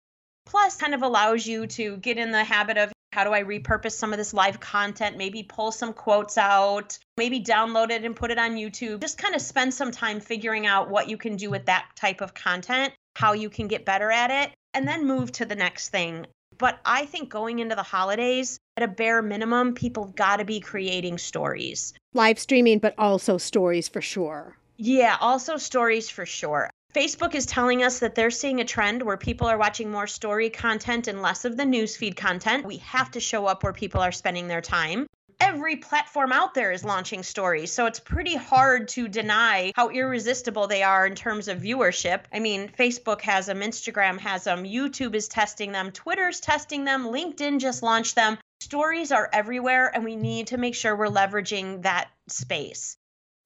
Plus, 0.47 0.77
kind 0.77 0.95
of 0.95 1.03
allows 1.03 1.47
you 1.47 1.67
to 1.67 1.97
get 1.99 2.19
in 2.19 2.33
the 2.33 2.43
habit 2.43 2.79
of 2.79 2.93
how 3.13 3.25
do 3.25 3.33
I 3.33 3.43
repurpose 3.43 3.93
some 3.93 4.13
of 4.13 4.19
this 4.19 4.33
live 4.33 4.61
content? 4.61 5.17
Maybe 5.17 5.43
pull 5.43 5.73
some 5.73 5.93
quotes 5.93 6.39
out, 6.39 6.99
maybe 7.17 7.41
download 7.43 7.91
it 7.91 8.05
and 8.05 8.15
put 8.15 8.31
it 8.31 8.39
on 8.39 8.53
YouTube. 8.53 9.01
Just 9.01 9.19
kind 9.19 9.35
of 9.35 9.43
spend 9.43 9.75
some 9.75 9.91
time 9.91 10.21
figuring 10.21 10.67
out 10.67 10.89
what 10.89 11.09
you 11.09 11.17
can 11.17 11.37
do 11.37 11.51
with 11.51 11.67
that 11.67 11.87
type 11.97 12.21
of 12.21 12.35
content, 12.35 12.93
how 13.17 13.33
you 13.33 13.51
can 13.51 13.69
get 13.69 13.85
better 13.85 14.11
at 14.11 14.31
it, 14.31 14.53
and 14.75 14.87
then 14.87 15.07
move 15.07 15.33
to 15.33 15.45
the 15.45 15.57
next 15.57 15.89
thing. 15.89 16.27
But 16.57 16.79
I 16.85 17.07
think 17.07 17.31
going 17.31 17.59
into 17.59 17.75
the 17.75 17.83
holidays, 17.83 18.59
at 18.77 18.83
a 18.83 18.89
bare 18.89 19.23
minimum, 19.23 19.75
people 19.75 20.07
got 20.17 20.37
to 20.37 20.45
be 20.45 20.61
creating 20.61 21.19
stories. 21.19 21.93
Live 22.15 22.39
streaming, 22.39 22.79
but 22.79 22.95
also 22.97 23.39
stories 23.39 23.89
for 23.89 24.01
sure. 24.01 24.57
Yeah, 24.77 25.17
also 25.21 25.57
stories 25.57 26.09
for 26.09 26.27
sure. 26.27 26.71
Facebook 26.95 27.37
is 27.37 27.47
telling 27.47 27.85
us 27.85 28.01
that 28.01 28.17
they're 28.17 28.31
seeing 28.31 28.61
a 28.61 28.65
trend 28.65 29.03
where 29.03 29.17
people 29.17 29.47
are 29.47 29.59
watching 29.59 29.91
more 29.91 30.09
story 30.09 30.51
content 30.51 31.07
and 31.07 31.23
less 31.23 31.45
of 31.45 31.57
the 31.57 31.63
newsfeed 31.63 32.17
content. 32.17 32.67
We 32.67 32.79
have 32.79 33.13
to 33.13 33.21
show 33.21 33.47
up 33.47 33.63
where 33.63 33.73
people 33.73 34.01
are 34.01 34.11
spending 34.11 34.49
their 34.49 34.61
time 34.61 35.07
every 35.41 35.77
platform 35.77 36.33
out 36.33 36.55
there 36.55 36.71
is 36.71 36.85
launching 36.85 37.23
stories. 37.23 37.73
So 37.73 37.87
it's 37.87 37.99
pretty 37.99 38.37
hard 38.37 38.89
to 38.89 39.09
deny 39.09 39.73
how 39.75 39.89
irresistible 39.89 40.67
they 40.67 40.83
are 40.83 41.07
in 41.07 41.15
terms 41.15 41.49
of 41.49 41.59
viewership. 41.59 42.21
I 42.33 42.41
mean, 42.41 42.69
Facebook 42.79 43.23
has 43.23 43.47
them, 43.47 43.61
Instagram 43.61 44.19
has 44.19 44.45
them, 44.45 44.65
YouTube 44.65 45.15
is 45.15 45.29
testing 45.29 45.73
them, 45.73 45.91
Twitter's 45.91 46.41
testing 46.41 46.85
them, 46.85 47.07
LinkedIn 47.07 47.59
just 47.59 47.83
launched 47.83 48.15
them. 48.15 48.39
Stories 48.61 49.11
are 49.11 49.29
everywhere, 49.33 49.91
and 49.93 50.05
we 50.05 50.17
need 50.17 50.49
to 50.49 50.59
make 50.59 50.75
sure 50.75 50.95
we're 50.95 51.07
leveraging 51.07 51.83
that 51.83 52.11
space. 52.29 52.97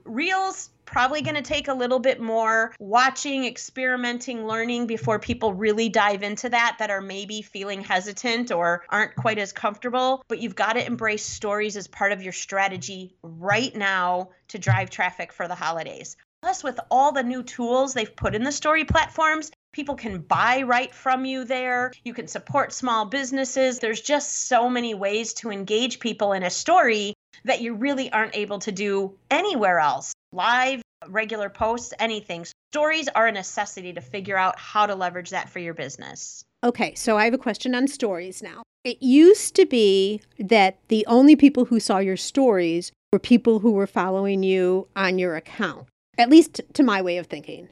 Reels 0.03 0.69
probably 0.85 1.21
going 1.21 1.35
to 1.35 1.41
take 1.41 1.67
a 1.67 1.73
little 1.73 1.99
bit 1.99 2.19
more 2.19 2.73
watching, 2.79 3.45
experimenting, 3.45 4.45
learning 4.45 4.87
before 4.87 5.19
people 5.19 5.53
really 5.53 5.89
dive 5.89 6.23
into 6.23 6.49
that 6.49 6.77
that 6.79 6.91
are 6.91 7.01
maybe 7.01 7.41
feeling 7.41 7.81
hesitant 7.81 8.51
or 8.51 8.83
aren't 8.89 9.15
quite 9.15 9.37
as 9.37 9.53
comfortable. 9.53 10.23
But 10.27 10.39
you've 10.39 10.55
got 10.55 10.73
to 10.73 10.85
embrace 10.85 11.25
stories 11.25 11.77
as 11.77 11.87
part 11.87 12.11
of 12.11 12.21
your 12.21 12.33
strategy 12.33 13.15
right 13.23 13.75
now 13.75 14.29
to 14.49 14.59
drive 14.59 14.89
traffic 14.89 15.33
for 15.33 15.47
the 15.47 15.55
holidays. 15.55 16.17
Plus, 16.41 16.63
with 16.63 16.79
all 16.91 17.11
the 17.11 17.23
new 17.23 17.41
tools 17.41 17.93
they've 17.93 18.15
put 18.15 18.35
in 18.35 18.43
the 18.43 18.51
story 18.51 18.85
platforms, 18.85 19.51
people 19.73 19.95
can 19.95 20.19
buy 20.19 20.61
right 20.61 20.93
from 20.93 21.25
you 21.25 21.43
there. 21.43 21.91
You 22.03 22.13
can 22.13 22.27
support 22.27 22.71
small 22.71 23.05
businesses. 23.05 23.79
There's 23.79 23.99
just 23.99 24.47
so 24.47 24.69
many 24.69 24.93
ways 24.93 25.33
to 25.35 25.49
engage 25.49 25.99
people 25.99 26.33
in 26.33 26.43
a 26.43 26.49
story 26.51 27.15
that 27.43 27.61
you 27.61 27.73
really 27.73 28.11
aren't 28.11 28.35
able 28.35 28.59
to 28.59 28.71
do 28.71 29.13
anywhere 29.29 29.79
else 29.79 30.13
live, 30.31 30.81
regular 31.07 31.49
posts, 31.49 31.93
anything. 31.99 32.45
Stories 32.71 33.07
are 33.09 33.27
a 33.27 33.31
necessity 33.31 33.93
to 33.93 34.01
figure 34.01 34.37
out 34.37 34.59
how 34.59 34.85
to 34.85 34.95
leverage 34.95 35.29
that 35.29 35.49
for 35.49 35.59
your 35.59 35.73
business. 35.73 36.43
Okay, 36.63 36.95
so 36.95 37.17
I 37.17 37.25
have 37.25 37.33
a 37.33 37.39
question 37.39 37.75
on 37.75 37.87
stories 37.87 38.43
now. 38.43 38.63
It 38.83 39.01
used 39.01 39.55
to 39.55 39.65
be 39.65 40.21
that 40.37 40.77
the 40.89 41.05
only 41.07 41.35
people 41.35 41.65
who 41.65 41.79
saw 41.79 41.99
your 41.99 42.17
stories 42.17 42.91
were 43.11 43.19
people 43.19 43.59
who 43.59 43.71
were 43.71 43.87
following 43.87 44.43
you 44.43 44.87
on 44.95 45.17
your 45.17 45.35
account, 45.35 45.87
at 46.17 46.29
least 46.29 46.61
to 46.73 46.83
my 46.83 47.01
way 47.01 47.17
of 47.17 47.27
thinking. 47.27 47.69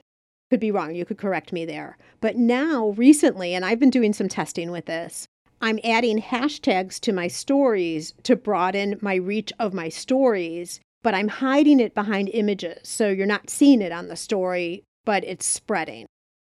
Could 0.50 0.60
be 0.60 0.72
wrong, 0.72 0.96
you 0.96 1.06
could 1.06 1.18
correct 1.18 1.52
me 1.52 1.66
there. 1.66 1.98
But 2.22 2.38
now, 2.38 2.90
recently, 2.90 3.54
and 3.54 3.66
I've 3.66 3.80
been 3.80 3.90
doing 3.90 4.14
some 4.14 4.30
testing 4.30 4.72
with 4.72 4.86
this, 4.86 5.28
I'm 5.64 5.80
adding 5.84 6.22
hashtags 6.22 7.00
to 7.00 7.12
my 7.12 7.28
stories 7.28 8.14
to 8.22 8.36
broaden 8.36 9.00
my 9.02 9.16
reach 9.16 9.52
of 9.58 9.74
my 9.74 9.90
stories 9.90 10.80
but 11.04 11.14
I'm 11.14 11.28
hiding 11.28 11.80
it 11.80 11.94
behind 11.94 12.30
images. 12.34 12.80
So 12.88 13.10
you're 13.10 13.28
not 13.28 13.50
seeing 13.50 13.82
it 13.82 13.92
on 13.92 14.08
the 14.08 14.16
story, 14.16 14.84
but 15.06 15.24
it's 15.26 15.46
spreading. 15.46 16.08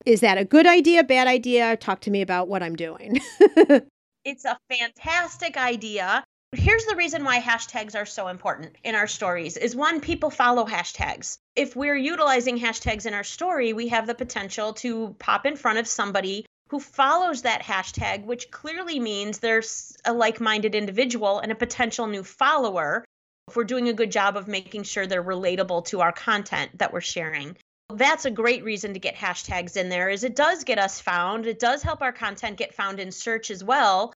Is 0.06 0.20
that 0.20 0.38
a 0.38 0.44
good 0.44 0.66
idea, 0.66 1.04
bad 1.04 1.28
idea? 1.28 1.76
Talk 1.76 2.00
to 2.00 2.10
me 2.10 2.22
about 2.22 2.48
what 2.48 2.62
I'm 2.62 2.74
doing. 2.74 3.20
it's 4.24 4.44
a 4.46 4.58
fantastic 4.70 5.56
idea. 5.56 6.24
Here's 6.52 6.86
the 6.86 6.96
reason 6.96 7.24
why 7.24 7.40
hashtags 7.40 7.94
are 7.94 8.06
so 8.06 8.28
important 8.28 8.76
in 8.82 8.94
our 8.94 9.06
stories 9.06 9.58
is 9.58 9.76
one 9.76 10.00
people 10.00 10.30
follow 10.30 10.64
hashtags. 10.64 11.36
If 11.54 11.76
we're 11.76 11.96
utilizing 11.96 12.58
hashtags 12.58 13.04
in 13.04 13.12
our 13.12 13.24
story, 13.24 13.74
we 13.74 13.88
have 13.88 14.06
the 14.06 14.14
potential 14.14 14.72
to 14.74 15.14
pop 15.18 15.44
in 15.44 15.56
front 15.56 15.78
of 15.78 15.86
somebody 15.86 16.46
who 16.68 16.80
follows 16.80 17.42
that 17.42 17.62
hashtag, 17.62 18.24
which 18.24 18.50
clearly 18.50 18.98
means 18.98 19.38
there's 19.38 19.96
a 20.04 20.12
like-minded 20.12 20.74
individual 20.74 21.38
and 21.38 21.52
a 21.52 21.56
potential 21.56 22.06
new 22.06 22.22
follower. 22.22 23.04
If 23.48 23.56
we're 23.56 23.64
doing 23.64 23.88
a 23.88 23.94
good 23.94 24.12
job 24.12 24.36
of 24.36 24.48
making 24.48 24.82
sure 24.82 25.06
they're 25.06 25.22
relatable 25.22 25.86
to 25.86 26.00
our 26.00 26.12
content 26.12 26.78
that 26.78 26.92
we're 26.92 27.00
sharing. 27.00 27.56
That's 27.90 28.26
a 28.26 28.30
great 28.30 28.64
reason 28.64 28.92
to 28.92 29.00
get 29.00 29.14
hashtags 29.14 29.76
in 29.76 29.88
there 29.88 30.10
is 30.10 30.22
it 30.22 30.36
does 30.36 30.64
get 30.64 30.78
us 30.78 31.00
found. 31.00 31.46
It 31.46 31.58
does 31.58 31.82
help 31.82 32.02
our 32.02 32.12
content 32.12 32.58
get 32.58 32.74
found 32.74 33.00
in 33.00 33.12
search 33.12 33.50
as 33.50 33.64
well 33.64 34.12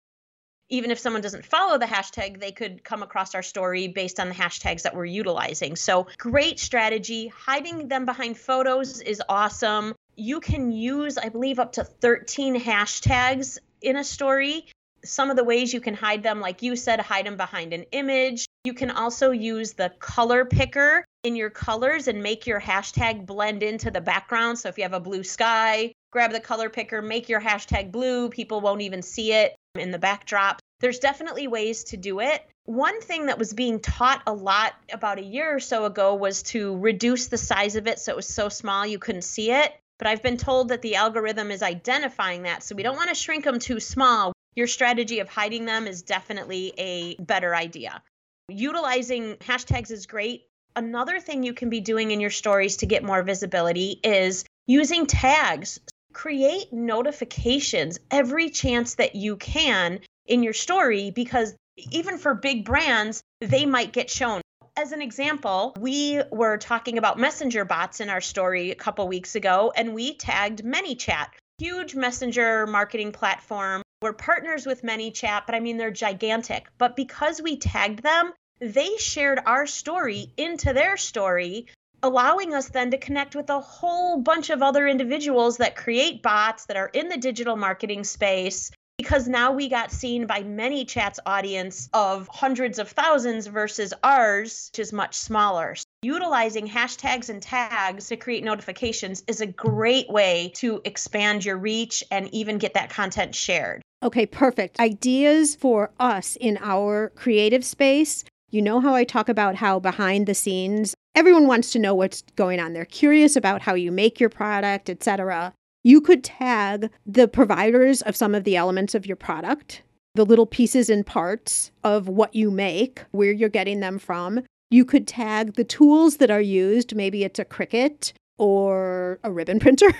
even 0.72 0.90
if 0.90 0.98
someone 0.98 1.20
doesn't 1.20 1.44
follow 1.44 1.76
the 1.76 1.84
hashtag, 1.84 2.40
they 2.40 2.50
could 2.50 2.82
come 2.82 3.02
across 3.02 3.34
our 3.34 3.42
story 3.42 3.88
based 3.88 4.18
on 4.18 4.30
the 4.30 4.34
hashtags 4.34 4.82
that 4.82 4.96
we're 4.96 5.04
utilizing. 5.04 5.76
So, 5.76 6.06
great 6.16 6.58
strategy. 6.58 7.28
Hiding 7.28 7.88
them 7.88 8.06
behind 8.06 8.38
photos 8.38 9.02
is 9.02 9.22
awesome. 9.28 9.94
You 10.16 10.40
can 10.40 10.72
use, 10.72 11.18
I 11.18 11.28
believe, 11.28 11.58
up 11.58 11.72
to 11.72 11.84
13 11.84 12.60
hashtags 12.60 13.58
in 13.80 13.96
a 13.96 14.04
story. 14.04 14.66
Some 15.04 15.30
of 15.30 15.36
the 15.36 15.44
ways 15.44 15.72
you 15.72 15.80
can 15.80 15.94
hide 15.94 16.22
them, 16.22 16.40
like 16.40 16.62
you 16.62 16.76
said, 16.76 17.00
hide 17.00 17.26
them 17.26 17.36
behind 17.36 17.72
an 17.72 17.84
image. 17.92 18.46
You 18.64 18.74
can 18.74 18.90
also 18.90 19.30
use 19.30 19.72
the 19.72 19.90
color 19.98 20.44
picker 20.44 21.04
in 21.24 21.34
your 21.34 21.50
colors 21.50 22.08
and 22.08 22.22
make 22.22 22.46
your 22.46 22.60
hashtag 22.60 23.26
blend 23.26 23.62
into 23.62 23.90
the 23.90 24.00
background. 24.00 24.58
So 24.58 24.68
if 24.68 24.76
you 24.76 24.84
have 24.84 24.92
a 24.92 25.00
blue 25.00 25.24
sky, 25.24 25.92
grab 26.12 26.32
the 26.32 26.40
color 26.40 26.68
picker, 26.68 27.02
make 27.02 27.28
your 27.28 27.40
hashtag 27.40 27.90
blue. 27.90 28.28
People 28.28 28.60
won't 28.60 28.82
even 28.82 29.02
see 29.02 29.32
it 29.32 29.56
in 29.74 29.90
the 29.90 29.98
backdrop. 29.98 30.60
There's 30.80 30.98
definitely 30.98 31.48
ways 31.48 31.84
to 31.84 31.96
do 31.96 32.20
it. 32.20 32.46
One 32.64 33.00
thing 33.00 33.26
that 33.26 33.38
was 33.38 33.52
being 33.52 33.80
taught 33.80 34.22
a 34.26 34.32
lot 34.32 34.74
about 34.92 35.18
a 35.18 35.24
year 35.24 35.56
or 35.56 35.60
so 35.60 35.84
ago 35.84 36.14
was 36.14 36.42
to 36.44 36.76
reduce 36.78 37.26
the 37.26 37.38
size 37.38 37.74
of 37.74 37.88
it 37.88 37.98
so 37.98 38.12
it 38.12 38.16
was 38.16 38.28
so 38.28 38.48
small 38.48 38.86
you 38.86 38.98
couldn't 38.98 39.22
see 39.22 39.50
it. 39.50 39.72
But 40.02 40.08
I've 40.08 40.22
been 40.22 40.36
told 40.36 40.70
that 40.70 40.82
the 40.82 40.96
algorithm 40.96 41.52
is 41.52 41.62
identifying 41.62 42.42
that. 42.42 42.64
So 42.64 42.74
we 42.74 42.82
don't 42.82 42.96
want 42.96 43.10
to 43.10 43.14
shrink 43.14 43.44
them 43.44 43.60
too 43.60 43.78
small. 43.78 44.32
Your 44.56 44.66
strategy 44.66 45.20
of 45.20 45.28
hiding 45.28 45.64
them 45.64 45.86
is 45.86 46.02
definitely 46.02 46.72
a 46.76 47.14
better 47.22 47.54
idea. 47.54 48.02
Utilizing 48.48 49.36
hashtags 49.36 49.92
is 49.92 50.06
great. 50.06 50.48
Another 50.74 51.20
thing 51.20 51.44
you 51.44 51.54
can 51.54 51.70
be 51.70 51.78
doing 51.78 52.10
in 52.10 52.18
your 52.18 52.30
stories 52.30 52.78
to 52.78 52.86
get 52.86 53.04
more 53.04 53.22
visibility 53.22 54.00
is 54.02 54.44
using 54.66 55.06
tags 55.06 55.78
create 56.12 56.72
notifications 56.72 58.00
every 58.10 58.50
chance 58.50 58.96
that 58.96 59.14
you 59.14 59.36
can 59.36 60.00
in 60.26 60.42
your 60.42 60.52
story 60.52 61.12
because 61.12 61.54
even 61.92 62.18
for 62.18 62.34
big 62.34 62.64
brands, 62.64 63.22
they 63.40 63.66
might 63.66 63.92
get 63.92 64.10
shown. 64.10 64.40
As 64.74 64.92
an 64.92 65.02
example, 65.02 65.74
we 65.78 66.22
were 66.30 66.56
talking 66.56 66.96
about 66.96 67.18
messenger 67.18 67.64
bots 67.66 68.00
in 68.00 68.08
our 68.08 68.22
story 68.22 68.70
a 68.70 68.74
couple 68.74 69.06
weeks 69.06 69.34
ago, 69.34 69.70
and 69.76 69.92
we 69.92 70.14
tagged 70.14 70.64
ManyChat, 70.64 71.28
huge 71.58 71.94
messenger 71.94 72.66
marketing 72.66 73.12
platform. 73.12 73.82
We're 74.00 74.14
partners 74.14 74.64
with 74.64 74.82
ManyChat, 74.82 75.42
but 75.44 75.54
I 75.54 75.60
mean, 75.60 75.76
they're 75.76 75.90
gigantic. 75.90 76.68
But 76.78 76.96
because 76.96 77.42
we 77.42 77.58
tagged 77.58 78.02
them, 78.02 78.32
they 78.60 78.96
shared 78.96 79.40
our 79.44 79.66
story 79.66 80.32
into 80.38 80.72
their 80.72 80.96
story 80.96 81.66
allowing 82.02 82.52
us 82.54 82.68
then 82.68 82.90
to 82.90 82.98
connect 82.98 83.36
with 83.36 83.48
a 83.50 83.60
whole 83.60 84.20
bunch 84.20 84.50
of 84.50 84.62
other 84.62 84.88
individuals 84.88 85.58
that 85.58 85.76
create 85.76 86.22
bots 86.22 86.66
that 86.66 86.76
are 86.76 86.88
in 86.88 87.08
the 87.08 87.16
digital 87.16 87.56
marketing 87.56 88.04
space 88.04 88.70
because 88.98 89.28
now 89.28 89.52
we 89.52 89.68
got 89.68 89.90
seen 89.90 90.26
by 90.26 90.42
ManyChat's 90.42 91.20
audience 91.26 91.88
of 91.92 92.28
hundreds 92.28 92.78
of 92.78 92.88
thousands 92.88 93.46
versus 93.46 93.92
ours 94.02 94.70
which 94.72 94.78
is 94.80 94.92
much 94.92 95.14
smaller 95.14 95.76
utilizing 96.02 96.68
hashtags 96.68 97.28
and 97.28 97.42
tags 97.42 98.08
to 98.08 98.16
create 98.16 98.44
notifications 98.44 99.22
is 99.26 99.40
a 99.40 99.46
great 99.46 100.08
way 100.10 100.50
to 100.54 100.80
expand 100.84 101.44
your 101.44 101.56
reach 101.56 102.02
and 102.10 102.32
even 102.34 102.58
get 102.58 102.74
that 102.74 102.90
content 102.90 103.34
shared 103.34 103.82
Okay, 104.02 104.26
perfect. 104.26 104.80
Ideas 104.80 105.54
for 105.54 105.92
us 106.00 106.36
in 106.40 106.58
our 106.60 107.10
creative 107.10 107.64
space. 107.64 108.24
You 108.50 108.60
know 108.60 108.80
how 108.80 108.94
I 108.94 109.04
talk 109.04 109.28
about 109.28 109.54
how 109.54 109.78
behind 109.78 110.26
the 110.26 110.34
scenes 110.34 110.94
everyone 111.14 111.46
wants 111.46 111.70
to 111.72 111.78
know 111.78 111.94
what's 111.94 112.22
going 112.34 112.58
on. 112.58 112.72
They're 112.72 112.84
curious 112.84 113.36
about 113.36 113.62
how 113.62 113.74
you 113.74 113.92
make 113.92 114.18
your 114.18 114.28
product, 114.28 114.90
etc. 114.90 115.54
You 115.84 116.00
could 116.00 116.22
tag 116.22 116.90
the 117.04 117.26
providers 117.26 118.02
of 118.02 118.14
some 118.14 118.34
of 118.34 118.44
the 118.44 118.56
elements 118.56 118.94
of 118.94 119.04
your 119.04 119.16
product, 119.16 119.82
the 120.14 120.24
little 120.24 120.46
pieces 120.46 120.88
and 120.88 121.04
parts 121.04 121.72
of 121.82 122.06
what 122.08 122.34
you 122.34 122.50
make, 122.50 123.02
where 123.10 123.32
you're 123.32 123.48
getting 123.48 123.80
them 123.80 123.98
from. 123.98 124.42
You 124.70 124.84
could 124.84 125.08
tag 125.08 125.54
the 125.54 125.64
tools 125.64 126.18
that 126.18 126.30
are 126.30 126.40
used. 126.40 126.94
Maybe 126.94 127.24
it's 127.24 127.40
a 127.40 127.44
Cricut 127.44 128.12
or 128.38 129.18
a 129.24 129.32
ribbon 129.32 129.58
printer 129.60 129.92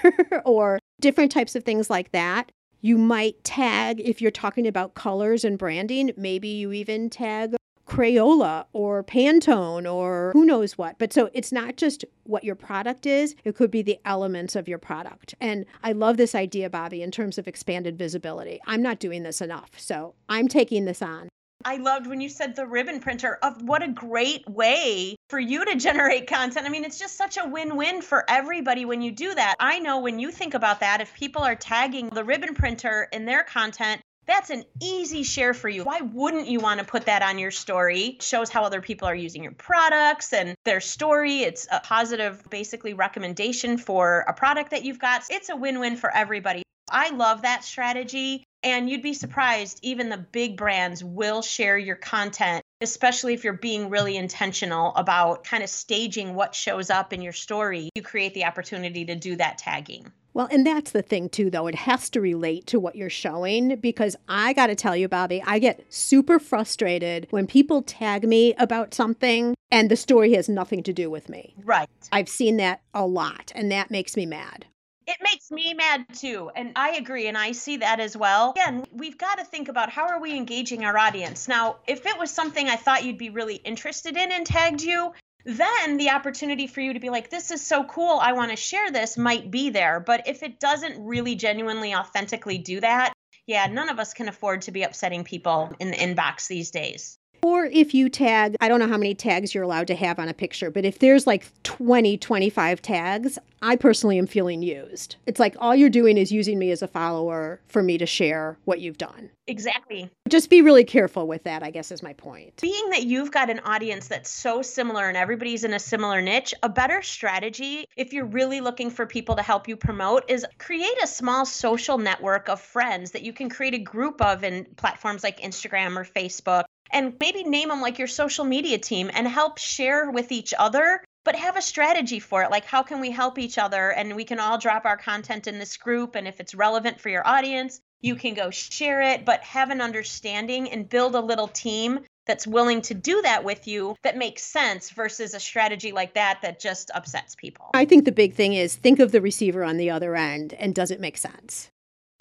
or 0.44 0.78
different 1.00 1.32
types 1.32 1.56
of 1.56 1.64
things 1.64 1.90
like 1.90 2.12
that. 2.12 2.52
You 2.80 2.96
might 2.96 3.42
tag, 3.44 4.00
if 4.00 4.20
you're 4.20 4.30
talking 4.30 4.66
about 4.66 4.94
colors 4.94 5.44
and 5.44 5.58
branding, 5.58 6.12
maybe 6.16 6.48
you 6.48 6.72
even 6.72 7.10
tag 7.10 7.54
Crayola 7.86 8.66
or 8.72 9.02
Pantone 9.04 9.90
or 9.92 10.30
who 10.32 10.44
knows 10.44 10.78
what. 10.78 10.98
But 10.98 11.12
so 11.12 11.30
it's 11.32 11.52
not 11.52 11.76
just 11.76 12.04
what 12.24 12.44
your 12.44 12.54
product 12.54 13.06
is, 13.06 13.34
it 13.44 13.56
could 13.56 13.70
be 13.70 13.82
the 13.82 13.98
elements 14.04 14.56
of 14.56 14.68
your 14.68 14.78
product. 14.78 15.34
And 15.40 15.66
I 15.82 15.92
love 15.92 16.16
this 16.16 16.34
idea, 16.34 16.70
Bobby, 16.70 17.02
in 17.02 17.10
terms 17.10 17.38
of 17.38 17.48
expanded 17.48 17.98
visibility. 17.98 18.60
I'm 18.66 18.82
not 18.82 18.98
doing 18.98 19.22
this 19.22 19.40
enough. 19.40 19.70
So 19.76 20.14
I'm 20.28 20.48
taking 20.48 20.84
this 20.84 21.02
on. 21.02 21.28
I 21.64 21.76
loved 21.76 22.08
when 22.08 22.20
you 22.20 22.28
said 22.28 22.56
the 22.56 22.66
ribbon 22.66 22.98
printer 22.98 23.38
of 23.40 23.62
what 23.62 23.84
a 23.84 23.88
great 23.88 24.48
way 24.48 25.14
for 25.30 25.38
you 25.38 25.64
to 25.64 25.76
generate 25.76 26.26
content. 26.26 26.66
I 26.66 26.70
mean, 26.70 26.84
it's 26.84 26.98
just 26.98 27.16
such 27.16 27.38
a 27.38 27.48
win-win 27.48 28.02
for 28.02 28.28
everybody 28.28 28.84
when 28.84 29.00
you 29.00 29.12
do 29.12 29.32
that. 29.32 29.54
I 29.60 29.78
know 29.78 30.00
when 30.00 30.18
you 30.18 30.32
think 30.32 30.54
about 30.54 30.80
that, 30.80 31.00
if 31.00 31.14
people 31.14 31.42
are 31.42 31.54
tagging 31.54 32.08
the 32.08 32.24
ribbon 32.24 32.54
printer 32.54 33.08
in 33.12 33.26
their 33.26 33.44
content, 33.44 34.00
that's 34.26 34.50
an 34.50 34.64
easy 34.80 35.22
share 35.22 35.54
for 35.54 35.68
you. 35.68 35.84
Why 35.84 36.00
wouldn't 36.00 36.48
you 36.48 36.60
want 36.60 36.80
to 36.80 36.86
put 36.86 37.06
that 37.06 37.22
on 37.22 37.38
your 37.38 37.50
story? 37.50 38.16
It 38.16 38.22
shows 38.22 38.50
how 38.50 38.64
other 38.64 38.80
people 38.80 39.08
are 39.08 39.14
using 39.14 39.42
your 39.42 39.52
products 39.52 40.32
and 40.32 40.54
their 40.64 40.80
story. 40.80 41.40
It's 41.40 41.66
a 41.70 41.80
positive, 41.80 42.42
basically, 42.48 42.94
recommendation 42.94 43.78
for 43.78 44.24
a 44.28 44.32
product 44.32 44.70
that 44.70 44.84
you've 44.84 45.00
got. 45.00 45.24
It's 45.30 45.48
a 45.48 45.56
win 45.56 45.80
win 45.80 45.96
for 45.96 46.14
everybody. 46.14 46.62
I 46.90 47.10
love 47.10 47.42
that 47.42 47.64
strategy. 47.64 48.44
And 48.64 48.88
you'd 48.88 49.02
be 49.02 49.14
surprised, 49.14 49.80
even 49.82 50.08
the 50.08 50.18
big 50.18 50.56
brands 50.56 51.02
will 51.02 51.42
share 51.42 51.76
your 51.76 51.96
content, 51.96 52.62
especially 52.80 53.34
if 53.34 53.42
you're 53.42 53.54
being 53.54 53.90
really 53.90 54.16
intentional 54.16 54.94
about 54.94 55.42
kind 55.42 55.64
of 55.64 55.68
staging 55.68 56.34
what 56.34 56.54
shows 56.54 56.90
up 56.90 57.12
in 57.12 57.22
your 57.22 57.32
story. 57.32 57.90
You 57.96 58.02
create 58.02 58.34
the 58.34 58.44
opportunity 58.44 59.06
to 59.06 59.16
do 59.16 59.34
that 59.36 59.58
tagging. 59.58 60.12
Well, 60.34 60.48
and 60.50 60.66
that's 60.66 60.92
the 60.92 61.02
thing 61.02 61.28
too, 61.28 61.50
though. 61.50 61.66
It 61.66 61.74
has 61.74 62.08
to 62.10 62.20
relate 62.20 62.66
to 62.68 62.80
what 62.80 62.96
you're 62.96 63.10
showing 63.10 63.76
because 63.76 64.16
I 64.28 64.52
got 64.52 64.68
to 64.68 64.74
tell 64.74 64.96
you, 64.96 65.08
Bobby, 65.08 65.42
I 65.46 65.58
get 65.58 65.84
super 65.92 66.38
frustrated 66.38 67.26
when 67.30 67.46
people 67.46 67.82
tag 67.82 68.26
me 68.26 68.54
about 68.54 68.94
something 68.94 69.54
and 69.70 69.90
the 69.90 69.96
story 69.96 70.32
has 70.34 70.48
nothing 70.48 70.82
to 70.84 70.92
do 70.92 71.10
with 71.10 71.28
me. 71.28 71.54
Right. 71.64 71.88
I've 72.12 72.28
seen 72.28 72.56
that 72.58 72.82
a 72.94 73.06
lot, 73.06 73.52
and 73.54 73.70
that 73.72 73.90
makes 73.90 74.16
me 74.16 74.26
mad. 74.26 74.66
It 75.06 75.16
makes 75.20 75.50
me 75.50 75.74
mad 75.74 76.06
too. 76.14 76.50
And 76.54 76.72
I 76.76 76.92
agree. 76.92 77.26
And 77.26 77.36
I 77.36 77.52
see 77.52 77.78
that 77.78 77.98
as 77.98 78.16
well. 78.16 78.52
Again, 78.52 78.86
we've 78.92 79.18
got 79.18 79.38
to 79.38 79.44
think 79.44 79.68
about 79.68 79.90
how 79.90 80.06
are 80.06 80.20
we 80.20 80.36
engaging 80.36 80.84
our 80.84 80.96
audience? 80.96 81.48
Now, 81.48 81.78
if 81.88 82.06
it 82.06 82.18
was 82.18 82.30
something 82.30 82.68
I 82.68 82.76
thought 82.76 83.04
you'd 83.04 83.18
be 83.18 83.30
really 83.30 83.56
interested 83.56 84.16
in 84.16 84.30
and 84.30 84.46
tagged 84.46 84.82
you, 84.82 85.12
then 85.44 85.96
the 85.96 86.10
opportunity 86.10 86.66
for 86.66 86.80
you 86.80 86.94
to 86.94 87.00
be 87.00 87.10
like, 87.10 87.30
this 87.30 87.50
is 87.50 87.64
so 87.64 87.84
cool, 87.84 88.18
I 88.20 88.32
want 88.32 88.50
to 88.50 88.56
share 88.56 88.90
this 88.90 89.16
might 89.16 89.50
be 89.50 89.70
there. 89.70 90.00
But 90.00 90.28
if 90.28 90.42
it 90.42 90.60
doesn't 90.60 91.04
really 91.04 91.34
genuinely, 91.34 91.94
authentically 91.94 92.58
do 92.58 92.80
that, 92.80 93.12
yeah, 93.46 93.66
none 93.66 93.88
of 93.88 93.98
us 93.98 94.14
can 94.14 94.28
afford 94.28 94.62
to 94.62 94.72
be 94.72 94.82
upsetting 94.82 95.24
people 95.24 95.74
in 95.80 95.90
the 95.90 95.96
inbox 95.96 96.46
these 96.46 96.70
days. 96.70 97.18
Or 97.44 97.64
if 97.66 97.92
you 97.92 98.08
tag, 98.08 98.54
I 98.60 98.68
don't 98.68 98.78
know 98.78 98.86
how 98.86 98.96
many 98.96 99.16
tags 99.16 99.52
you're 99.52 99.64
allowed 99.64 99.88
to 99.88 99.96
have 99.96 100.20
on 100.20 100.28
a 100.28 100.34
picture, 100.34 100.70
but 100.70 100.84
if 100.84 101.00
there's 101.00 101.26
like 101.26 101.46
20, 101.64 102.16
25 102.16 102.80
tags, 102.80 103.36
I 103.60 103.74
personally 103.74 104.16
am 104.16 104.28
feeling 104.28 104.62
used. 104.62 105.16
It's 105.26 105.40
like 105.40 105.56
all 105.58 105.74
you're 105.74 105.90
doing 105.90 106.18
is 106.18 106.30
using 106.30 106.58
me 106.58 106.70
as 106.70 106.82
a 106.82 106.88
follower 106.88 107.60
for 107.66 107.82
me 107.82 107.98
to 107.98 108.06
share 108.06 108.58
what 108.64 108.80
you've 108.80 108.98
done. 108.98 109.28
Exactly. 109.48 110.08
Just 110.28 110.50
be 110.50 110.62
really 110.62 110.84
careful 110.84 111.26
with 111.26 111.42
that, 111.42 111.64
I 111.64 111.70
guess 111.70 111.90
is 111.90 112.02
my 112.02 112.12
point. 112.12 112.60
Being 112.60 112.90
that 112.90 113.04
you've 113.04 113.32
got 113.32 113.50
an 113.50 113.58
audience 113.60 114.06
that's 114.06 114.30
so 114.30 114.62
similar 114.62 115.08
and 115.08 115.16
everybody's 115.16 115.64
in 115.64 115.74
a 115.74 115.80
similar 115.80 116.22
niche, 116.22 116.54
a 116.62 116.68
better 116.68 117.02
strategy, 117.02 117.86
if 117.96 118.12
you're 118.12 118.24
really 118.24 118.60
looking 118.60 118.88
for 118.88 119.04
people 119.04 119.34
to 119.34 119.42
help 119.42 119.66
you 119.66 119.76
promote, 119.76 120.24
is 120.28 120.46
create 120.58 121.02
a 121.02 121.08
small 121.08 121.44
social 121.44 121.98
network 121.98 122.48
of 122.48 122.60
friends 122.60 123.10
that 123.10 123.22
you 123.22 123.32
can 123.32 123.48
create 123.48 123.74
a 123.74 123.78
group 123.78 124.22
of 124.22 124.44
in 124.44 124.64
platforms 124.76 125.24
like 125.24 125.40
Instagram 125.40 125.96
or 125.96 126.04
Facebook 126.04 126.64
and 126.92 127.14
maybe 127.20 127.44
name 127.44 127.68
them 127.68 127.80
like 127.80 127.98
your 127.98 128.08
social 128.08 128.44
media 128.44 128.78
team 128.78 129.10
and 129.12 129.26
help 129.26 129.58
share 129.58 130.10
with 130.10 130.32
each 130.32 130.54
other 130.58 131.02
but 131.24 131.36
have 131.36 131.56
a 131.56 131.62
strategy 131.62 132.18
for 132.18 132.42
it. 132.42 132.50
Like, 132.50 132.64
how 132.64 132.82
can 132.82 133.00
we 133.00 133.10
help 133.10 133.38
each 133.38 133.58
other? 133.58 133.90
And 133.92 134.16
we 134.16 134.24
can 134.24 134.40
all 134.40 134.58
drop 134.58 134.84
our 134.84 134.96
content 134.96 135.46
in 135.46 135.58
this 135.58 135.76
group. 135.76 136.16
And 136.16 136.26
if 136.26 136.40
it's 136.40 136.54
relevant 136.54 137.00
for 137.00 137.08
your 137.08 137.26
audience, 137.26 137.80
you 138.00 138.16
can 138.16 138.34
go 138.34 138.50
share 138.50 139.02
it, 139.02 139.24
but 139.24 139.40
have 139.42 139.70
an 139.70 139.80
understanding 139.80 140.68
and 140.70 140.88
build 140.88 141.14
a 141.14 141.20
little 141.20 141.48
team 141.48 142.00
that's 142.26 142.46
willing 142.46 142.82
to 142.82 142.94
do 142.94 143.20
that 143.22 143.42
with 143.42 143.66
you 143.66 143.96
that 144.02 144.16
makes 144.16 144.42
sense 144.42 144.90
versus 144.90 145.34
a 145.34 145.40
strategy 145.40 145.92
like 145.92 146.14
that 146.14 146.40
that 146.42 146.60
just 146.60 146.90
upsets 146.94 147.34
people. 147.34 147.70
I 147.74 147.84
think 147.84 148.04
the 148.04 148.12
big 148.12 148.34
thing 148.34 148.54
is 148.54 148.76
think 148.76 149.00
of 149.00 149.10
the 149.10 149.20
receiver 149.20 149.64
on 149.64 149.76
the 149.76 149.90
other 149.90 150.14
end 150.14 150.54
and 150.54 150.74
does 150.74 150.90
it 150.90 151.00
make 151.00 151.16
sense? 151.16 151.71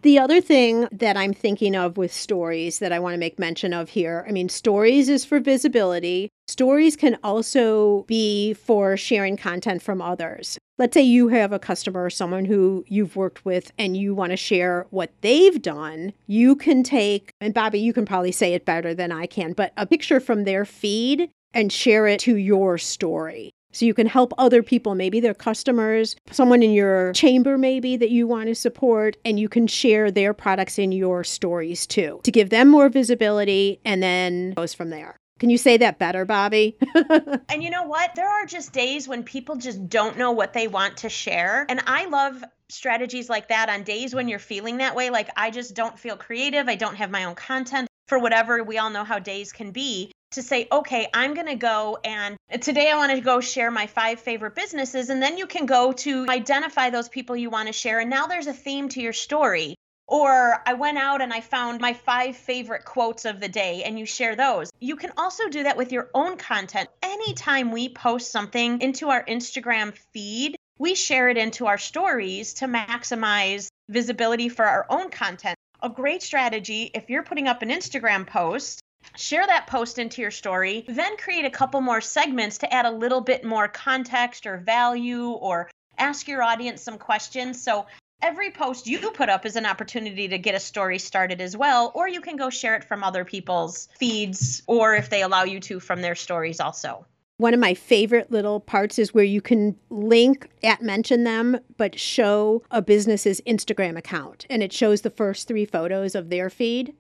The 0.02 0.18
other 0.18 0.41
thing 0.41 0.88
that 0.91 1.16
I'm 1.16 1.32
thinking 1.32 1.76
of 1.76 1.95
with 1.95 2.12
stories 2.12 2.80
that 2.80 2.91
I 2.91 2.97
want 2.97 3.14
to 3.14 3.20
make 3.20 3.38
mention 3.38 3.72
of 3.72 3.89
here 3.89 4.26
I 4.28 4.32
mean, 4.32 4.49
stories 4.49 5.10
is 5.10 5.26
for 5.26 5.39
visibility. 5.39 6.30
Stories 6.47 6.95
can 6.95 7.20
also 7.24 8.04
be 8.08 8.54
for 8.54 8.97
sharing 8.97 9.38
content 9.38 9.84
from 9.84 10.02
others. 10.02 10.58
Let's 10.80 10.95
say 10.95 11.04
you 11.04 11.28
have 11.28 11.54
a 11.54 11.60
customer 11.60 12.04
or 12.04 12.10
someone 12.10 12.45
who 12.45 12.84
you've 12.88 13.16
worked 13.16 13.45
with 13.45 13.72
and 13.78 13.95
you 13.95 14.16
want 14.16 14.32
to 14.32 14.38
share 14.38 14.88
what 14.89 15.12
they've 15.22 15.62
done. 15.62 16.14
You 16.26 16.56
can 16.56 16.82
take, 16.82 17.32
and 17.39 17.54
Bobby, 17.54 17.80
you 17.80 17.93
can 17.93 18.06
probably 18.06 18.32
say 18.32 18.56
it 18.56 18.66
better 18.66 18.95
than 18.95 19.12
I 19.12 19.28
can, 19.28 19.54
but 19.54 19.72
a 19.78 19.86
picture 19.86 20.20
from 20.20 20.45
their 20.45 20.66
feed 20.66 21.30
and 21.54 21.72
share 21.72 22.08
it 22.08 22.20
to 22.22 22.38
your 22.38 22.80
story. 22.80 23.52
So 23.72 23.86
you 23.86 23.93
can 23.93 24.07
help 24.07 24.34
other 24.38 24.63
people, 24.63 24.95
maybe 24.95 25.19
their 25.19 25.34
customers, 25.34 26.15
someone 26.32 26.63
in 26.63 26.72
your 26.72 27.13
chamber, 27.13 27.57
maybe 27.57 27.97
that 27.97 28.09
you 28.09 28.28
want 28.28 28.47
to 28.47 28.55
support, 28.55 29.17
and 29.26 29.39
you 29.39 29.49
can 29.49 29.67
share 29.67 30.11
their 30.11 30.34
products 30.34 30.78
in 30.78 30.91
your 30.91 31.24
stories 31.24 31.88
too 31.88 32.19
to 32.24 32.32
give 32.32 32.49
them 32.49 32.67
more 32.69 32.89
visibility 32.89 33.80
and 33.86 34.01
then 34.01 34.51
goes 34.51 34.74
from 34.74 34.89
there. 34.89 35.17
Can 35.39 35.49
you 35.49 35.57
say 35.57 35.76
that 35.78 35.97
better, 35.97 36.24
Bobby? 36.24 36.78
and 37.49 37.63
you 37.63 37.72
know 37.72 37.84
what? 37.84 38.13
There 38.13 38.30
are 38.30 38.45
just 38.45 38.74
days 38.74 39.07
when 39.07 39.24
people 39.24 39.55
just 39.55 39.89
don't 39.89 40.15
know 40.15 40.32
what 40.32 40.53
they 40.53 40.67
want 40.67 40.97
to 40.97 41.09
share. 41.09 41.65
And 41.67 41.82
I 41.88 42.05
love 42.05 42.43
strategies 42.69 43.28
like 43.28 43.47
that 43.47 43.67
on 43.67 43.82
days 43.82 44.13
when 44.13 44.28
you're 44.28 44.38
feeling 44.38 44.78
that 44.78 44.95
way. 44.95 45.09
Like, 45.09 45.30
I 45.36 45.49
just 45.49 45.74
don't 45.74 45.97
feel 45.97 46.15
creative. 46.15 46.67
I 46.67 46.76
don't 46.76 46.95
have 46.95 47.09
my 47.09 47.24
own 47.24 47.34
content 47.34 47.88
for 48.07 48.19
whatever 48.19 48.63
we 48.63 48.78
all 48.78 48.91
know 48.91 49.03
how 49.03 49.17
days 49.17 49.51
can 49.51 49.72
be 49.72 50.11
to 50.32 50.41
say, 50.41 50.67
okay, 50.71 51.07
I'm 51.13 51.34
going 51.34 51.47
to 51.47 51.55
go 51.55 51.99
and 52.03 52.38
today 52.61 52.89
I 52.89 52.97
want 52.97 53.11
to 53.11 53.21
go 53.21 53.41
share 53.41 53.69
my 53.69 53.88
five 53.88 54.19
favorite 54.19 54.55
businesses. 54.55 55.09
And 55.09 55.21
then 55.21 55.38
you 55.38 55.45
can 55.45 55.65
go 55.65 55.91
to 55.91 56.25
identify 56.29 56.89
those 56.89 57.09
people 57.09 57.36
you 57.36 57.49
want 57.49 57.67
to 57.67 57.73
share. 57.73 57.99
And 57.99 58.09
now 58.09 58.27
there's 58.27 58.47
a 58.47 58.53
theme 58.53 58.89
to 58.89 59.01
your 59.01 59.13
story. 59.13 59.75
Or 60.07 60.61
I 60.65 60.73
went 60.73 60.97
out 60.97 61.21
and 61.21 61.32
I 61.32 61.39
found 61.39 61.79
my 61.79 61.93
five 61.93 62.36
favorite 62.36 62.84
quotes 62.84 63.23
of 63.23 63.39
the 63.39 63.47
day 63.47 63.84
and 63.84 63.97
you 63.97 64.05
share 64.05 64.36
those. 64.36 64.69
You 64.79 64.97
can 64.97 65.11
also 65.17 65.47
do 65.47 65.63
that 65.63 65.77
with 65.77 65.91
your 65.93 66.09
own 66.13 66.38
content. 66.38 66.89
Anytime 67.01 67.71
we 67.71 67.89
post 67.89 68.32
something 68.32 68.82
into 68.82 69.09
our 69.09 69.23
Instagram 69.23 69.93
feed, 70.13 70.57
we 70.77 70.95
share 70.95 71.29
it 71.29 71.38
into 71.38 71.67
our 71.67 71.77
stories 71.77 72.55
to 72.55 72.65
maximize 72.65 73.69
visibility 73.88 74.49
for 74.49 74.65
our 74.65 74.86
own 74.89 75.09
content. 75.11 75.57
A 75.82 75.89
great 75.89 76.23
strategy 76.23 76.91
if 76.93 77.09
you're 77.09 77.23
putting 77.23 77.47
up 77.47 77.61
an 77.61 77.69
Instagram 77.69 78.27
post 78.27 78.82
share 79.16 79.45
that 79.45 79.68
post 79.68 79.99
into 79.99 80.22
your 80.22 80.32
story, 80.32 80.86
then 80.88 81.18
create 81.18 81.45
a 81.45 81.49
couple 81.49 81.82
more 81.82 82.02
segments 82.02 82.58
to 82.60 82.74
add 82.74 82.86
a 82.86 82.91
little 82.91 83.22
bit 83.22 83.43
more 83.43 83.68
context 83.68 84.45
or 84.45 84.58
value 84.58 85.30
or 85.30 85.70
ask 85.97 86.28
your 86.28 86.43
audience 86.43 86.82
some 86.82 86.97
questions. 86.97 87.62
So 87.62 87.86
every 88.22 88.52
post 88.52 88.88
you 88.88 89.12
put 89.12 89.30
up 89.30 89.45
is 89.45 89.56
an 89.56 89.66
opportunity 89.66 90.28
to 90.28 90.38
get 90.38 90.56
a 90.56 90.60
story 90.60 90.99
started 90.99 91.41
as 91.41 91.58
well, 91.58 91.91
or 91.95 92.08
you 92.08 92.22
can 92.22 92.36
go 92.36 92.49
share 92.49 92.76
it 92.76 92.84
from 92.84 93.04
other 93.04 93.26
people's 93.26 93.89
feeds 93.97 94.64
or 94.68 94.95
if 94.95 95.10
they 95.10 95.22
allow 95.22 95.43
you 95.43 95.60
to 95.62 95.80
from 95.80 96.02
their 96.02 96.16
stories 96.16 96.60
also. 96.60 97.06
One 97.38 97.56
of 97.56 97.60
my 97.60 97.74
favorite 97.74 98.32
little 98.32 98.60
parts 98.60 98.99
is 98.99 99.16
where 99.16 99.24
you 99.24 99.41
can 99.41 99.76
link 99.89 100.47
at 100.64 100.84
mention 100.84 101.24
them, 101.24 101.60
but 101.76 101.99
show 101.99 102.62
a 102.70 102.84
business's 102.84 103.41
Instagram 103.47 103.97
account. 103.97 104.45
And 104.47 104.62
it 104.62 104.72
shows 104.72 105.02
the 105.02 105.10
first 105.10 105.47
three 105.47 105.66
photos 105.66 106.14
of 106.14 106.30
their 106.30 106.52
feed. 106.52 106.93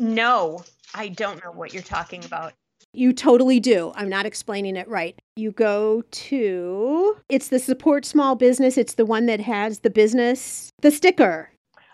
No, 0.00 0.64
I 0.94 1.08
don't 1.08 1.42
know 1.44 1.52
what 1.52 1.72
you're 1.72 1.82
talking 1.82 2.24
about. 2.24 2.52
You 2.92 3.12
totally 3.12 3.60
do. 3.60 3.92
I'm 3.94 4.08
not 4.08 4.26
explaining 4.26 4.76
it 4.76 4.88
right. 4.88 5.18
You 5.36 5.52
go 5.52 6.02
to, 6.02 7.16
it's 7.28 7.48
the 7.48 7.58
support 7.58 8.04
small 8.04 8.34
business. 8.34 8.78
It's 8.78 8.94
the 8.94 9.04
one 9.04 9.26
that 9.26 9.40
has 9.40 9.80
the 9.80 9.90
business, 9.90 10.70
the 10.80 10.90
sticker. 10.90 11.50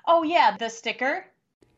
Oh, 0.06 0.22
yeah, 0.22 0.56
the 0.56 0.68
sticker. 0.68 1.26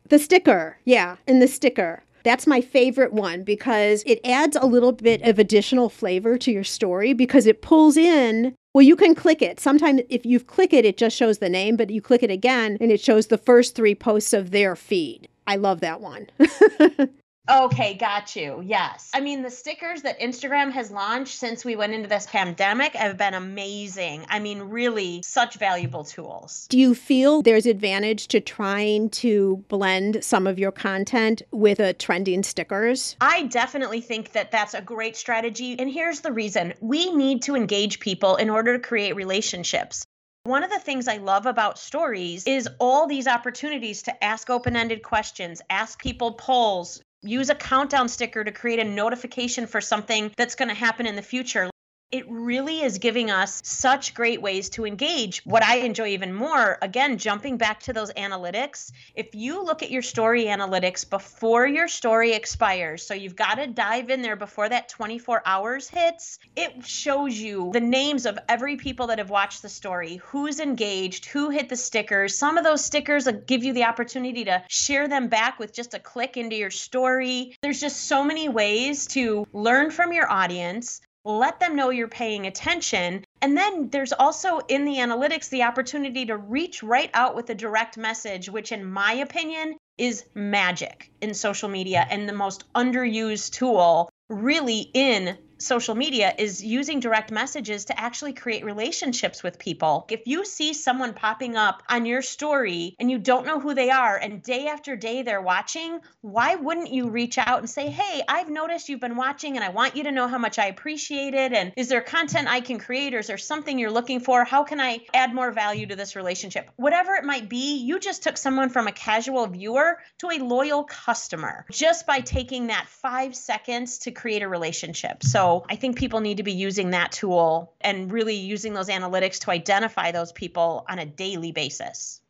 The 0.09 0.19
sticker. 0.19 0.77
Yeah, 0.85 1.15
and 1.27 1.41
the 1.41 1.47
sticker. 1.47 2.03
That's 2.23 2.47
my 2.47 2.61
favorite 2.61 3.13
one 3.13 3.43
because 3.43 4.03
it 4.05 4.19
adds 4.25 4.55
a 4.55 4.65
little 4.65 4.91
bit 4.91 5.21
of 5.21 5.37
additional 5.37 5.89
flavor 5.89 6.37
to 6.39 6.51
your 6.51 6.63
story 6.63 7.13
because 7.13 7.45
it 7.45 7.61
pulls 7.61 7.97
in. 7.97 8.55
Well, 8.73 8.81
you 8.81 8.95
can 8.95 9.15
click 9.15 9.41
it. 9.41 9.59
Sometimes 9.59 10.01
if 10.09 10.25
you 10.25 10.39
click 10.39 10.73
it, 10.73 10.85
it 10.85 10.97
just 10.97 11.15
shows 11.15 11.37
the 11.37 11.49
name, 11.49 11.77
but 11.77 11.91
you 11.91 12.01
click 12.01 12.23
it 12.23 12.31
again 12.31 12.77
and 12.81 12.91
it 12.91 12.99
shows 12.99 13.27
the 13.27 13.37
first 13.37 13.75
three 13.75 13.95
posts 13.95 14.33
of 14.33 14.51
their 14.51 14.75
feed. 14.75 15.29
I 15.47 15.57
love 15.57 15.81
that 15.81 16.01
one. 16.01 16.27
Okay, 17.47 17.93
got 17.93 18.35
you. 18.35 18.63
Yes. 18.65 19.11
I 19.13 19.21
mean, 19.21 19.43
the 19.43 19.51
stickers 19.51 20.01
that 20.01 20.19
Instagram 20.19 20.71
has 20.71 20.89
launched 20.89 21.37
since 21.37 21.63
we 21.63 21.75
went 21.75 21.93
into 21.93 22.09
this 22.09 22.25
pandemic 22.25 22.95
have 22.95 23.17
been 23.17 23.35
amazing. 23.35 24.25
I 24.29 24.39
mean, 24.39 24.61
really 24.61 25.21
such 25.23 25.57
valuable 25.57 26.03
tools. 26.03 26.65
Do 26.69 26.79
you 26.79 26.95
feel 26.95 27.43
there's 27.43 27.67
advantage 27.67 28.29
to 28.29 28.39
trying 28.39 29.11
to 29.11 29.63
blend 29.67 30.23
some 30.23 30.47
of 30.47 30.57
your 30.57 30.71
content 30.71 31.43
with 31.51 31.79
a 31.79 31.93
trending 31.93 32.41
stickers? 32.41 33.15
I 33.21 33.43
definitely 33.43 34.01
think 34.01 34.31
that 34.31 34.51
that's 34.51 34.73
a 34.73 34.81
great 34.81 35.15
strategy. 35.15 35.77
And 35.77 35.91
here's 35.91 36.21
the 36.21 36.31
reason. 36.31 36.73
We 36.81 37.13
need 37.13 37.43
to 37.43 37.55
engage 37.55 37.99
people 37.99 38.37
in 38.37 38.49
order 38.49 38.73
to 38.73 38.79
create 38.79 39.15
relationships. 39.15 40.03
One 40.45 40.63
of 40.63 40.69
the 40.69 40.77
things 40.77 41.07
I 41.07 41.17
love 41.17 41.47
about 41.47 41.79
stories 41.79 42.43
is 42.45 42.69
all 42.79 43.07
these 43.07 43.25
opportunities 43.25 44.03
to 44.03 44.23
ask 44.23 44.47
open 44.51 44.75
ended 44.75 45.01
questions, 45.01 45.59
ask 45.71 45.99
people 45.99 46.33
polls, 46.33 47.01
use 47.23 47.49
a 47.49 47.55
countdown 47.55 48.07
sticker 48.07 48.43
to 48.43 48.51
create 48.51 48.77
a 48.77 48.83
notification 48.83 49.65
for 49.65 49.81
something 49.81 50.31
that's 50.37 50.53
going 50.53 50.69
to 50.69 50.75
happen 50.75 51.07
in 51.07 51.15
the 51.15 51.23
future 51.23 51.71
it 52.11 52.29
really 52.29 52.81
is 52.81 52.99
giving 52.99 53.31
us 53.31 53.61
such 53.65 54.13
great 54.13 54.41
ways 54.41 54.69
to 54.69 54.85
engage. 54.85 55.41
What 55.43 55.63
I 55.63 55.77
enjoy 55.77 56.07
even 56.07 56.33
more, 56.33 56.77
again, 56.81 57.17
jumping 57.17 57.57
back 57.57 57.81
to 57.81 57.93
those 57.93 58.13
analytics, 58.13 58.91
if 59.15 59.33
you 59.33 59.63
look 59.63 59.83
at 59.83 59.91
your 59.91 60.01
story 60.01 60.45
analytics 60.45 61.09
before 61.09 61.67
your 61.67 61.87
story 61.87 62.31
expires, 62.33 63.05
so 63.05 63.13
you've 63.13 63.35
got 63.35 63.55
to 63.55 63.67
dive 63.67 64.09
in 64.09 64.21
there 64.21 64.35
before 64.35 64.69
that 64.69 64.87
24 64.87 65.41
hours 65.45 65.89
hits, 65.89 66.39
it 66.55 66.85
shows 66.85 67.37
you 67.37 67.71
the 67.73 67.79
names 67.79 68.25
of 68.25 68.39
every 68.47 68.77
people 68.77 69.07
that 69.07 69.17
have 69.17 69.29
watched 69.29 69.61
the 69.61 69.69
story, 69.69 70.17
who's 70.17 70.59
engaged, 70.59 71.25
who 71.25 71.49
hit 71.49 71.69
the 71.69 71.75
stickers. 71.75 72.37
Some 72.37 72.57
of 72.57 72.63
those 72.63 72.85
stickers 72.85 73.27
uh, 73.27 73.33
give 73.45 73.63
you 73.63 73.73
the 73.73 73.83
opportunity 73.83 74.45
to 74.45 74.63
share 74.69 75.07
them 75.07 75.27
back 75.27 75.59
with 75.59 75.73
just 75.73 75.93
a 75.93 75.99
click 75.99 76.37
into 76.37 76.55
your 76.55 76.71
story. 76.71 77.57
There's 77.61 77.81
just 77.81 78.07
so 78.07 78.23
many 78.23 78.47
ways 78.47 79.07
to 79.07 79.45
learn 79.51 79.91
from 79.91 80.13
your 80.13 80.31
audience 80.31 81.01
let 81.25 81.59
them 81.59 81.75
know 81.75 81.89
you're 81.89 82.07
paying 82.07 82.45
attention. 82.47 83.25
And 83.41 83.57
then 83.57 83.89
there's 83.89 84.13
also 84.13 84.59
in 84.69 84.85
the 84.85 84.97
analytics 84.97 85.49
the 85.49 85.63
opportunity 85.63 86.25
to 86.27 86.37
reach 86.37 86.83
right 86.83 87.09
out 87.13 87.35
with 87.35 87.49
a 87.49 87.55
direct 87.55 87.97
message, 87.97 88.47
which, 88.49 88.71
in 88.71 88.85
my 88.85 89.13
opinion, 89.13 89.77
is 89.97 90.25
magic 90.35 91.11
in 91.21 91.33
social 91.33 91.69
media 91.69 92.05
and 92.09 92.29
the 92.29 92.33
most 92.33 92.71
underused 92.73 93.53
tool 93.53 94.09
really 94.29 94.89
in 94.93 95.37
social 95.65 95.95
media 95.95 96.33
is 96.37 96.63
using 96.63 96.99
direct 96.99 97.31
messages 97.31 97.85
to 97.85 97.99
actually 97.99 98.33
create 98.33 98.63
relationships 98.63 99.43
with 99.43 99.59
people. 99.59 100.05
If 100.09 100.21
you 100.25 100.45
see 100.45 100.73
someone 100.73 101.13
popping 101.13 101.55
up 101.55 101.83
on 101.89 102.05
your 102.05 102.21
story 102.21 102.95
and 102.99 103.09
you 103.09 103.17
don't 103.17 103.45
know 103.45 103.59
who 103.59 103.73
they 103.73 103.89
are 103.89 104.17
and 104.17 104.41
day 104.43 104.67
after 104.67 104.95
day 104.95 105.23
they're 105.23 105.41
watching, 105.41 105.99
why 106.21 106.55
wouldn't 106.55 106.91
you 106.91 107.09
reach 107.09 107.37
out 107.37 107.59
and 107.59 107.69
say, 107.69 107.89
Hey, 107.89 108.21
I've 108.27 108.49
noticed 108.49 108.89
you've 108.89 108.99
been 108.99 109.15
watching 109.15 109.55
and 109.55 109.63
I 109.63 109.69
want 109.69 109.95
you 109.95 110.03
to 110.03 110.11
know 110.11 110.27
how 110.27 110.37
much 110.37 110.59
I 110.59 110.67
appreciate 110.67 111.33
it. 111.33 111.53
And 111.53 111.73
is 111.75 111.89
there 111.89 112.01
content 112.01 112.47
I 112.47 112.61
can 112.61 112.77
create 112.77 113.13
or 113.13 113.19
is 113.19 113.27
there 113.27 113.37
something 113.37 113.79
you're 113.79 113.91
looking 113.91 114.19
for? 114.19 114.43
How 114.43 114.63
can 114.63 114.79
I 114.79 114.99
add 115.13 115.33
more 115.33 115.51
value 115.51 115.87
to 115.87 115.95
this 115.95 116.15
relationship? 116.15 116.69
Whatever 116.75 117.15
it 117.15 117.23
might 117.23 117.49
be, 117.49 117.77
you 117.77 117.99
just 117.99 118.23
took 118.23 118.37
someone 118.37 118.69
from 118.69 118.87
a 118.87 118.91
casual 118.91 119.47
viewer 119.47 119.99
to 120.19 120.29
a 120.29 120.43
loyal 120.43 120.83
customer 120.83 121.65
just 121.71 122.05
by 122.05 122.19
taking 122.19 122.67
that 122.67 122.87
five 122.87 123.35
seconds 123.35 123.99
to 123.99 124.11
create 124.11 124.43
a 124.43 124.47
relationship. 124.47 125.23
So 125.23 125.54
I 125.69 125.75
think 125.75 125.97
people 125.97 126.19
need 126.19 126.37
to 126.37 126.43
be 126.43 126.51
using 126.51 126.89
that 126.89 127.11
tool 127.11 127.73
and 127.81 128.11
really 128.11 128.35
using 128.35 128.73
those 128.73 128.89
analytics 128.89 129.39
to 129.41 129.51
identify 129.51 130.11
those 130.11 130.31
people 130.31 130.85
on 130.89 130.99
a 130.99 131.05
daily 131.05 131.51
basis. 131.51 132.21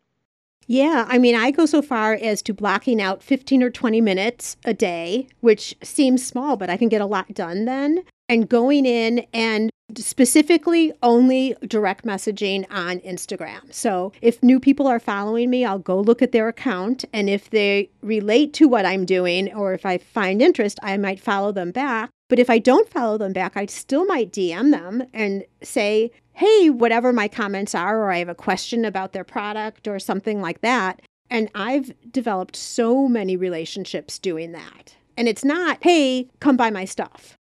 Yeah, 0.67 1.05
I 1.07 1.19
mean, 1.19 1.35
I 1.35 1.51
go 1.51 1.65
so 1.65 1.81
far 1.81 2.13
as 2.13 2.41
to 2.43 2.53
blocking 2.53 3.01
out 3.01 3.21
15 3.21 3.61
or 3.61 3.69
20 3.69 4.01
minutes 4.01 4.57
a 4.65 4.73
day, 4.73 5.27
which 5.41 5.75
seems 5.83 6.25
small, 6.25 6.57
but 6.57 6.69
I 6.69 6.77
can 6.77 6.89
get 6.89 7.01
a 7.01 7.05
lot 7.05 7.33
done 7.33 7.65
then. 7.65 8.03
And 8.27 8.49
going 8.49 8.87
in 8.87 9.27
and 9.31 9.69
specifically 9.95 10.91
only 11.03 11.55
direct 11.67 12.05
messaging 12.05 12.65
on 12.71 12.99
Instagram. 13.01 13.71
So 13.71 14.11
if 14.21 14.41
new 14.41 14.59
people 14.59 14.87
are 14.87 14.99
following 14.99 15.51
me, 15.51 15.63
I'll 15.63 15.77
go 15.77 15.99
look 16.01 16.23
at 16.23 16.31
their 16.31 16.47
account. 16.47 17.05
And 17.13 17.29
if 17.29 17.51
they 17.51 17.91
relate 18.01 18.51
to 18.53 18.67
what 18.67 18.87
I'm 18.87 19.05
doing 19.05 19.53
or 19.53 19.73
if 19.73 19.85
I 19.85 19.99
find 19.99 20.41
interest, 20.41 20.79
I 20.81 20.97
might 20.97 21.19
follow 21.19 21.51
them 21.51 21.69
back 21.69 22.09
But 22.27 22.39
if 22.39 22.49
I 22.49 22.57
don't 22.57 22.89
follow 22.89 23.17
them 23.17 23.33
back, 23.33 23.55
I 23.55 23.67
still 23.67 24.05
might 24.05 24.31
DM 24.31 24.71
them 24.71 25.03
and 25.13 25.45
say, 25.61 26.11
hey, 26.33 26.69
whatever 26.69 27.13
my 27.13 27.27
comments 27.27 27.75
are, 27.75 27.99
or 28.01 28.11
I 28.11 28.17
have 28.17 28.29
a 28.29 28.35
question 28.35 28.83
about 28.83 29.13
their 29.13 29.23
product 29.23 29.87
or 29.87 29.99
something 29.99 30.41
like 30.41 30.61
that. 30.61 31.01
And 31.29 31.49
I've 31.55 31.93
developed 32.11 32.55
so 32.55 33.07
many 33.07 33.35
relationships 33.35 34.19
doing 34.19 34.51
that. 34.51 34.95
And 35.17 35.27
it's 35.27 35.45
not, 35.45 35.77
hey, 35.81 36.27
come 36.39 36.57
buy 36.57 36.71
my 36.71 36.85
stuff. 36.85 37.37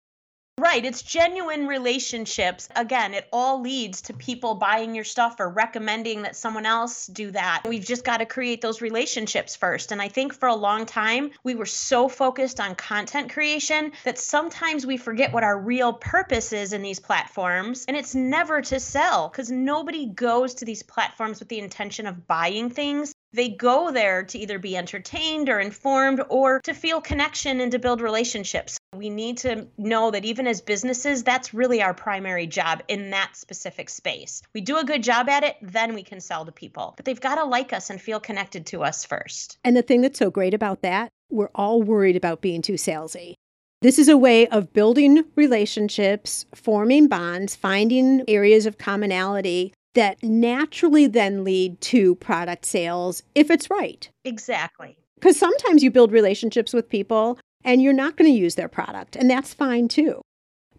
Right. 0.59 0.85
It's 0.85 1.01
genuine 1.01 1.65
relationships. 1.65 2.69
Again, 2.75 3.15
it 3.15 3.27
all 3.33 3.61
leads 3.61 4.03
to 4.03 4.13
people 4.13 4.53
buying 4.53 4.93
your 4.93 5.03
stuff 5.03 5.39
or 5.39 5.49
recommending 5.49 6.21
that 6.21 6.35
someone 6.35 6.67
else 6.67 7.07
do 7.07 7.31
that. 7.31 7.63
We've 7.67 7.83
just 7.83 8.05
got 8.05 8.17
to 8.17 8.27
create 8.27 8.61
those 8.61 8.79
relationships 8.79 9.55
first. 9.55 9.91
And 9.91 9.99
I 9.99 10.09
think 10.09 10.31
for 10.31 10.47
a 10.47 10.55
long 10.55 10.85
time, 10.85 11.31
we 11.43 11.55
were 11.55 11.65
so 11.65 12.07
focused 12.07 12.59
on 12.59 12.75
content 12.75 13.33
creation 13.33 13.93
that 14.03 14.19
sometimes 14.19 14.85
we 14.85 14.97
forget 14.97 15.33
what 15.33 15.43
our 15.43 15.59
real 15.59 15.91
purpose 15.91 16.53
is 16.53 16.71
in 16.71 16.83
these 16.83 16.99
platforms. 16.99 17.85
And 17.87 17.97
it's 17.97 18.13
never 18.13 18.61
to 18.61 18.79
sell 18.79 19.29
because 19.29 19.49
nobody 19.49 20.05
goes 20.05 20.53
to 20.55 20.65
these 20.65 20.83
platforms 20.83 21.39
with 21.39 21.49
the 21.49 21.59
intention 21.59 22.05
of 22.05 22.27
buying 22.27 22.69
things 22.69 23.12
they 23.33 23.49
go 23.49 23.91
there 23.91 24.23
to 24.23 24.37
either 24.37 24.59
be 24.59 24.77
entertained 24.77 25.49
or 25.49 25.59
informed 25.59 26.21
or 26.29 26.61
to 26.61 26.73
feel 26.73 27.01
connection 27.01 27.59
and 27.59 27.71
to 27.71 27.79
build 27.79 27.99
relationships. 27.99 28.77
We 28.95 29.09
need 29.09 29.37
to 29.39 29.67
know 29.77 30.11
that 30.11 30.23
even 30.23 30.45
as 30.45 30.61
businesses, 30.61 31.23
that's 31.23 31.53
really 31.53 31.81
our 31.81 31.93
primary 31.93 32.45
job 32.45 32.83
in 32.87 33.09
that 33.09 33.35
specific 33.35 33.89
space. 33.89 34.41
We 34.53 34.61
do 34.61 34.77
a 34.77 34.83
good 34.83 35.03
job 35.03 35.27
at 35.29 35.43
it, 35.43 35.57
then 35.61 35.95
we 35.95 36.03
can 36.03 36.21
sell 36.21 36.45
to 36.45 36.51
people. 36.51 36.93
But 36.95 37.05
they've 37.05 37.19
got 37.19 37.35
to 37.35 37.43
like 37.43 37.73
us 37.73 37.89
and 37.89 37.99
feel 37.99 38.19
connected 38.19 38.67
to 38.67 38.83
us 38.83 39.03
first. 39.03 39.57
And 39.63 39.75
the 39.75 39.81
thing 39.81 40.01
that's 40.01 40.19
so 40.19 40.29
great 40.29 40.53
about 40.53 40.83
that, 40.83 41.09
we're 41.31 41.49
all 41.55 41.81
worried 41.81 42.15
about 42.15 42.41
being 42.41 42.61
too 42.61 42.73
salesy. 42.73 43.33
This 43.81 43.99
is 43.99 44.07
a 44.07 44.17
way 44.17 44.47
of 44.47 44.71
building 44.71 45.25
relationships, 45.35 46.45
forming 46.55 47.07
bonds, 47.07 47.55
finding 47.55 48.23
areas 48.29 48.65
of 48.65 48.77
commonality 48.77 49.73
that 49.93 50.21
naturally 50.23 51.07
then 51.07 51.43
lead 51.43 51.79
to 51.81 52.15
product 52.15 52.65
sales 52.65 53.23
if 53.35 53.49
it's 53.51 53.69
right. 53.69 54.09
Exactly. 54.23 54.97
Because 55.15 55.37
sometimes 55.37 55.83
you 55.83 55.91
build 55.91 56.11
relationships 56.11 56.73
with 56.73 56.89
people 56.89 57.39
and 57.63 57.81
you're 57.81 57.93
not 57.93 58.17
going 58.17 58.29
to 58.31 58.37
use 58.37 58.55
their 58.55 58.67
product, 58.67 59.15
and 59.15 59.29
that's 59.29 59.53
fine 59.53 59.87
too. 59.87 60.21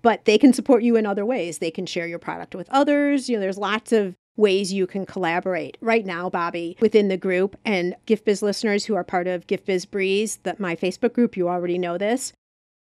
But 0.03 0.27
they 0.27 0.37
can 0.37 0.53
support 0.53 0.83
you 0.83 0.97
in 0.97 1.07
other 1.07 1.25
ways. 1.25 1.59
They 1.59 1.71
can 1.71 1.87
share 1.87 2.07
your 2.07 2.19
product 2.19 2.55
with 2.55 2.69
others. 2.69 3.31
You 3.31 3.37
know, 3.37 3.41
there's 3.41 3.57
lots 3.57 3.91
of 3.91 4.15
ways 4.37 4.73
you 4.73 4.87
can 4.87 5.07
collaborate. 5.07 5.79
Right 5.81 6.05
now, 6.05 6.29
Bobby, 6.29 6.77
within 6.81 7.09
the 7.09 7.17
group 7.17 7.57
and 7.65 7.95
Gift 8.05 8.27
Biz 8.27 8.43
listeners 8.43 8.85
who 8.85 8.95
are 8.97 9.05
part 9.05 9.27
of 9.27 9.47
Gift 9.47 9.65
Biz 9.65 9.87
Breeze, 9.87 10.41
that 10.43 10.61
my 10.61 10.77
Facebook 10.77 11.15
group, 11.15 11.37
you 11.37 11.49
already 11.49 11.79
know 11.79 11.97
this. 11.97 12.33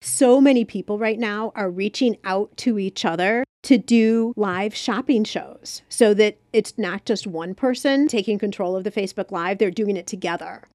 So 0.01 0.41
many 0.41 0.65
people 0.65 0.97
right 0.97 1.19
now 1.19 1.51
are 1.55 1.69
reaching 1.69 2.17
out 2.23 2.55
to 2.57 2.79
each 2.79 3.05
other 3.05 3.43
to 3.63 3.77
do 3.77 4.33
live 4.35 4.75
shopping 4.75 5.23
shows 5.23 5.83
so 5.89 6.15
that 6.15 6.37
it's 6.51 6.75
not 6.77 7.05
just 7.05 7.27
one 7.27 7.53
person 7.53 8.07
taking 8.07 8.39
control 8.39 8.75
of 8.75 8.83
the 8.83 8.91
Facebook 8.91 9.29
Live, 9.31 9.59
they're 9.59 9.69
doing 9.69 9.97
it 9.97 10.07
together. 10.07 10.67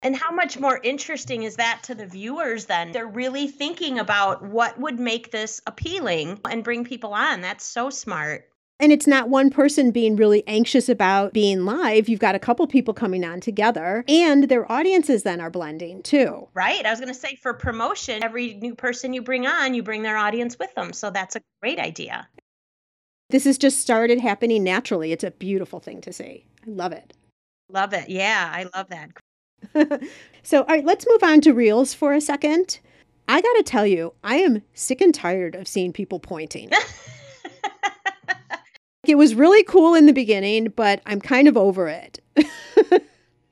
And 0.00 0.14
how 0.14 0.30
much 0.30 0.60
more 0.60 0.80
interesting 0.84 1.42
is 1.42 1.56
that 1.56 1.80
to 1.84 1.94
the 1.96 2.06
viewers 2.06 2.66
then? 2.66 2.92
They're 2.92 3.06
really 3.06 3.48
thinking 3.48 3.98
about 3.98 4.44
what 4.44 4.78
would 4.78 5.00
make 5.00 5.32
this 5.32 5.60
appealing 5.66 6.40
and 6.48 6.62
bring 6.62 6.84
people 6.84 7.12
on. 7.12 7.40
That's 7.40 7.64
so 7.64 7.90
smart. 7.90 8.48
And 8.80 8.92
it's 8.92 9.08
not 9.08 9.28
one 9.28 9.50
person 9.50 9.90
being 9.90 10.14
really 10.14 10.46
anxious 10.46 10.88
about 10.88 11.32
being 11.32 11.64
live. 11.64 12.08
You've 12.08 12.20
got 12.20 12.36
a 12.36 12.38
couple 12.38 12.66
people 12.68 12.94
coming 12.94 13.24
on 13.24 13.40
together, 13.40 14.04
and 14.06 14.44
their 14.44 14.70
audiences 14.70 15.24
then 15.24 15.40
are 15.40 15.50
blending 15.50 16.02
too. 16.02 16.46
Right. 16.54 16.86
I 16.86 16.90
was 16.90 17.00
going 17.00 17.12
to 17.12 17.18
say 17.18 17.34
for 17.42 17.54
promotion, 17.54 18.22
every 18.22 18.54
new 18.54 18.76
person 18.76 19.12
you 19.12 19.22
bring 19.22 19.46
on, 19.46 19.74
you 19.74 19.82
bring 19.82 20.02
their 20.02 20.16
audience 20.16 20.56
with 20.58 20.72
them. 20.76 20.92
So 20.92 21.10
that's 21.10 21.34
a 21.34 21.40
great 21.60 21.80
idea. 21.80 22.28
This 23.30 23.44
has 23.44 23.58
just 23.58 23.80
started 23.80 24.20
happening 24.20 24.62
naturally. 24.62 25.12
It's 25.12 25.24
a 25.24 25.32
beautiful 25.32 25.80
thing 25.80 26.00
to 26.02 26.12
see. 26.12 26.46
I 26.66 26.70
love 26.70 26.92
it. 26.92 27.12
Love 27.70 27.92
it. 27.92 28.08
Yeah, 28.08 28.50
I 28.50 28.66
love 28.74 28.88
that. 28.88 30.02
so, 30.42 30.60
all 30.60 30.68
right, 30.68 30.84
let's 30.84 31.06
move 31.06 31.22
on 31.22 31.40
to 31.42 31.52
reels 31.52 31.92
for 31.94 32.14
a 32.14 32.20
second. 32.20 32.78
I 33.28 33.42
got 33.42 33.52
to 33.54 33.62
tell 33.64 33.86
you, 33.86 34.14
I 34.24 34.36
am 34.36 34.62
sick 34.72 35.00
and 35.00 35.14
tired 35.14 35.54
of 35.54 35.68
seeing 35.68 35.92
people 35.92 36.20
pointing. 36.20 36.70
it 39.08 39.16
was 39.16 39.34
really 39.34 39.62
cool 39.64 39.94
in 39.94 40.06
the 40.06 40.12
beginning, 40.12 40.72
but 40.76 41.00
I'm 41.06 41.20
kind 41.20 41.48
of 41.48 41.56
over 41.56 41.88
it. 41.88 42.20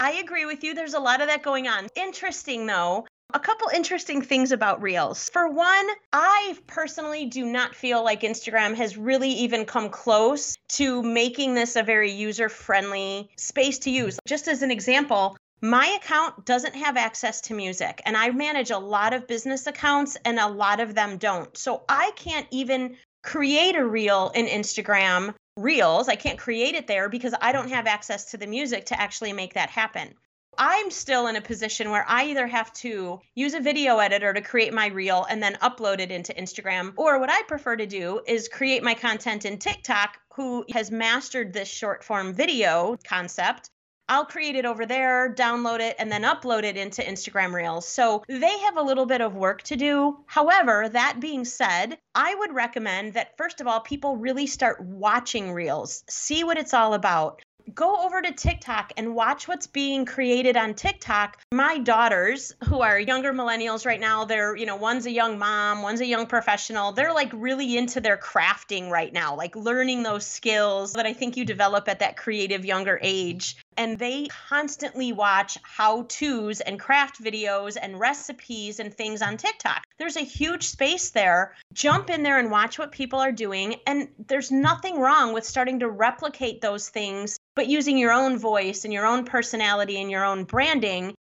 I 0.01 0.13
agree 0.13 0.45
with 0.45 0.63
you. 0.63 0.75
There's 0.75 0.95
a 0.95 1.01
lot 1.01 1.21
of 1.21 1.29
that 1.29 1.43
going 1.43 1.69
on. 1.69 1.89
Interesting, 1.95 2.67
though. 2.67 3.07
A 3.35 3.41
couple 3.41 3.69
interesting 3.75 4.23
things 4.23 4.53
about 4.53 4.81
Reels. 4.81 5.29
For 5.31 5.49
one, 5.49 5.87
I 6.13 6.57
personally 6.67 7.27
do 7.27 7.45
not 7.45 7.75
feel 7.75 8.05
like 8.05 8.21
Instagram 8.21 8.75
has 8.77 8.97
really 8.97 9.31
even 9.31 9.65
come 9.65 9.91
close 9.91 10.57
to 10.71 11.03
making 11.03 11.55
this 11.55 11.75
a 11.75 11.83
very 11.83 12.13
user 12.13 12.49
friendly 12.49 13.29
space 13.37 13.79
to 13.81 13.91
use. 13.91 14.19
Just 14.29 14.47
as 14.47 14.63
an 14.63 14.71
example, 14.71 15.37
my 15.61 15.87
account 16.01 16.45
doesn't 16.45 16.77
have 16.77 16.97
access 16.97 17.41
to 17.43 17.55
music, 17.55 18.01
and 18.05 18.17
I 18.17 18.31
manage 18.31 18.71
a 18.71 18.79
lot 18.79 19.13
of 19.13 19.27
business 19.27 19.67
accounts, 19.67 20.17
and 20.25 20.39
a 20.39 20.49
lot 20.49 20.81
of 20.81 20.95
them 20.95 21.17
don't. 21.17 21.57
So 21.57 21.83
I 21.89 22.13
can't 22.15 22.47
even 22.51 22.97
create 23.25 23.75
a 23.75 23.85
reel 23.85 24.31
in 24.35 24.47
Instagram 24.47 25.35
Reels. 25.57 26.09
I 26.09 26.17
can't 26.17 26.39
create 26.39 26.75
it 26.75 26.87
there 26.87 27.09
because 27.09 27.35
I 27.41 27.53
don't 27.53 27.71
have 27.71 27.87
access 27.87 28.27
to 28.33 28.37
the 28.37 28.47
music 28.47 28.87
to 28.87 29.01
actually 29.01 29.33
make 29.33 29.55
that 29.55 29.71
happen. 29.71 30.15
I'm 30.59 30.91
still 30.91 31.27
in 31.27 31.37
a 31.37 31.41
position 31.41 31.91
where 31.91 32.05
I 32.09 32.25
either 32.25 32.47
have 32.47 32.73
to 32.75 33.21
use 33.35 33.55
a 33.55 33.61
video 33.61 33.99
editor 33.99 34.33
to 34.33 34.41
create 34.41 34.73
my 34.73 34.87
reel 34.87 35.27
and 35.29 35.43
then 35.43 35.55
upload 35.57 36.01
it 36.01 36.11
into 36.11 36.33
Instagram, 36.35 36.93
or 36.97 37.19
what 37.19 37.31
I 37.31 37.43
prefer 37.43 37.77
to 37.77 37.87
do 37.87 38.21
is 38.27 38.49
create 38.49 38.83
my 38.83 38.95
content 38.95 39.45
in 39.45 39.59
TikTok, 39.59 40.19
who 40.35 40.65
has 40.73 40.91
mastered 40.91 41.53
this 41.53 41.69
short 41.69 42.05
form 42.05 42.35
video 42.35 42.97
concept. 43.07 43.71
I'll 44.09 44.25
create 44.25 44.57
it 44.57 44.65
over 44.65 44.87
there, 44.87 45.35
download 45.35 45.81
it, 45.81 45.97
and 45.99 46.11
then 46.11 46.23
upload 46.23 46.63
it 46.63 46.77
into 46.77 47.03
Instagram 47.03 47.53
Reels. 47.53 47.89
So 47.89 48.23
they 48.29 48.59
have 48.59 48.77
a 48.77 48.83
little 48.83 49.07
bit 49.07 49.21
of 49.21 49.35
work 49.35 49.63
to 49.63 49.77
do. 49.77 50.19
However, 50.27 50.89
that 50.89 51.21
being 51.21 51.45
said, 51.45 51.99
I 52.15 52.35
would 52.35 52.55
recommend 52.55 53.15
that 53.15 53.37
first 53.37 53.61
of 53.61 53.67
all, 53.67 53.81
people 53.81 54.17
really 54.17 54.47
start 54.47 54.81
watching 54.81 55.53
Reels, 55.53 56.05
see 56.09 56.45
what 56.45 56.59
it's 56.59 56.75
all 56.75 56.95
about 56.95 57.43
go 57.75 58.05
over 58.05 58.23
to 58.23 58.33
TikTok 58.33 58.93
and 58.97 59.15
watch 59.15 59.49
what's 59.49 59.67
being 59.67 60.05
created 60.05 60.57
on 60.57 60.75
TikTok. 60.75 61.39
My 61.53 61.79
daughters, 61.79 62.55
who 62.65 62.81
are 62.81 62.99
younger 62.99 63.33
millennials 63.33 63.85
right 63.85 64.01
now, 64.01 64.25
they're, 64.25 64.57
you 64.57 64.67
know, 64.67 64.77
one's 64.77 65.07
a 65.07 65.11
young 65.11 65.39
mom, 65.39 65.83
one's 65.83 66.01
a 66.01 66.07
young 66.07 66.27
professional. 66.27 66.93
They're 66.93 67.13
like 67.13 67.31
really 67.35 67.77
into 67.77 68.01
their 68.01 68.17
crafting 68.17 68.91
right 68.91 69.13
now, 69.13 69.37
like 69.37 69.57
learning 69.57 70.03
those 70.03 70.27
skills 70.27 70.93
that 70.93 71.07
I 71.07 71.13
think 71.13 71.37
you 71.37 71.45
develop 71.45 71.89
at 71.89 72.01
that 72.01 72.17
creative 72.17 72.65
younger 72.65 72.99
age. 73.03 73.57
And 73.77 73.99
they 73.99 74.29
constantly 74.49 75.13
watch 75.13 75.59
how 75.63 76.03
to's 76.09 76.61
and 76.61 76.81
craft 76.81 77.23
videos 77.23 77.77
and 77.81 77.99
recipes 78.01 78.81
and 78.81 78.93
things 78.93 79.23
on 79.23 79.37
TikTok. 79.37 79.85
There's 79.99 80.17
a 80.17 80.21
huge 80.21 80.69
space 80.69 81.11
there. 81.11 81.55
Jump 81.73 82.11
in 82.11 82.23
there 82.23 82.39
and 82.39 82.51
watch 82.51 82.79
what 82.79 82.93
people 82.93 83.21
are 83.21 83.33
doing. 83.33 83.77
And 83.87 84.09
there's 84.27 84.51
nothing 84.51 84.99
wrong 84.99 85.33
with 85.33 85.45
starting 85.45 85.81
to 85.81 85.89
replicate 85.89 86.61
those 86.61 86.89
things 86.89 87.39
but 87.57 87.67
using 87.67 87.99
your 87.99 88.13
own 88.13 88.39
voice 88.39 88.85
and 88.85 88.93
your 88.93 89.07
own 89.07 89.25
personality 89.25 90.01
and 90.01 90.11
your 90.11 90.25
own 90.25 90.45
branding. 90.45 91.15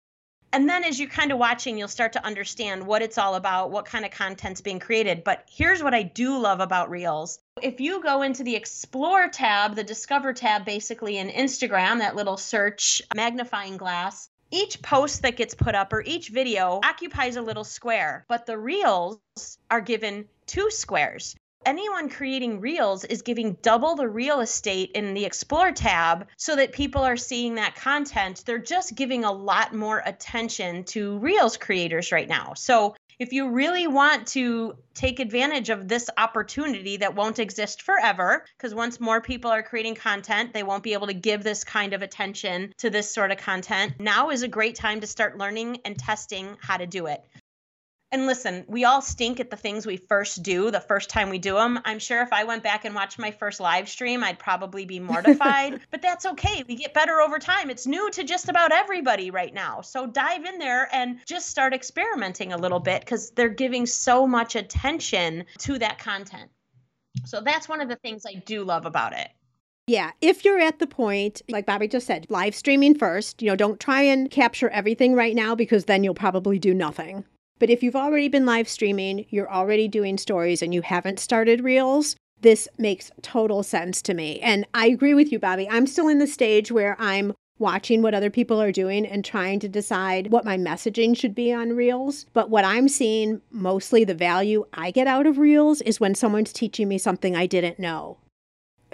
And 0.51 0.67
then 0.67 0.83
as 0.83 0.99
you're 0.99 1.09
kind 1.09 1.31
of 1.31 1.37
watching, 1.37 1.77
you'll 1.77 1.87
start 1.87 2.13
to 2.13 2.25
understand 2.25 2.85
what 2.85 3.01
it's 3.01 3.17
all 3.17 3.35
about, 3.35 3.71
what 3.71 3.85
kind 3.85 4.03
of 4.03 4.11
content's 4.11 4.61
being 4.61 4.79
created. 4.79 5.23
But 5.23 5.47
here's 5.49 5.81
what 5.81 5.93
I 5.93 6.03
do 6.03 6.37
love 6.37 6.59
about 6.59 6.89
Reels. 6.89 7.39
If 7.63 7.79
you 7.79 8.03
go 8.03 8.23
into 8.23 8.43
the 8.43 8.57
Explore 8.57 9.29
tab, 9.29 9.75
the 9.75 9.85
Discover 9.85 10.33
tab, 10.33 10.65
basically 10.65 11.17
in 11.17 11.29
Instagram, 11.29 11.99
that 11.99 12.13
little 12.13 12.35
search 12.35 13.01
magnifying 13.15 13.77
glass, 13.77 14.27
each 14.51 14.81
post 14.81 15.21
that 15.21 15.37
gets 15.37 15.55
put 15.55 15.73
up 15.73 15.93
or 15.93 16.03
each 16.05 16.27
video 16.27 16.81
occupies 16.83 17.37
a 17.37 17.41
little 17.41 17.63
square, 17.63 18.25
but 18.27 18.45
the 18.45 18.57
reels 18.57 19.17
are 19.71 19.79
given 19.79 20.27
two 20.45 20.69
squares. 20.71 21.37
Anyone 21.65 22.09
creating 22.09 22.59
reels 22.59 23.05
is 23.05 23.21
giving 23.21 23.53
double 23.61 23.95
the 23.95 24.09
real 24.09 24.41
estate 24.41 24.91
in 24.91 25.13
the 25.13 25.23
explore 25.23 25.71
tab 25.71 26.27
so 26.35 26.57
that 26.57 26.73
people 26.73 27.01
are 27.01 27.15
seeing 27.15 27.55
that 27.55 27.75
content. 27.75 28.43
They're 28.45 28.57
just 28.57 28.95
giving 28.95 29.23
a 29.23 29.31
lot 29.31 29.73
more 29.73 30.03
attention 30.05 30.83
to 30.85 31.17
reels 31.19 31.55
creators 31.55 32.11
right 32.11 32.27
now. 32.27 32.55
So 32.55 32.95
if 33.19 33.33
you 33.33 33.49
really 33.49 33.87
want 33.87 34.27
to 34.27 34.75
take 34.93 35.19
advantage 35.19 35.69
of 35.69 35.87
this 35.87 36.09
opportunity 36.17 36.97
that 36.97 37.15
won't 37.15 37.39
exist 37.39 37.81
forever, 37.81 38.45
because 38.57 38.73
once 38.73 38.99
more 38.99 39.21
people 39.21 39.51
are 39.51 39.63
creating 39.63 39.95
content, 39.95 40.53
they 40.53 40.63
won't 40.63 40.83
be 40.83 40.93
able 40.93 41.07
to 41.07 41.13
give 41.13 41.43
this 41.43 41.63
kind 41.63 41.93
of 41.93 42.01
attention 42.01 42.73
to 42.77 42.89
this 42.89 43.13
sort 43.13 43.31
of 43.31 43.37
content. 43.37 43.93
Now 43.99 44.29
is 44.29 44.43
a 44.43 44.47
great 44.47 44.75
time 44.75 45.01
to 45.01 45.07
start 45.07 45.37
learning 45.37 45.79
and 45.85 45.97
testing 45.97 46.57
how 46.59 46.77
to 46.77 46.87
do 46.87 47.07
it. 47.07 47.23
And 48.13 48.27
listen, 48.27 48.63
we 48.67 48.85
all 48.85 49.01
stink 49.01 49.39
at 49.39 49.49
the 49.49 49.57
things 49.57 49.87
we 49.87 49.97
first 49.97 50.43
do 50.43 50.69
the 50.69 50.79
first 50.79 51.09
time 51.09 51.31
we 51.31 51.39
do 51.39 51.55
them. 51.55 51.79
I'm 51.83 51.97
sure 51.97 52.21
if 52.21 52.31
I 52.31 52.43
went 52.43 52.61
back 52.61 52.85
and 52.85 52.93
watched 52.93 53.17
my 53.17 53.31
first 53.31 53.59
live 53.59 53.89
stream, 53.89 54.23
I'd 54.23 54.37
probably 54.37 54.85
be 54.85 54.99
mortified, 54.99 55.79
but 55.89 56.03
that's 56.03 56.27
okay. 56.27 56.63
We 56.67 56.75
get 56.75 56.93
better 56.93 57.21
over 57.21 57.39
time. 57.39 57.71
It's 57.71 57.87
new 57.87 58.11
to 58.11 58.23
just 58.23 58.49
about 58.49 58.71
everybody 58.71 59.31
right 59.31 59.51
now. 59.51 59.81
So 59.81 60.05
dive 60.05 60.45
in 60.45 60.59
there 60.59 60.93
and 60.93 61.21
just 61.25 61.49
start 61.49 61.73
experimenting 61.73 62.53
a 62.53 62.57
little 62.57 62.79
bit 62.79 63.01
because 63.01 63.31
they're 63.31 63.49
giving 63.49 63.87
so 63.87 64.27
much 64.27 64.55
attention 64.55 65.45
to 65.57 65.79
that 65.79 65.97
content. 65.97 66.51
So 67.25 67.41
that's 67.41 67.67
one 67.67 67.81
of 67.81 67.89
the 67.89 67.95
things 67.95 68.27
I 68.27 68.35
do 68.35 68.63
love 68.63 68.85
about 68.85 69.13
it. 69.13 69.29
Yeah, 69.87 70.11
if 70.21 70.45
you're 70.45 70.59
at 70.59 70.77
the 70.77 70.87
point, 70.87 71.41
like 71.49 71.65
Bobby 71.65 71.87
just 71.87 72.05
said, 72.05 72.27
live 72.29 72.53
streaming 72.53 72.95
first, 72.95 73.41
you 73.41 73.49
know, 73.49 73.55
don't 73.55 73.79
try 73.79 74.03
and 74.03 74.29
capture 74.29 74.69
everything 74.69 75.15
right 75.15 75.33
now 75.33 75.55
because 75.55 75.85
then 75.85 76.03
you'll 76.03 76.13
probably 76.13 76.59
do 76.59 76.75
nothing. 76.75 77.25
But 77.63 77.69
if 77.69 77.81
you've 77.81 77.95
already 77.95 78.27
been 78.27 78.45
live 78.45 78.67
streaming, 78.67 79.25
you're 79.29 79.49
already 79.49 79.87
doing 79.87 80.17
stories, 80.17 80.61
and 80.61 80.73
you 80.73 80.81
haven't 80.81 81.17
started 81.17 81.63
reels, 81.63 82.17
this 82.41 82.67
makes 82.77 83.09
total 83.21 83.63
sense 83.63 84.01
to 84.01 84.13
me. 84.13 84.41
And 84.41 84.67
I 84.73 84.87
agree 84.87 85.13
with 85.13 85.31
you, 85.31 85.39
Bobby. 85.39 85.69
I'm 85.69 85.87
still 85.87 86.09
in 86.09 86.19
the 86.19 86.27
stage 86.27 86.73
where 86.73 86.97
I'm 86.99 87.31
watching 87.59 88.01
what 88.01 88.13
other 88.13 88.29
people 88.29 88.61
are 88.61 88.73
doing 88.73 89.05
and 89.05 89.23
trying 89.23 89.61
to 89.61 89.69
decide 89.69 90.29
what 90.29 90.43
my 90.43 90.57
messaging 90.57 91.17
should 91.17 91.33
be 91.33 91.53
on 91.53 91.73
Reels. 91.73 92.25
But 92.33 92.49
what 92.49 92.65
I'm 92.65 92.89
seeing 92.89 93.39
mostly 93.49 94.03
the 94.03 94.13
value 94.13 94.65
I 94.73 94.91
get 94.91 95.07
out 95.07 95.25
of 95.25 95.37
Reels 95.37 95.79
is 95.79 96.01
when 96.01 96.15
someone's 96.15 96.51
teaching 96.51 96.89
me 96.89 96.97
something 96.97 97.33
I 97.33 97.45
didn't 97.45 97.79
know. 97.79 98.17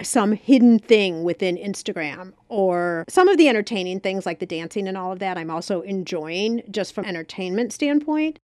Some 0.00 0.30
hidden 0.30 0.78
thing 0.78 1.24
within 1.24 1.56
Instagram, 1.56 2.34
or 2.48 3.04
some 3.08 3.26
of 3.26 3.36
the 3.36 3.48
entertaining 3.48 3.98
things 3.98 4.26
like 4.26 4.38
the 4.38 4.46
dancing 4.46 4.86
and 4.86 4.96
all 4.96 5.10
of 5.10 5.18
that, 5.18 5.36
I'm 5.36 5.50
also 5.50 5.80
enjoying 5.80 6.62
just 6.70 6.94
from 6.94 7.04
entertainment 7.04 7.72
standpoint. 7.72 8.38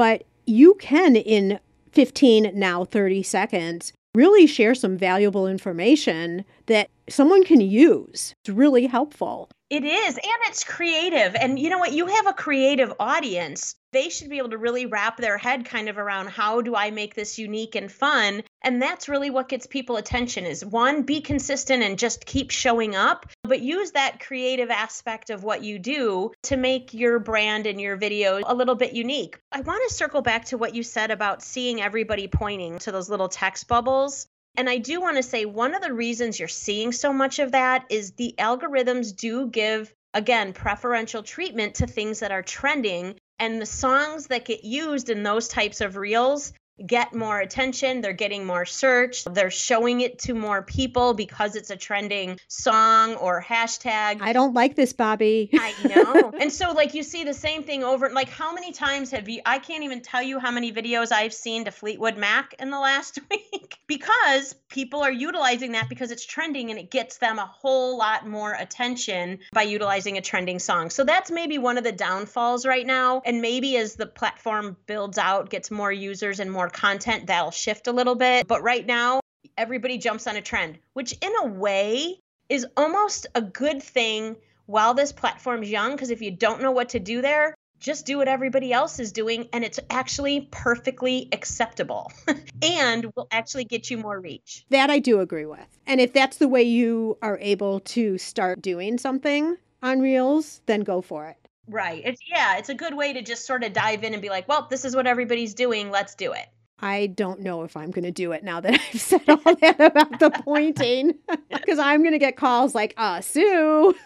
But 0.00 0.24
you 0.46 0.76
can, 0.76 1.14
in 1.14 1.60
15, 1.92 2.52
now 2.54 2.86
30 2.86 3.22
seconds, 3.22 3.92
really 4.14 4.46
share 4.46 4.74
some 4.74 4.96
valuable 4.96 5.46
information 5.46 6.46
that 6.68 6.88
someone 7.10 7.44
can 7.44 7.60
use. 7.60 8.34
It's 8.42 8.48
really 8.48 8.86
helpful. 8.86 9.50
It 9.68 9.84
is, 9.84 10.16
and 10.16 10.40
it's 10.46 10.64
creative. 10.64 11.34
And 11.34 11.58
you 11.58 11.68
know 11.68 11.76
what? 11.76 11.92
You 11.92 12.06
have 12.06 12.26
a 12.26 12.32
creative 12.32 12.94
audience. 12.98 13.74
They 13.92 14.08
should 14.08 14.30
be 14.30 14.38
able 14.38 14.48
to 14.48 14.56
really 14.56 14.86
wrap 14.86 15.18
their 15.18 15.36
head 15.36 15.66
kind 15.66 15.90
of 15.90 15.98
around 15.98 16.30
how 16.30 16.62
do 16.62 16.74
I 16.74 16.90
make 16.90 17.14
this 17.14 17.38
unique 17.38 17.74
and 17.74 17.92
fun? 17.92 18.42
And 18.62 18.80
that's 18.80 19.06
really 19.06 19.28
what 19.28 19.50
gets 19.50 19.66
people 19.66 19.98
attention 19.98 20.46
is 20.46 20.64
one, 20.64 21.02
be 21.02 21.20
consistent 21.20 21.82
and 21.82 21.98
just 21.98 22.24
keep 22.24 22.50
showing 22.50 22.94
up, 22.94 23.26
but 23.50 23.60
use 23.60 23.90
that 23.90 24.20
creative 24.20 24.70
aspect 24.70 25.28
of 25.28 25.42
what 25.42 25.64
you 25.64 25.76
do 25.80 26.30
to 26.44 26.56
make 26.56 26.94
your 26.94 27.18
brand 27.18 27.66
and 27.66 27.80
your 27.80 27.96
video 27.96 28.40
a 28.46 28.54
little 28.54 28.76
bit 28.76 28.92
unique. 28.92 29.40
I 29.50 29.60
want 29.60 29.82
to 29.88 29.92
circle 29.92 30.22
back 30.22 30.44
to 30.46 30.56
what 30.56 30.72
you 30.72 30.84
said 30.84 31.10
about 31.10 31.42
seeing 31.42 31.82
everybody 31.82 32.28
pointing 32.28 32.78
to 32.78 32.92
those 32.92 33.10
little 33.10 33.28
text 33.28 33.66
bubbles. 33.66 34.28
And 34.54 34.70
I 34.70 34.78
do 34.78 35.00
want 35.00 35.16
to 35.16 35.24
say 35.24 35.46
one 35.46 35.74
of 35.74 35.82
the 35.82 35.92
reasons 35.92 36.38
you're 36.38 36.46
seeing 36.46 36.92
so 36.92 37.12
much 37.12 37.40
of 37.40 37.50
that 37.50 37.86
is 37.90 38.12
the 38.12 38.36
algorithms 38.38 39.16
do 39.16 39.48
give, 39.48 39.92
again, 40.14 40.52
preferential 40.52 41.24
treatment 41.24 41.74
to 41.76 41.88
things 41.88 42.20
that 42.20 42.30
are 42.30 42.42
trending. 42.42 43.16
And 43.40 43.60
the 43.60 43.66
songs 43.66 44.28
that 44.28 44.44
get 44.44 44.62
used 44.62 45.10
in 45.10 45.24
those 45.24 45.48
types 45.48 45.80
of 45.80 45.96
reels 45.96 46.52
get 46.86 47.14
more 47.14 47.40
attention. 47.40 48.00
They're 48.00 48.12
getting 48.12 48.46
more 48.46 48.64
search. 48.64 49.24
They're 49.24 49.50
showing 49.50 50.00
it 50.00 50.18
to 50.20 50.34
more 50.34 50.62
people 50.62 51.14
because 51.14 51.56
it's 51.56 51.70
a 51.70 51.76
trending 51.76 52.38
song 52.48 53.14
or 53.16 53.42
hashtag. 53.42 54.20
I 54.20 54.32
don't 54.32 54.54
like 54.54 54.76
this, 54.76 54.92
Bobby. 54.92 55.50
I 55.54 55.74
know. 55.86 56.32
and 56.40 56.52
so, 56.52 56.72
like, 56.72 56.94
you 56.94 57.02
see 57.02 57.24
the 57.24 57.34
same 57.34 57.62
thing 57.62 57.84
over. 57.84 58.10
Like, 58.10 58.28
how 58.28 58.52
many 58.54 58.72
times 58.72 59.10
have 59.10 59.28
you? 59.28 59.42
I 59.44 59.58
can't 59.58 59.84
even 59.84 60.00
tell 60.00 60.22
you 60.22 60.38
how 60.38 60.50
many 60.50 60.72
videos 60.72 61.12
I've 61.12 61.34
seen 61.34 61.64
to 61.66 61.70
Fleetwood 61.70 62.16
Mac 62.16 62.54
in 62.58 62.70
the 62.70 62.78
last 62.78 63.18
week 63.30 63.78
because 63.86 64.54
people 64.68 65.02
are 65.02 65.12
utilizing 65.12 65.72
that 65.72 65.88
because 65.88 66.10
it's 66.10 66.24
trending 66.24 66.70
and 66.70 66.78
it 66.78 66.90
gets 66.90 67.18
them 67.18 67.38
a 67.38 67.46
whole 67.46 67.98
lot 67.98 68.26
more 68.26 68.54
attention 68.54 69.38
by 69.52 69.62
utilizing 69.62 70.16
a 70.16 70.20
trending 70.20 70.58
song. 70.58 70.90
So, 70.90 71.04
that's 71.04 71.30
maybe 71.30 71.58
one 71.58 71.76
of 71.76 71.84
the 71.84 71.92
downfalls 71.92 72.64
right 72.64 72.86
now. 72.86 73.22
And 73.24 73.42
maybe 73.42 73.76
as 73.76 73.96
the 73.96 74.06
platform 74.06 74.76
builds 74.86 75.18
out, 75.18 75.50
gets 75.50 75.70
more 75.70 75.92
users 75.92 76.40
and 76.40 76.50
more 76.50 76.69
content, 76.72 77.26
that'll 77.26 77.50
shift 77.50 77.86
a 77.86 77.92
little 77.92 78.14
bit. 78.14 78.46
But 78.46 78.62
right 78.62 78.86
now, 78.86 79.20
everybody 79.56 79.98
jumps 79.98 80.26
on 80.26 80.36
a 80.36 80.42
trend, 80.42 80.78
which 80.92 81.14
in 81.20 81.32
a 81.42 81.46
way 81.46 82.18
is 82.48 82.66
almost 82.76 83.26
a 83.34 83.42
good 83.42 83.82
thing 83.82 84.36
while 84.66 84.94
this 84.94 85.12
platform's 85.12 85.70
young. 85.70 85.92
Because 85.92 86.10
if 86.10 86.22
you 86.22 86.30
don't 86.30 86.62
know 86.62 86.72
what 86.72 86.90
to 86.90 86.98
do 86.98 87.22
there, 87.22 87.54
just 87.80 88.04
do 88.04 88.18
what 88.18 88.28
everybody 88.28 88.72
else 88.72 89.00
is 89.00 89.10
doing, 89.10 89.48
and 89.52 89.64
it's 89.64 89.80
actually 89.88 90.48
perfectly 90.50 91.28
acceptable 91.32 92.12
and 92.62 93.10
will 93.16 93.26
actually 93.30 93.64
get 93.64 93.90
you 93.90 93.96
more 93.96 94.20
reach. 94.20 94.66
That 94.68 94.90
I 94.90 94.98
do 94.98 95.20
agree 95.20 95.46
with. 95.46 95.66
And 95.86 96.00
if 96.00 96.12
that's 96.12 96.36
the 96.36 96.48
way 96.48 96.62
you 96.62 97.16
are 97.22 97.38
able 97.40 97.80
to 97.80 98.18
start 98.18 98.60
doing 98.60 98.98
something 98.98 99.56
on 99.82 100.00
Reels, 100.00 100.60
then 100.66 100.82
go 100.82 101.00
for 101.00 101.26
it. 101.28 101.36
Right. 101.66 102.02
It's 102.04 102.20
yeah, 102.28 102.58
it's 102.58 102.68
a 102.68 102.74
good 102.74 102.94
way 102.94 103.14
to 103.14 103.22
just 103.22 103.46
sort 103.46 103.64
of 103.64 103.72
dive 103.72 104.04
in 104.04 104.12
and 104.12 104.20
be 104.20 104.28
like, 104.28 104.48
well, 104.48 104.66
this 104.68 104.84
is 104.84 104.94
what 104.94 105.06
everybody's 105.06 105.54
doing. 105.54 105.90
Let's 105.90 106.14
do 106.14 106.32
it. 106.32 106.46
I 106.82 107.06
don't 107.06 107.40
know 107.40 107.62
if 107.62 107.76
I'm 107.76 107.90
going 107.90 108.04
to 108.04 108.10
do 108.10 108.32
it 108.32 108.42
now 108.42 108.60
that 108.60 108.80
I've 108.92 109.00
said 109.00 109.28
all 109.28 109.54
that 109.54 109.80
about 109.80 110.18
the 110.18 110.30
pointing 110.30 111.14
because 111.50 111.78
I'm 111.78 112.02
going 112.02 112.12
to 112.12 112.18
get 112.18 112.36
calls 112.36 112.74
like, 112.74 112.94
uh, 112.96 113.20
Sue. 113.20 113.94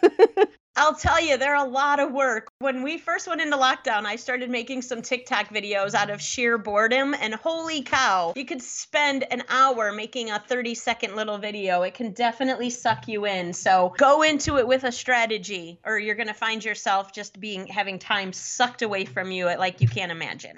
I'll 0.76 0.94
tell 0.96 1.20
you, 1.20 1.36
they're 1.36 1.54
a 1.54 1.62
lot 1.62 2.00
of 2.00 2.10
work. 2.10 2.48
When 2.58 2.82
we 2.82 2.98
first 2.98 3.28
went 3.28 3.40
into 3.40 3.56
lockdown, 3.56 4.06
I 4.06 4.16
started 4.16 4.50
making 4.50 4.82
some 4.82 5.02
TikTok 5.02 5.50
videos 5.50 5.94
out 5.94 6.10
of 6.10 6.20
sheer 6.20 6.58
boredom, 6.58 7.14
and 7.14 7.32
holy 7.32 7.82
cow, 7.82 8.32
you 8.34 8.44
could 8.44 8.60
spend 8.60 9.24
an 9.30 9.44
hour 9.48 9.92
making 9.92 10.30
a 10.30 10.40
30 10.40 10.74
second 10.74 11.14
little 11.14 11.38
video. 11.38 11.82
It 11.82 11.94
can 11.94 12.10
definitely 12.10 12.70
suck 12.70 13.06
you 13.06 13.24
in. 13.24 13.52
So 13.52 13.94
go 13.98 14.22
into 14.22 14.58
it 14.58 14.66
with 14.66 14.82
a 14.82 14.90
strategy, 14.90 15.78
or 15.84 15.96
you're 15.96 16.16
going 16.16 16.26
to 16.26 16.34
find 16.34 16.64
yourself 16.64 17.12
just 17.12 17.38
being 17.38 17.68
having 17.68 18.00
time 18.00 18.32
sucked 18.32 18.82
away 18.82 19.04
from 19.04 19.30
you 19.30 19.46
at 19.46 19.60
like 19.60 19.80
you 19.80 19.86
can't 19.86 20.10
imagine. 20.10 20.56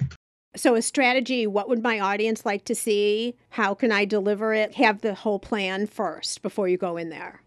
So, 0.57 0.75
a 0.75 0.83
strategy, 0.83 1.47
what 1.47 1.69
would 1.69 1.83
my 1.83 2.01
audience 2.01 2.47
like 2.47 2.65
to 2.65 2.75
see? 2.75 3.37
How 3.51 3.75
can 3.75 3.93
I 3.93 4.07
deliver 4.07 4.55
it? 4.55 4.75
Have 4.77 5.03
the 5.03 5.15
whole 5.15 5.39
plan 5.39 5.87
first 5.87 6.41
before 6.41 6.67
you 6.67 6.79
go 6.79 6.97
in 6.97 7.11
there. 7.11 7.43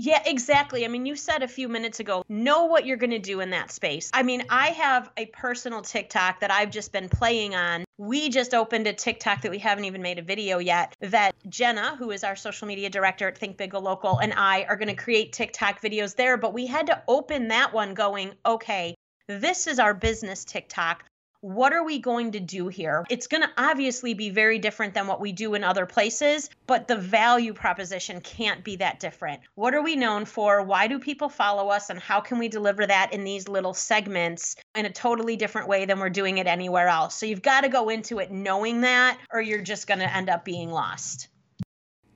Yeah, 0.00 0.22
exactly. 0.24 0.84
I 0.84 0.88
mean, 0.88 1.06
you 1.06 1.16
said 1.16 1.42
a 1.42 1.48
few 1.48 1.68
minutes 1.68 1.98
ago, 1.98 2.24
know 2.28 2.66
what 2.66 2.86
you're 2.86 2.96
going 2.96 3.10
to 3.10 3.18
do 3.18 3.40
in 3.40 3.50
that 3.50 3.72
space. 3.72 4.08
I 4.14 4.22
mean, 4.22 4.44
I 4.48 4.68
have 4.68 5.10
a 5.16 5.26
personal 5.26 5.82
TikTok 5.82 6.38
that 6.38 6.52
I've 6.52 6.70
just 6.70 6.92
been 6.92 7.08
playing 7.08 7.56
on. 7.56 7.84
We 7.96 8.28
just 8.28 8.54
opened 8.54 8.86
a 8.86 8.92
TikTok 8.92 9.42
that 9.42 9.50
we 9.50 9.58
haven't 9.58 9.86
even 9.86 10.00
made 10.00 10.20
a 10.20 10.22
video 10.22 10.58
yet. 10.58 10.94
That 11.00 11.34
Jenna, 11.48 11.96
who 11.96 12.12
is 12.12 12.22
our 12.22 12.36
social 12.36 12.68
media 12.68 12.88
director 12.88 13.26
at 13.26 13.36
Think 13.36 13.56
Big 13.56 13.72
Go 13.72 13.80
Local, 13.80 14.18
and 14.18 14.32
I 14.34 14.62
are 14.68 14.76
going 14.76 14.86
to 14.86 14.94
create 14.94 15.32
TikTok 15.32 15.82
videos 15.82 16.14
there. 16.14 16.36
But 16.36 16.54
we 16.54 16.66
had 16.68 16.86
to 16.86 17.02
open 17.08 17.48
that 17.48 17.72
one 17.72 17.94
going, 17.94 18.34
okay, 18.46 18.94
this 19.26 19.66
is 19.66 19.80
our 19.80 19.94
business 19.94 20.44
TikTok 20.44 21.02
what 21.40 21.72
are 21.72 21.84
we 21.84 21.98
going 21.98 22.32
to 22.32 22.40
do 22.40 22.68
here? 22.68 23.04
It's 23.10 23.28
going 23.28 23.42
to 23.42 23.50
obviously 23.56 24.14
be 24.14 24.30
very 24.30 24.58
different 24.58 24.94
than 24.94 25.06
what 25.06 25.20
we 25.20 25.32
do 25.32 25.54
in 25.54 25.62
other 25.62 25.86
places, 25.86 26.50
but 26.66 26.88
the 26.88 26.96
value 26.96 27.54
proposition 27.54 28.20
can't 28.20 28.64
be 28.64 28.76
that 28.76 28.98
different. 28.98 29.40
What 29.54 29.74
are 29.74 29.82
we 29.82 29.94
known 29.94 30.24
for? 30.24 30.62
Why 30.62 30.88
do 30.88 30.98
people 30.98 31.28
follow 31.28 31.68
us? 31.68 31.90
And 31.90 32.00
how 32.00 32.20
can 32.20 32.38
we 32.38 32.48
deliver 32.48 32.86
that 32.86 33.12
in 33.12 33.22
these 33.22 33.48
little 33.48 33.74
segments 33.74 34.56
in 34.74 34.86
a 34.86 34.90
totally 34.90 35.36
different 35.36 35.68
way 35.68 35.84
than 35.84 36.00
we're 36.00 36.10
doing 36.10 36.38
it 36.38 36.46
anywhere 36.46 36.88
else? 36.88 37.14
So 37.14 37.26
you've 37.26 37.42
got 37.42 37.60
to 37.60 37.68
go 37.68 37.88
into 37.88 38.18
it 38.18 38.32
knowing 38.32 38.80
that, 38.80 39.18
or 39.32 39.40
you're 39.40 39.62
just 39.62 39.86
going 39.86 40.00
to 40.00 40.12
end 40.12 40.28
up 40.28 40.44
being 40.44 40.70
lost. 40.70 41.28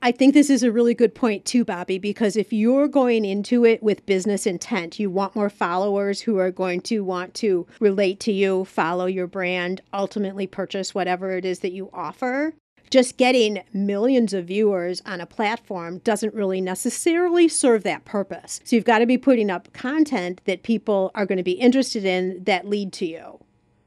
I 0.05 0.11
think 0.11 0.35
this 0.35 0.51
is 0.51 0.65
a 0.65 0.73
really 0.73 0.95
good 0.95 1.15
point 1.15 1.45
too, 1.45 1.65
Bobby, 1.65 1.97
because 1.97 2.37
if 2.37 2.53
you're 2.53 2.89
going 2.89 3.25
into 3.25 3.65
it 3.65 3.81
with 3.85 4.05
business 4.05 4.49
intent, 4.49 4.99
you 4.99 5.09
want 5.09 5.37
more 5.37 5.49
followers 5.49 6.21
who 6.21 6.39
are 6.39 6.51
going 6.51 6.81
to 6.83 7.05
want 7.05 7.35
to 7.35 7.69
relate 7.79 8.19
to 8.21 8.33
you, 8.33 8.65
follow 8.65 9.07
your 9.07 9.29
brand, 9.29 9.81
ultimately 9.95 10.49
purchase 10.49 10.93
whatever 10.93 11.37
it 11.37 11.45
is 11.45 11.61
that 11.61 11.71
you 11.71 11.89
offer. 11.93 12.53
Just 12.91 13.17
getting 13.17 13.63
millions 13.73 14.35
of 14.35 14.47
viewers 14.47 15.01
on 15.07 15.21
a 15.21 15.27
platform 15.27 15.99
doesn't 15.99 16.35
really 16.35 16.61
necessarily 16.61 17.47
serve 17.47 17.85
that 17.85 18.05
purpose. 18.05 18.61
So 18.65 18.75
you've 18.75 18.85
got 18.85 18.99
to 18.99 19.07
be 19.07 19.17
putting 19.17 19.51
up 19.51 19.73
content 19.73 20.41
that 20.47 20.65
people 20.65 21.13
are 21.15 21.27
going 21.27 21.39
to 21.39 21.45
be 21.45 21.53
interested 21.53 22.05
in 22.05 22.43
that 22.43 22.67
lead 22.69 22.93
to 22.95 23.07
you. 23.07 23.39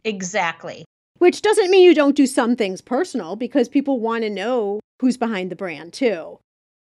Exactly. 0.05 0.85
Which 1.17 1.41
doesn't 1.41 1.69
mean 1.69 1.83
you 1.83 1.93
don't 1.93 2.15
do 2.15 2.25
some 2.25 2.55
things 2.55 2.79
personal 2.79 3.35
because 3.35 3.67
people 3.67 3.99
want 3.99 4.23
to 4.23 4.29
know 4.29 4.79
who's 4.99 5.17
behind 5.17 5.51
the 5.51 5.55
brand 5.55 5.93
too. 5.93 6.39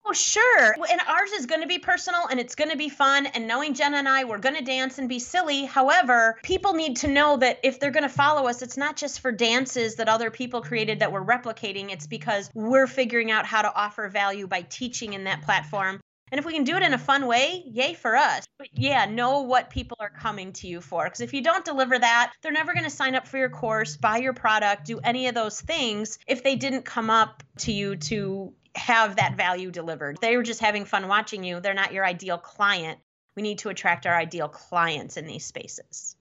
Oh, 0.08 0.14
sure. 0.14 0.76
And 0.92 1.02
ours 1.08 1.32
is 1.32 1.48
going 1.48 1.62
to 1.62 1.68
be 1.68 1.80
personal 1.80 2.28
and 2.30 2.40
it's 2.40 2.54
going 2.54 2.70
to 2.70 2.78
be 2.78 2.90
fun. 2.90 3.26
And 3.26 3.48
knowing 3.48 3.74
Jenna 3.74 3.98
and 3.98 4.08
I, 4.08 4.24
we're 4.24 4.38
going 4.38 4.56
to 4.56 4.64
dance 4.64 5.00
and 5.00 5.10
be 5.10 5.18
silly. 5.18 5.66
However, 5.66 6.38
people 6.44 6.74
need 6.74 6.98
to 6.98 7.08
know 7.08 7.38
that 7.38 7.60
if 7.64 7.80
they're 7.80 7.90
going 7.90 8.04
to 8.04 8.10
follow 8.10 8.48
us, 8.48 8.62
it's 8.62 8.78
not 8.78 8.98
just 8.98 9.20
for 9.20 9.32
dances 9.32 9.96
that 9.96 10.08
other 10.08 10.30
people 10.30 10.62
created 10.62 11.00
that 11.00 11.12
we're 11.12 11.26
replicating. 11.26 11.92
It's 11.92 12.06
because 12.06 12.52
we're 12.54 12.86
figuring 12.86 13.32
out 13.32 13.48
how 13.48 13.64
to 13.64 13.74
offer 13.74 14.08
value 14.08 14.46
by 14.46 14.62
teaching 14.62 15.14
in 15.14 15.24
that 15.24 15.42
platform 15.42 16.00
And 16.36 16.40
if 16.42 16.46
we 16.46 16.52
can 16.52 16.66
do 16.66 16.76
it 16.76 16.84
in 16.84 16.94
a 16.94 16.98
fun 16.98 17.28
way, 17.28 17.64
yay 17.66 17.94
for 17.94 18.14
us. 18.14 18.46
But 18.58 18.68
yeah, 18.74 19.06
know 19.06 19.40
what 19.40 19.70
people 19.70 19.96
are 20.02 20.10
coming 20.10 20.52
to 20.52 20.68
you 20.68 20.82
for. 20.82 21.06
Because 21.06 21.22
if 21.22 21.34
you 21.34 21.42
don't 21.42 21.64
deliver 21.64 21.98
that, 21.98 22.34
they're 22.42 22.52
never 22.52 22.74
going 22.74 22.84
to 22.84 22.90
sign 22.90 23.16
up 23.16 23.26
for 23.26 23.38
your 23.38 23.48
course, 23.48 23.96
buy 23.96 24.18
your 24.18 24.34
product, 24.34 24.84
do 24.84 25.00
any 25.00 25.30
of 25.30 25.34
those 25.34 25.62
things 25.62 26.20
if 26.28 26.44
they 26.44 26.58
didn't 26.58 26.84
come 26.84 27.10
up 27.10 27.42
to 27.60 27.72
you 27.72 27.96
to 27.96 28.52
have 28.76 29.16
that 29.16 29.38
value 29.38 29.72
delivered. 29.72 30.18
They 30.20 30.36
were 30.36 30.44
just 30.44 30.60
having 30.60 30.84
fun 30.84 31.08
watching 31.08 31.42
you. 31.42 31.62
They're 31.62 31.74
not 31.74 31.94
your 31.94 32.06
ideal 32.06 32.38
client. 32.38 33.00
We 33.38 33.42
need 33.42 33.60
to 33.60 33.70
attract 33.70 34.06
our 34.06 34.14
ideal 34.14 34.50
clients 34.50 35.16
in 35.16 35.28
these 35.28 35.46
spaces. 35.46 36.18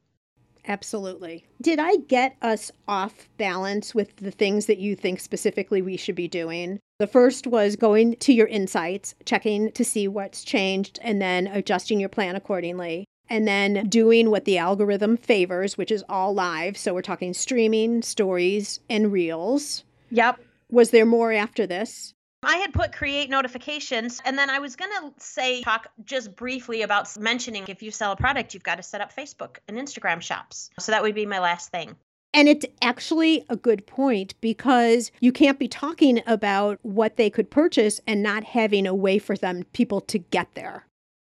Absolutely. 0.65 1.45
Did 1.61 1.81
I 1.81 1.97
get 1.97 2.37
us 2.41 2.71
off 2.87 3.29
balance 3.37 3.97
with 3.97 4.15
the 4.15 4.31
things 4.31 4.67
that 4.67 4.79
you 4.79 4.95
think 4.95 5.19
specifically 5.19 5.83
we 5.83 5.97
should 5.97 6.15
be 6.15 6.29
doing? 6.29 6.79
The 7.01 7.07
first 7.09 7.49
was 7.49 7.75
going 7.75 8.17
to 8.17 8.33
your 8.33 8.47
insights, 8.47 9.17
checking 9.25 9.73
to 9.73 9.85
see 9.85 10.07
what's 10.07 10.45
changed, 10.45 11.01
and 11.03 11.21
then 11.21 11.49
adjusting 11.49 11.99
your 11.99 12.09
plan 12.09 12.37
accordingly. 12.37 13.05
And 13.29 13.49
then 13.49 13.89
doing 13.89 14.31
what 14.31 14.45
the 14.45 14.59
algorithm 14.59 15.17
favors, 15.17 15.77
which 15.77 15.91
is 15.91 16.05
all 16.09 16.35
live. 16.35 16.77
So 16.77 16.95
we're 16.95 17.03
talking 17.03 17.35
streaming, 17.35 18.03
stories, 18.03 18.81
and 18.89 19.11
reels. 19.11 19.83
Yep. 20.11 20.41
Was 20.71 20.91
there 20.91 21.07
more 21.07 21.33
after 21.33 21.67
this? 21.67 22.15
I 22.45 22.59
had 22.59 22.75
put 22.75 22.93
create 22.93 23.31
notifications, 23.31 24.21
and 24.25 24.37
then 24.37 24.51
I 24.51 24.59
was 24.59 24.77
going 24.77 24.91
to 24.91 25.13
say, 25.19 25.63
talk 25.63 25.89
just 26.05 26.37
briefly 26.37 26.83
about 26.83 27.17
mentioning 27.19 27.65
if 27.69 27.83
you 27.83 27.91
sell 27.91 28.13
a 28.13 28.17
product, 28.17 28.53
you've 28.53 28.63
got 28.63 28.77
to 28.77 28.83
set 28.83 29.01
up 29.01 29.15
Facebook 29.15 29.57
and 29.67 29.79
Instagram 29.79 30.21
shops. 30.21 30.71
So 30.79 30.93
that 30.93 31.03
would 31.03 31.15
be 31.15 31.27
my 31.27 31.41
last 31.41 31.71
thing. 31.71 31.97
And 32.35 32.49
it's 32.49 32.67
actually 32.83 33.45
a 33.49 33.57
good 33.57 33.87
point 33.87 34.35
because 34.41 35.13
you 35.21 35.33
can't 35.33 35.59
be 35.59 35.69
talking 35.69 36.21
about 36.27 36.79
what 36.83 37.17
they 37.17 37.31
could 37.31 37.51
purchase 37.51 38.01
and 38.07 38.23
not 38.23 38.45
having 38.45 38.87
a 38.87 38.95
way 38.95 39.19
for 39.19 39.37
them 39.37 39.65
people 39.73 40.01
to 40.03 40.19
get 40.19 40.49
there. 40.55 40.85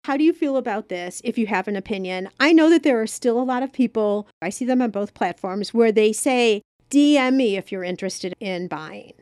How 0.04 0.16
do 0.16 0.24
you 0.24 0.32
feel 0.32 0.56
about 0.56 0.88
this 0.88 1.20
if 1.24 1.36
you 1.36 1.48
have 1.48 1.68
an 1.68 1.76
opinion? 1.76 2.28
I 2.40 2.52
know 2.52 2.70
that 2.70 2.84
there 2.84 3.00
are 3.00 3.06
still 3.06 3.40
a 3.40 3.42
lot 3.42 3.62
of 3.62 3.72
people, 3.72 4.28
I 4.40 4.48
see 4.48 4.64
them 4.64 4.80
on 4.80 4.90
both 4.90 5.14
platforms, 5.14 5.74
where 5.74 5.92
they 5.92 6.12
say, 6.12 6.62
DM 6.90 7.34
me 7.34 7.56
if 7.56 7.70
you're 7.70 7.84
interested 7.84 8.34
in 8.40 8.68
buying 8.68 9.14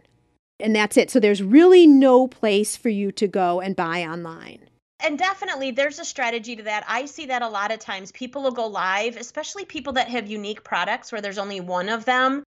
and 0.60 0.76
that's 0.76 0.96
it. 0.96 1.10
So 1.10 1.18
there's 1.18 1.42
really 1.42 1.86
no 1.86 2.28
place 2.28 2.76
for 2.76 2.88
you 2.88 3.10
to 3.12 3.26
go 3.26 3.60
and 3.60 3.74
buy 3.74 4.04
online. 4.04 4.69
And 5.02 5.18
definitely 5.18 5.70
there's 5.70 5.98
a 5.98 6.04
strategy 6.04 6.56
to 6.56 6.64
that. 6.64 6.84
I 6.88 7.06
see 7.06 7.26
that 7.26 7.42
a 7.42 7.48
lot 7.48 7.72
of 7.72 7.78
times. 7.78 8.12
People 8.12 8.42
will 8.42 8.50
go 8.50 8.66
live, 8.66 9.16
especially 9.16 9.64
people 9.64 9.94
that 9.94 10.08
have 10.08 10.28
unique 10.28 10.64
products 10.64 11.12
where 11.12 11.20
there's 11.20 11.38
only 11.38 11.60
one 11.60 11.88
of 11.88 12.04
them. 12.04 12.42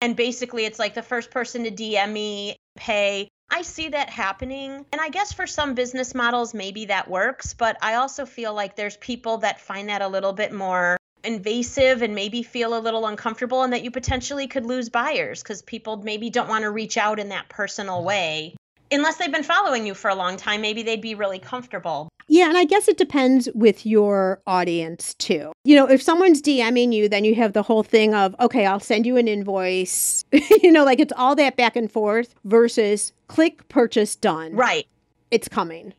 And 0.00 0.16
basically 0.16 0.64
it's 0.64 0.78
like 0.78 0.94
the 0.94 1.02
first 1.02 1.30
person 1.30 1.64
to 1.64 1.70
DM 1.70 2.12
me, 2.12 2.56
pay. 2.76 3.28
I 3.50 3.62
see 3.62 3.88
that 3.88 4.10
happening. 4.10 4.84
And 4.92 5.00
I 5.00 5.08
guess 5.08 5.32
for 5.32 5.46
some 5.46 5.74
business 5.74 6.14
models, 6.14 6.54
maybe 6.54 6.86
that 6.86 7.08
works. 7.08 7.54
But 7.54 7.76
I 7.82 7.94
also 7.94 8.26
feel 8.26 8.54
like 8.54 8.76
there's 8.76 8.96
people 8.96 9.38
that 9.38 9.60
find 9.60 9.88
that 9.88 10.02
a 10.02 10.08
little 10.08 10.32
bit 10.32 10.52
more 10.52 10.96
invasive 11.24 12.02
and 12.02 12.14
maybe 12.14 12.42
feel 12.42 12.78
a 12.78 12.80
little 12.80 13.06
uncomfortable 13.06 13.62
and 13.62 13.72
that 13.72 13.82
you 13.82 13.90
potentially 13.90 14.46
could 14.46 14.64
lose 14.64 14.88
buyers 14.88 15.42
because 15.42 15.62
people 15.62 15.96
maybe 15.96 16.30
don't 16.30 16.48
want 16.48 16.62
to 16.62 16.70
reach 16.70 16.96
out 16.96 17.18
in 17.18 17.30
that 17.30 17.48
personal 17.48 17.98
mm-hmm. 17.98 18.06
way 18.06 18.54
unless 18.90 19.16
they've 19.16 19.32
been 19.32 19.42
following 19.42 19.86
you 19.86 19.94
for 19.94 20.08
a 20.08 20.14
long 20.14 20.36
time 20.36 20.60
maybe 20.60 20.82
they'd 20.82 21.00
be 21.00 21.14
really 21.14 21.38
comfortable. 21.38 22.08
Yeah 22.28 22.48
and 22.48 22.58
i 22.58 22.64
guess 22.64 22.88
it 22.88 22.98
depends 22.98 23.48
with 23.54 23.86
your 23.86 24.40
audience 24.46 25.14
too. 25.14 25.52
You 25.64 25.76
know 25.76 25.88
if 25.88 26.02
someone's 26.02 26.42
dming 26.42 26.92
you 26.92 27.08
then 27.08 27.24
you 27.24 27.34
have 27.36 27.52
the 27.52 27.62
whole 27.62 27.82
thing 27.82 28.14
of 28.14 28.34
okay 28.40 28.66
i'll 28.66 28.80
send 28.80 29.06
you 29.06 29.16
an 29.16 29.28
invoice. 29.28 30.24
You 30.62 30.72
know 30.72 30.84
like 30.84 31.00
it's 31.00 31.12
all 31.16 31.34
that 31.36 31.56
back 31.56 31.76
and 31.76 31.90
forth 31.90 32.34
versus 32.44 33.12
click 33.28 33.68
purchase 33.68 34.16
done. 34.16 34.54
Right. 34.54 34.86
It's 35.30 35.48
coming 35.48 35.92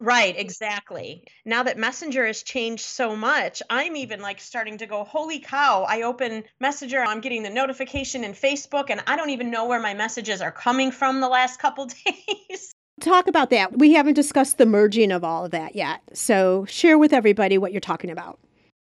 Right, 0.00 0.34
exactly. 0.38 1.24
Now 1.44 1.62
that 1.64 1.76
Messenger 1.76 2.26
has 2.26 2.42
changed 2.42 2.84
so 2.84 3.14
much, 3.14 3.62
I'm 3.68 3.96
even 3.96 4.20
like 4.20 4.40
starting 4.40 4.78
to 4.78 4.86
go, 4.86 5.04
holy 5.04 5.40
cow. 5.40 5.84
I 5.86 6.02
open 6.02 6.44
Messenger, 6.58 7.00
I'm 7.00 7.20
getting 7.20 7.42
the 7.42 7.50
notification 7.50 8.24
in 8.24 8.32
Facebook, 8.32 8.88
and 8.88 9.02
I 9.06 9.16
don't 9.16 9.28
even 9.30 9.50
know 9.50 9.66
where 9.66 9.80
my 9.80 9.92
messages 9.92 10.40
are 10.40 10.50
coming 10.50 10.90
from 10.90 11.20
the 11.20 11.28
last 11.28 11.60
couple 11.60 11.86
days. 12.06 12.74
Talk 13.00 13.26
about 13.26 13.50
that. 13.50 13.78
We 13.78 13.92
haven't 13.92 14.14
discussed 14.14 14.56
the 14.56 14.66
merging 14.66 15.12
of 15.12 15.22
all 15.22 15.44
of 15.44 15.50
that 15.50 15.76
yet. 15.76 16.00
So 16.14 16.64
share 16.64 16.98
with 16.98 17.12
everybody 17.12 17.58
what 17.58 17.72
you're 17.72 17.80
talking 17.80 18.10
about. 18.10 18.38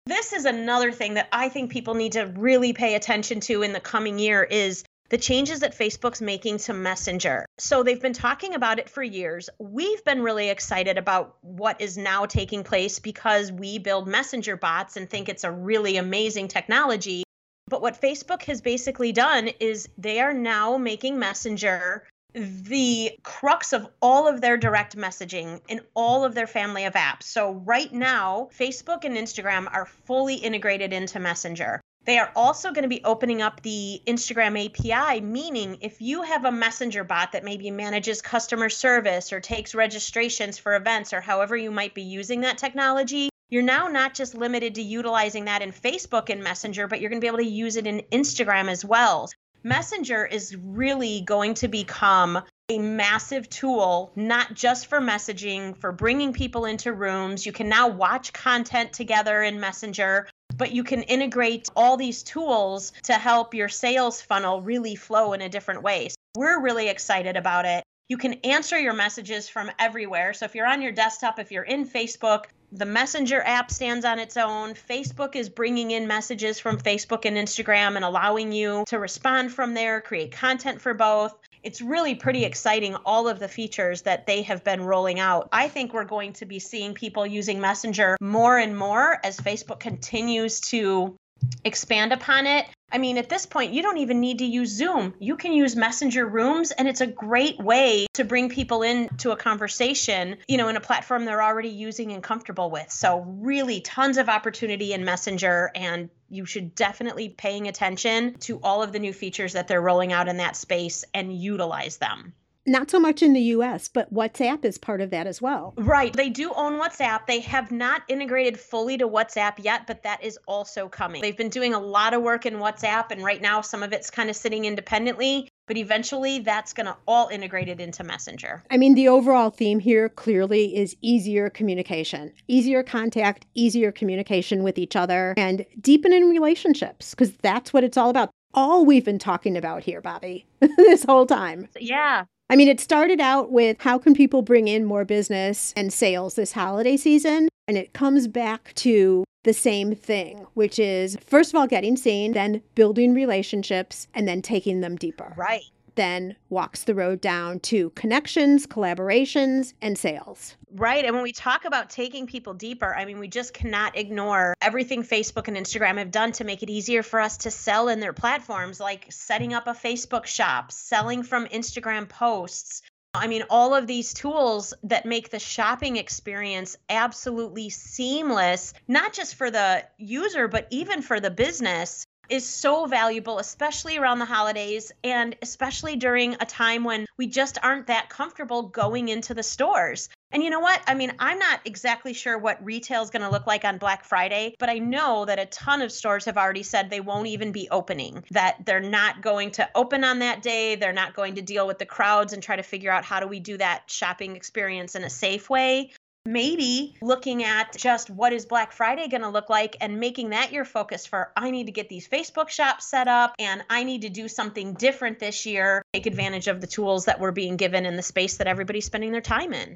This 0.06 0.34
is 0.34 0.46
another 0.46 0.92
thing 0.92 1.16
that 1.16 1.28
I 1.32 1.50
think 1.50 1.72
people 1.72 1.96
need 1.96 2.14
to 2.14 2.32
really 2.38 2.74
pay 2.74 2.96
attention 2.96 3.40
to 3.42 3.64
in 3.64 3.74
the 3.74 3.80
coming 3.80 4.20
year 4.20 4.44
is 4.44 4.84
the 5.10 5.18
changes 5.18 5.62
that 5.62 5.78
Facebook's 5.78 6.22
making 6.22 6.58
to 6.58 6.74
Messenger. 6.74 7.46
So 7.58 7.84
they've 7.84 8.02
been 8.02 8.14
talking 8.14 8.54
about 8.54 8.80
it 8.80 8.90
for 8.90 9.02
years. 9.02 9.50
We've 9.60 10.04
been 10.04 10.22
really 10.22 10.50
excited 10.50 10.98
about 10.98 11.38
what 11.42 11.82
is 11.82 11.98
now 11.98 12.26
taking 12.26 12.64
place 12.64 13.00
because 13.00 13.52
we 13.52 13.80
build 13.80 14.08
Messenger 14.08 14.58
bots 14.58 14.98
and 14.98 15.10
think 15.10 15.30
it's 15.30 15.44
a 15.44 15.52
really 15.52 15.98
amazing 15.98 16.50
technology. 16.50 17.24
But 17.70 17.82
what 17.82 18.02
Facebook 18.02 18.44
has 18.44 18.62
basically 18.62 19.12
done 19.12 19.50
is 19.60 19.90
they 19.98 20.20
are 20.20 20.34
now 20.34 20.78
making 20.78 21.20
Messenger 21.20 22.04
the 22.34 23.12
crux 23.24 23.74
of 23.74 23.88
all 24.02 24.28
of 24.28 24.42
their 24.42 24.58
direct 24.58 24.96
messaging 24.96 25.62
in 25.68 25.82
all 25.96 26.24
of 26.24 26.36
their 26.36 26.48
family 26.48 26.86
of 26.86 26.94
apps. 26.94 27.24
So, 27.24 27.52
right 27.52 27.92
now, 27.92 28.50
Facebook 28.58 29.06
and 29.06 29.16
Instagram 29.18 29.68
are 29.72 29.86
fully 29.86 30.36
integrated 30.36 30.94
into 30.94 31.20
Messenger. 31.20 31.82
They 32.08 32.20
are 32.20 32.32
also 32.38 32.72
going 32.72 32.84
to 32.84 32.88
be 32.88 33.04
opening 33.04 33.42
up 33.42 33.62
the 33.62 34.02
Instagram 34.08 34.56
API, 34.66 35.20
meaning 35.20 35.80
if 35.82 36.02
you 36.02 36.22
have 36.22 36.46
a 36.46 36.52
messenger 36.54 37.04
bot 37.04 37.34
that 37.34 37.44
maybe 37.44 37.70
manages 37.70 38.22
customer 38.22 38.70
service 38.70 39.34
or 39.34 39.42
takes 39.42 39.76
registrations 39.76 40.58
for 40.58 40.78
events 40.78 41.12
or 41.12 41.20
however 41.20 41.58
you 41.58 41.70
might 41.70 41.94
be 41.94 42.04
using 42.04 42.42
that 42.42 42.58
technology, 42.58 43.30
you're 43.50 43.62
now 43.62 43.90
not 43.90 44.14
just 44.14 44.36
limited 44.36 44.76
to 44.76 44.82
utilizing 44.82 45.46
that 45.46 45.62
in 45.62 45.74
Facebook 45.74 46.30
and 46.30 46.42
Messenger, 46.42 46.88
but 46.88 47.02
you're 47.02 47.10
going 47.10 47.20
to 47.20 47.26
be 47.26 47.28
able 47.28 47.40
to 47.40 47.46
use 47.46 47.76
it 47.76 47.86
in 47.86 48.02
Instagram 48.10 48.70
as 48.70 48.86
well. 48.86 49.30
Messenger 49.64 50.26
is 50.26 50.56
really 50.56 51.20
going 51.20 51.56
to 51.56 51.68
become 51.68 52.42
a 52.70 52.80
massive 52.80 53.50
tool, 53.50 54.14
not 54.16 54.54
just 54.54 54.88
for 54.88 55.02
messaging, 55.02 55.76
for 55.76 55.92
bringing 55.92 56.32
people 56.32 56.64
into 56.64 56.94
rooms. 56.94 57.46
You 57.46 57.52
can 57.52 57.68
now 57.68 57.90
watch 57.90 58.32
content 58.32 58.94
together 58.94 59.44
in 59.44 59.60
Messenger 59.60 60.28
but 60.58 60.72
you 60.72 60.84
can 60.84 61.04
integrate 61.04 61.70
all 61.76 61.98
these 61.98 62.24
tools 62.24 62.92
to 63.04 63.14
help 63.14 63.54
your 63.54 63.70
sales 63.70 64.22
funnel 64.22 64.62
really 64.62 64.96
flow 64.96 65.34
in 65.34 65.42
a 65.42 65.50
different 65.50 65.84
way. 65.84 66.10
So 66.10 66.16
we're 66.36 66.62
really 66.62 66.90
excited 66.90 67.38
about 67.38 67.66
it. 67.66 67.84
You 68.10 68.18
can 68.18 68.34
answer 68.46 68.80
your 68.80 68.94
messages 68.94 69.50
from 69.50 69.70
everywhere. 69.80 70.34
So 70.34 70.46
if 70.46 70.56
you're 70.56 70.68
on 70.68 70.82
your 70.82 70.94
desktop, 70.94 71.40
if 71.40 71.52
you're 71.52 71.64
in 71.64 71.86
Facebook, 71.86 72.46
the 72.72 72.86
Messenger 72.86 73.42
app 73.42 73.72
stands 73.72 74.04
on 74.04 74.20
its 74.20 74.36
own. 74.36 74.74
Facebook 74.74 75.36
is 75.36 75.48
bringing 75.48 75.92
in 75.92 76.08
messages 76.08 76.60
from 76.60 76.78
Facebook 76.78 77.26
and 77.26 77.38
Instagram 77.38 77.96
and 77.96 78.04
allowing 78.04 78.52
you 78.52 78.84
to 78.88 79.00
respond 79.00 79.54
from 79.54 79.74
there, 79.74 80.02
create 80.02 80.34
content 80.34 80.82
for 80.82 80.94
both 80.94 81.38
it's 81.68 81.82
really 81.82 82.16
pretty 82.16 82.40
mm-hmm. 82.40 82.48
exciting 82.48 82.96
all 83.06 83.28
of 83.28 83.40
the 83.40 83.48
features 83.50 84.04
that 84.04 84.26
they 84.26 84.42
have 84.44 84.64
been 84.64 84.82
rolling 84.82 85.20
out. 85.20 85.50
I 85.52 85.68
think 85.68 85.94
we're 85.94 86.06
going 86.06 86.32
to 86.34 86.46
be 86.46 86.60
seeing 86.60 86.94
people 86.94 87.28
using 87.28 87.60
Messenger 87.60 88.16
more 88.22 88.58
and 88.58 88.76
more 88.78 89.20
as 89.22 89.38
Facebook 89.38 89.78
continues 89.82 90.62
to 90.72 91.18
expand 91.66 92.14
upon 92.14 92.48
it. 92.48 92.66
I 92.90 93.00
mean, 93.00 93.18
at 93.18 93.28
this 93.28 93.46
point, 93.46 93.74
you 93.74 93.82
don't 93.82 93.98
even 93.98 94.22
need 94.22 94.40
to 94.40 94.46
use 94.46 94.70
Zoom. 94.70 95.14
You 95.20 95.36
can 95.36 95.52
use 95.52 95.76
Messenger 95.76 96.26
Rooms, 96.26 96.72
and 96.72 96.88
it's 96.88 97.02
a 97.02 97.08
great 97.08 97.60
way 97.60 98.08
to 98.14 98.24
bring 98.24 98.50
people 98.50 98.82
into 98.82 99.32
a 99.32 99.36
conversation, 99.36 100.38
you 100.48 100.58
know, 100.58 100.70
in 100.70 100.78
a 100.78 100.82
platform 100.82 101.26
they're 101.26 101.44
already 101.44 101.70
using 101.70 102.14
and 102.14 102.24
comfortable 102.24 102.72
with. 102.72 102.90
So, 102.90 103.20
really, 103.20 103.82
tons 103.82 104.18
of 104.18 104.30
opportunity 104.30 104.94
in 104.94 105.04
Messenger, 105.04 105.72
and 105.76 106.10
you 106.30 106.46
should 106.46 106.76
definitely 106.76 107.28
paying 107.28 107.68
attention 107.68 108.36
to 108.40 108.60
all 108.64 108.82
of 108.82 108.94
the 108.94 109.00
new 109.00 109.14
features 109.14 109.54
that 109.54 109.68
they're 109.68 109.82
rolling 109.82 110.14
out 110.14 110.30
in 110.30 110.38
that 110.38 110.56
space 110.56 111.04
and 111.14 111.36
utilize 111.38 111.98
them 111.98 112.34
not 112.68 112.92
so 112.92 113.00
much 113.00 113.24
in 113.24 113.34
the 113.34 113.42
US, 113.42 113.88
but 113.88 114.14
WhatsApp 114.14 114.66
is 114.66 114.78
part 114.78 115.02
of 115.02 115.10
that 115.12 115.26
as 115.26 115.42
well. 115.42 115.74
Right. 115.78 116.14
They 116.14 116.30
do 116.30 116.52
own 116.56 116.80
WhatsApp. 116.80 117.26
They 117.26 117.40
have 117.40 117.72
not 117.72 118.04
integrated 118.08 118.60
fully 118.60 118.98
to 118.98 119.08
WhatsApp 119.08 119.54
yet, 119.58 119.88
but 119.88 120.04
that 120.04 120.24
is 120.24 120.38
also 120.48 120.90
coming. 120.90 121.22
They've 121.22 121.38
been 121.38 121.50
doing 121.50 121.74
a 121.74 121.80
lot 121.80 122.14
of 122.14 122.22
work 122.22 122.46
in 122.46 122.56
WhatsApp, 122.56 123.12
and 123.12 123.24
right 123.24 123.42
now 123.42 123.62
some 123.62 123.84
of 123.84 123.94
it's 123.94 124.10
kind 124.10 124.30
of 124.30 124.36
sitting 124.36 124.66
independently. 124.66 125.48
But 125.68 125.76
eventually, 125.76 126.40
that's 126.40 126.72
going 126.72 126.86
to 126.86 126.96
all 127.06 127.28
integrate 127.28 127.68
it 127.68 127.82
into 127.82 128.02
Messenger. 128.02 128.64
I 128.72 128.78
mean, 128.78 128.96
the 128.96 129.10
overall 129.10 129.50
theme 129.50 129.80
here 129.80 130.08
clearly 130.08 130.74
is 130.78 130.96
easier 131.02 131.50
communication, 131.50 132.32
easier 132.48 132.84
contact, 132.84 133.46
easier 133.54 133.92
communication 133.92 134.64
with 134.64 134.78
each 134.78 134.96
other, 134.96 135.34
and 135.36 135.66
deepening 135.82 136.30
relationships, 136.30 137.10
because 137.10 137.32
that's 137.38 137.74
what 137.74 137.84
it's 137.84 137.98
all 137.98 138.10
about 138.10 138.32
all 138.54 138.86
we've 138.86 139.04
been 139.04 139.20
talking 139.20 139.58
about 139.58 139.84
here, 139.84 140.00
Bobby, 140.00 140.46
this 140.78 141.04
whole 141.04 141.26
time. 141.26 141.68
Yeah. 141.78 142.24
I 142.50 142.56
mean, 142.56 142.70
it 142.70 142.80
started 142.80 143.20
out 143.20 143.52
with 143.52 143.82
how 143.82 143.98
can 143.98 144.14
people 144.14 144.42
bring 144.42 144.68
in 144.70 144.86
more 144.86 145.04
business 145.04 145.74
and 145.76 145.92
sales 145.92 146.36
this 146.36 146.54
holiday 146.54 146.96
season? 146.96 147.50
And 147.68 147.78
it 147.78 147.92
comes 147.92 148.28
back 148.28 148.74
to 148.76 149.26
the 149.44 149.54
same 149.54 149.94
thing, 149.96 150.46
which 150.54 150.80
is 150.80 151.18
first 151.26 151.54
of 151.54 151.60
all, 151.60 151.68
getting 151.68 151.98
seen, 151.98 152.32
then 152.32 152.62
building 152.76 153.14
relationships, 153.14 154.08
and 154.14 154.28
then 154.28 154.42
taking 154.42 154.80
them 154.80 154.96
deeper. 154.96 155.34
Right. 155.36 155.64
Then 155.98 156.38
walks 156.50 156.86
the 156.86 156.96
road 156.96 157.20
down 157.20 157.60
to 157.60 157.90
connections, 157.90 158.66
collaborations, 158.66 159.74
and 159.82 159.98
sales. 159.98 160.56
Right. 160.72 161.04
And 161.04 161.14
when 161.14 161.24
we 161.24 161.34
talk 161.34 161.66
about 161.66 161.90
taking 161.90 162.26
people 162.26 162.54
deeper, 162.54 162.96
I 162.96 163.04
mean, 163.04 163.20
we 163.20 163.28
just 163.28 163.54
cannot 163.54 163.98
ignore 163.98 164.54
everything 164.62 165.04
Facebook 165.04 165.50
and 165.50 165.58
Instagram 165.58 165.98
have 165.98 166.12
done 166.12 166.32
to 166.34 166.46
make 166.46 166.64
it 166.64 166.70
easier 166.70 167.04
for 167.04 167.20
us 167.20 167.38
to 167.40 167.52
sell 167.52 167.90
in 167.90 168.00
their 168.00 168.14
platforms, 168.14 168.80
like 168.80 169.12
setting 169.12 169.54
up 169.54 169.68
a 169.68 169.74
Facebook 169.74 170.26
shop, 170.26 170.72
selling 170.72 171.24
from 171.24 171.48
Instagram 171.48 172.08
posts, 172.08 172.82
I 173.14 173.28
mean, 173.28 173.44
all 173.50 173.74
of 173.74 173.88
these 173.88 174.14
tools 174.14 174.74
that 174.84 175.06
make 175.06 175.30
the 175.30 175.40
shopping 175.40 175.98
experience 175.98 176.78
absolutely 176.90 177.70
seamless, 177.70 178.74
not 178.88 179.14
just 179.14 179.36
for 179.36 179.50
the 179.50 179.86
user, 179.98 180.48
but 180.48 180.68
even 180.70 181.02
for 181.02 181.20
the 181.20 181.32
business 181.32 182.06
is 182.30 182.46
so 182.46 182.86
valuable, 182.86 183.40
especially 183.40 183.98
around 183.98 184.20
the 184.20 184.26
holidays 184.26 184.92
and 185.04 185.36
especially 185.42 185.96
during 185.96 186.34
a 186.36 186.46
time 186.46 186.84
when 186.84 187.06
we 187.18 187.28
just 187.28 187.58
aren't 187.62 187.88
that 187.88 188.10
comfortable 188.10 188.64
going 188.64 189.10
into 189.10 189.34
the 189.34 189.44
stores. 189.44 190.10
And 190.32 190.44
you 190.44 190.50
know 190.50 190.60
what? 190.60 190.82
I 190.88 190.94
mean, 190.94 191.14
I'm 191.20 191.40
not 191.40 191.62
exactly 191.64 192.14
sure 192.14 192.38
what 192.38 192.64
retail 192.64 193.02
is 193.02 193.10
going 193.10 193.22
to 193.22 193.30
look 193.30 193.48
like 193.48 193.64
on 193.64 193.78
Black 193.78 194.04
Friday, 194.04 194.56
but 194.60 194.70
I 194.70 194.80
know 194.80 195.24
that 195.24 195.40
a 195.40 195.46
ton 195.46 195.82
of 195.82 195.92
stores 195.92 196.26
have 196.26 196.38
already 196.38 196.64
said 196.64 196.90
they 196.90 197.00
won't 197.00 197.28
even 197.28 197.54
be 197.54 197.70
opening, 197.70 198.26
that 198.32 198.66
they're 198.66 198.82
not 198.82 199.22
going 199.22 199.52
to 199.52 199.70
open 199.74 200.04
on 200.04 200.20
that 200.20 200.42
day. 200.42 200.76
They're 200.76 200.92
not 200.92 201.14
going 201.14 201.36
to 201.36 201.42
deal 201.42 201.66
with 201.66 201.80
the 201.80 201.86
crowds 201.86 202.34
and 202.34 202.44
try 202.44 202.58
to 202.58 202.64
figure 202.64 202.92
out 202.92 203.06
how 203.06 203.22
do 203.22 203.28
we 203.28 203.40
do 203.40 203.58
that 203.58 203.84
shopping 203.88 204.36
experience 204.36 204.96
in 204.96 205.04
a 205.04 205.10
safe 205.10 205.50
way 205.50 205.92
maybe 206.28 206.96
looking 207.02 207.44
at 207.44 207.76
just 207.78 208.10
what 208.10 208.34
is 208.34 208.46
Black 208.46 208.72
Friday 208.72 209.08
going 209.08 209.22
to 209.22 209.30
look 209.30 209.50
like 209.50 209.78
and 209.82 210.00
making 210.00 210.30
that 210.32 210.52
your 210.52 210.66
focus 210.66 211.06
for 211.06 211.32
I 211.36 211.52
need 211.52 211.66
to 211.66 211.72
get 211.72 211.90
these 211.90 212.08
Facebook 212.08 212.50
shops 212.50 212.90
set 212.90 213.08
up 213.08 213.34
and 213.40 213.64
I 213.70 213.84
need 213.84 214.02
to 214.02 214.10
do 214.10 214.28
something 214.28 214.74
different 214.74 215.20
this 215.20 215.46
year, 215.46 215.82
take 215.94 216.06
advantage 216.06 216.48
of 216.48 216.62
the 216.62 216.68
tools 216.68 217.06
that 217.06 217.20
we're 217.20 217.32
being 217.32 217.56
given 217.56 217.86
in 217.86 217.96
the 217.96 218.04
space 218.04 218.38
that 218.38 218.48
everybody's 218.48 218.86
spending 218.86 219.12
their 219.12 219.22
time 219.22 219.54
in. 219.54 219.76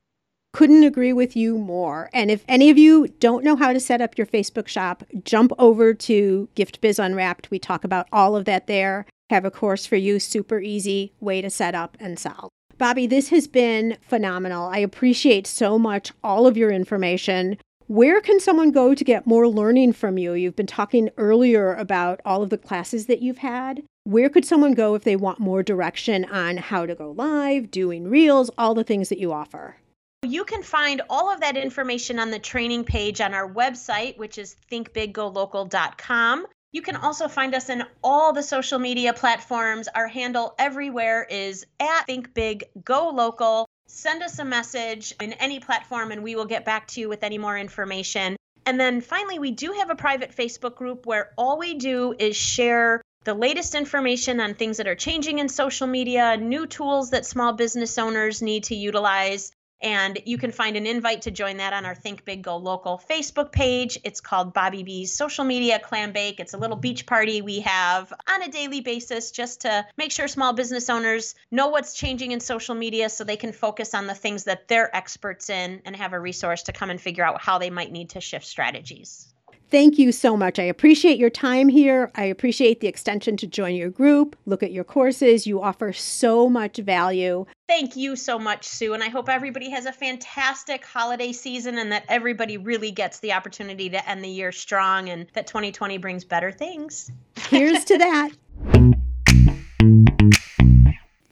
Couldn't 0.54 0.84
agree 0.84 1.14
with 1.14 1.38
you 1.38 1.58
more. 1.58 2.10
And 2.12 2.30
if 2.30 2.44
any 2.48 2.70
of 2.70 2.78
you 2.78 3.08
don't 3.20 3.46
know 3.46 3.56
how 3.56 3.72
to 3.72 3.80
set 3.80 4.02
up 4.02 4.18
your 4.18 4.28
Facebook 4.28 4.68
shop, 4.68 5.04
jump 5.24 5.54
over 5.58 5.94
to 5.94 6.50
Gift 6.56 6.82
Biz 6.82 7.00
Unwrapped. 7.00 7.50
We 7.50 7.58
talk 7.58 7.86
about 7.86 8.08
all 8.12 8.36
of 8.36 8.44
that 8.46 8.68
there. 8.68 9.06
Have 9.30 9.46
a 9.46 9.52
course 9.52 9.86
for 9.86 9.96
you, 9.96 10.20
super 10.20 10.60
easy 10.60 11.14
way 11.22 11.42
to 11.42 11.50
set 11.50 11.74
up 11.74 11.96
and 12.02 12.20
sell. 12.20 12.50
Bobbi, 12.82 13.08
this 13.08 13.30
has 13.30 13.48
been 13.48 13.96
phenomenal. 14.02 14.68
I 14.68 14.80
appreciate 14.80 15.46
so 15.46 15.78
much 15.78 16.12
all 16.24 16.48
of 16.48 16.58
your 16.58 16.72
information. 16.72 17.60
Where 17.86 18.20
can 18.20 18.40
someone 18.40 18.72
go 18.72 18.96
to 18.96 19.04
get 19.04 19.28
more 19.28 19.48
learning 19.48 19.94
from 19.94 20.18
you? 20.18 20.34
You've 20.34 20.56
been 20.56 20.66
talking 20.66 21.12
earlier 21.16 21.76
about 21.76 22.22
all 22.26 22.42
of 22.42 22.50
the 22.50 22.58
classes 22.58 23.06
that 23.06 23.22
you've 23.22 23.38
had. 23.38 23.84
Where 24.06 24.30
could 24.30 24.46
someone 24.46 24.74
go 24.74 24.96
if 24.96 25.04
they 25.04 25.16
want 25.16 25.40
more 25.40 25.62
direction 25.62 26.26
on 26.26 26.58
how 26.58 26.88
to 26.88 26.96
go 26.96 27.12
live, 27.12 27.70
doing 27.70 28.08
reels, 28.08 28.50
all 28.58 28.74
the 28.74 28.84
things 28.84 29.10
that 29.10 29.20
you 29.20 29.32
offer? 29.32 29.76
You 30.24 30.44
can 30.44 30.64
find 30.64 31.04
all 31.08 31.32
of 31.32 31.40
that 31.42 31.58
information 31.58 32.18
on 32.18 32.32
the 32.32 32.40
training 32.40 32.86
page 32.86 33.22
on 33.22 33.36
our 33.36 33.48
website, 33.48 34.18
which 34.18 34.40
is 34.40 34.56
thinkbiggolocal.com. 34.72 36.48
You 36.72 36.82
can 36.82 36.96
mm-hmm. 36.96 37.06
also 37.06 37.28
find 37.28 37.54
us 37.54 37.70
in 37.70 37.84
all 38.04 38.34
the 38.34 38.44
social 38.44 38.80
media 38.80 39.14
platforms. 39.14 39.88
Our 39.94 40.08
handle 40.08 40.56
everywhere 40.58 41.26
is 41.30 41.66
at 41.80 42.06
Think 42.06 42.34
Big 42.34 42.64
Go 42.84 43.10
Local. 43.10 43.68
Send 43.88 44.24
us 44.24 44.40
a 44.40 44.46
message 44.46 45.14
in 45.20 45.34
any 45.34 45.60
platform 45.60 46.12
and 46.12 46.24
we 46.24 46.36
will 46.36 46.46
get 46.46 46.64
back 46.64 46.88
to 46.90 47.02
you 47.02 47.10
with 47.10 47.24
any 47.24 47.38
more 47.38 47.58
information. 47.58 48.38
And 48.66 48.80
then 48.80 49.02
finally, 49.02 49.40
we 49.40 49.52
do 49.52 49.74
have 49.74 49.90
a 49.90 49.96
private 49.96 50.36
Facebook 50.36 50.76
group 50.76 51.06
where 51.06 51.32
all 51.38 51.58
we 51.58 51.74
do 51.74 52.16
is 52.18 52.38
share 52.38 53.02
the 53.24 53.34
latest 53.34 53.76
information 53.76 54.40
on 54.40 54.54
things 54.54 54.78
that 54.78 54.88
are 54.88 54.96
changing 54.96 55.40
in 55.40 55.50
social 55.50 55.88
media, 55.88 56.38
new 56.38 56.66
tools 56.66 57.12
that 57.12 57.26
small 57.26 57.54
business 57.54 57.98
owners 57.98 58.42
need 58.42 58.64
to 58.66 58.76
utilize, 58.76 59.52
and 59.82 60.20
you 60.26 60.38
can 60.38 60.52
find 60.52 60.76
an 60.78 60.86
invite 60.86 61.22
to 61.24 61.32
join 61.32 61.58
that 61.58 61.74
on 61.74 61.86
our 61.86 61.96
Think 61.96 62.26
Big 62.26 62.42
Go 62.42 62.58
Local 62.58 63.02
Facebook 63.10 63.52
page. 63.52 63.98
It's 64.04 64.22
called 64.22 64.54
Bobby 64.54 64.84
B's 64.84 65.14
Social 65.14 65.44
Media 65.44 65.80
Clam 65.80 66.12
Bake. 66.12 66.40
It's 66.40 66.54
a 66.54 66.58
little 66.58 66.78
beach 66.78 67.06
party 67.06 67.42
we 67.42 67.60
have 67.62 68.14
on 68.30 68.42
a 68.44 68.50
daily 68.50 68.82
basis 68.82 69.32
just 69.32 69.62
to 69.62 69.86
make 69.98 70.12
sure 70.12 70.28
small 70.28 70.54
business 70.54 70.90
owners 70.90 71.36
know 71.52 71.68
what's 71.68 71.94
changing 71.94 72.32
in 72.32 72.40
social 72.40 72.76
media 72.76 73.10
so 73.10 73.24
they 73.24 73.38
can 73.38 73.52
focus 73.52 73.94
on 73.94 74.08
the 74.08 74.16
things 74.16 74.44
that 74.44 74.68
they're 74.68 74.96
experts 74.96 75.50
in 75.50 75.82
and 75.86 75.96
have 75.96 76.14
a 76.14 76.20
resource 76.20 76.64
to 76.64 76.72
come 76.72 76.90
and 76.90 77.02
figure 77.02 77.24
out 77.24 77.42
how 77.42 77.58
they 77.58 77.70
might 77.70 77.92
need 77.92 78.10
to 78.10 78.22
shift 78.22 78.46
strategies. 78.46 79.32
Thank 79.72 79.98
you 79.98 80.12
so 80.12 80.36
much. 80.36 80.60
I 80.60 80.64
appreciate 80.64 81.18
your 81.18 81.30
time 81.30 81.70
here. 81.70 82.12
I 82.16 82.26
appreciate 82.26 82.82
the 82.82 82.88
extension 82.88 83.38
to 83.38 83.48
join 83.48 83.74
your 83.74 83.90
group, 83.90 84.36
look 84.46 84.64
at 84.64 84.74
your 84.74 84.84
courses. 84.84 85.48
You 85.48 85.62
offer 85.62 85.94
so 85.94 86.50
much 86.50 86.76
value. 86.76 87.46
Thank 87.72 87.96
you 87.96 88.18
so 88.18 88.38
much, 88.38 88.68
Sue. 88.68 88.94
And 88.94 89.02
I 89.02 89.08
hope 89.08 89.30
everybody 89.30 89.70
has 89.70 89.86
a 89.86 89.94
fantastic 89.94 90.84
holiday 90.84 91.32
season 91.32 91.78
and 91.78 91.90
that 91.94 92.04
everybody 92.10 92.58
really 92.58 92.92
gets 92.92 93.20
the 93.20 93.32
opportunity 93.32 93.90
to 93.92 94.10
end 94.10 94.22
the 94.22 94.28
year 94.28 94.52
strong 94.52 95.08
and 95.08 95.26
that 95.36 95.48
2020 95.48 95.98
brings 95.98 96.26
better 96.26 96.52
things. 96.52 97.10
Here's 97.48 97.86
to 97.86 97.98
that. 97.98 98.32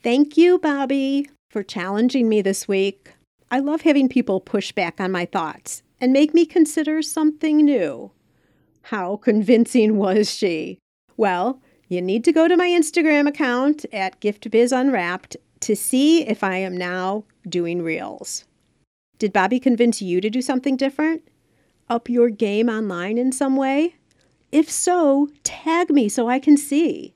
Thank 0.01 0.37
you, 0.37 0.59
Bobby, 0.59 1.29
for 1.49 1.61
challenging 1.61 2.29
me 2.29 2.41
this 2.41 2.69
week. 2.69 3.11
I 3.51 3.59
love 3.59 3.81
having 3.81 4.07
people 4.07 4.39
push 4.39 4.71
back 4.71 5.01
on 5.01 5.11
my 5.11 5.25
thoughts 5.25 5.83
and 5.99 6.13
make 6.13 6.33
me 6.33 6.45
consider 6.45 7.01
something 7.01 7.57
new. 7.57 8.11
How 8.83 9.17
convincing 9.17 9.97
was 9.97 10.33
she? 10.33 10.79
Well, 11.17 11.61
you 11.89 12.01
need 12.01 12.23
to 12.23 12.31
go 12.31 12.47
to 12.47 12.55
my 12.55 12.67
Instagram 12.67 13.27
account 13.27 13.83
at 13.91 14.21
GiftBizUnwrapped 14.21 15.35
to 15.61 15.75
see 15.75 16.27
if 16.27 16.43
I 16.43 16.57
am 16.57 16.75
now 16.75 17.25
doing 17.47 17.81
reels. 17.81 18.45
Did 19.17 19.33
Bobby 19.33 19.59
convince 19.59 20.01
you 20.01 20.21
to 20.21 20.29
do 20.29 20.41
something 20.41 20.77
different? 20.77 21.27
Up 21.89 22.09
your 22.09 22.29
game 22.29 22.69
online 22.69 23.17
in 23.17 23.31
some 23.31 23.55
way? 23.55 23.95
If 24.51 24.69
so, 24.69 25.29
tag 25.43 25.89
me 25.89 26.09
so 26.09 26.27
I 26.29 26.39
can 26.39 26.57
see. 26.57 27.13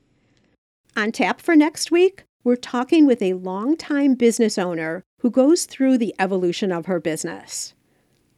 On 0.96 1.10
tap 1.10 1.40
for 1.40 1.56
next 1.56 1.90
week, 1.90 2.24
we're 2.44 2.56
talking 2.56 3.06
with 3.06 3.22
a 3.22 3.34
longtime 3.34 4.14
business 4.14 4.58
owner 4.58 5.02
who 5.20 5.30
goes 5.30 5.64
through 5.64 5.98
the 5.98 6.14
evolution 6.18 6.70
of 6.70 6.86
her 6.86 7.00
business. 7.00 7.74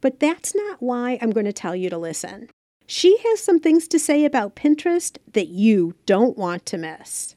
But 0.00 0.20
that's 0.20 0.54
not 0.54 0.80
why 0.80 1.18
I'm 1.20 1.32
going 1.32 1.46
to 1.46 1.52
tell 1.52 1.74
you 1.74 1.90
to 1.90 1.98
listen. 1.98 2.48
She 2.86 3.18
has 3.18 3.40
some 3.40 3.58
things 3.58 3.88
to 3.88 3.98
say 3.98 4.24
about 4.24 4.54
Pinterest 4.54 5.18
that 5.32 5.48
you 5.48 5.94
don't 6.06 6.38
want 6.38 6.64
to 6.66 6.78
miss. 6.78 7.35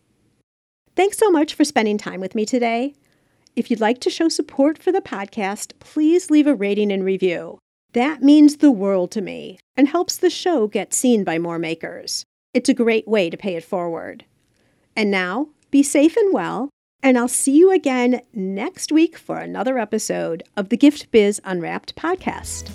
Thanks 1.00 1.18
so 1.18 1.32
much 1.32 1.54
for 1.54 1.64
spending 1.64 1.98
time 1.98 2.20
with 2.20 2.36
me 2.36 2.46
today. 2.46 2.94
If 3.56 3.72
you'd 3.72 3.80
like 3.80 4.02
to 4.02 4.10
show 4.10 4.28
support 4.28 4.78
for 4.78 4.92
the 4.92 5.00
podcast, 5.00 5.72
please 5.80 6.30
leave 6.30 6.46
a 6.46 6.54
rating 6.54 6.92
and 6.92 7.06
review. 7.06 7.58
That 7.94 8.22
means 8.22 8.58
the 8.58 8.70
world 8.70 9.10
to 9.12 9.22
me 9.22 9.60
and 9.78 9.88
helps 9.88 10.18
the 10.18 10.30
show 10.30 10.68
get 10.68 10.94
seen 10.94 11.24
by 11.24 11.40
more 11.40 11.58
makers. 11.58 12.26
It's 12.54 12.68
a 12.68 12.74
great 12.74 13.08
way 13.08 13.30
to 13.30 13.38
pay 13.38 13.56
it 13.56 13.64
forward. 13.64 14.26
And 14.94 15.10
now, 15.10 15.48
be 15.72 15.84
safe 15.84 16.18
and 16.18 16.34
well, 16.34 16.70
and 17.02 17.18
I'll 17.18 17.30
see 17.30 17.56
you 17.56 17.72
again 17.72 18.20
next 18.34 18.92
week 18.92 19.18
for 19.18 19.38
another 19.38 19.78
episode 19.78 20.44
of 20.58 20.68
the 20.68 20.76
Gift 20.76 21.12
Biz 21.12 21.40
Unwrapped 21.46 21.96
podcast. 21.96 22.72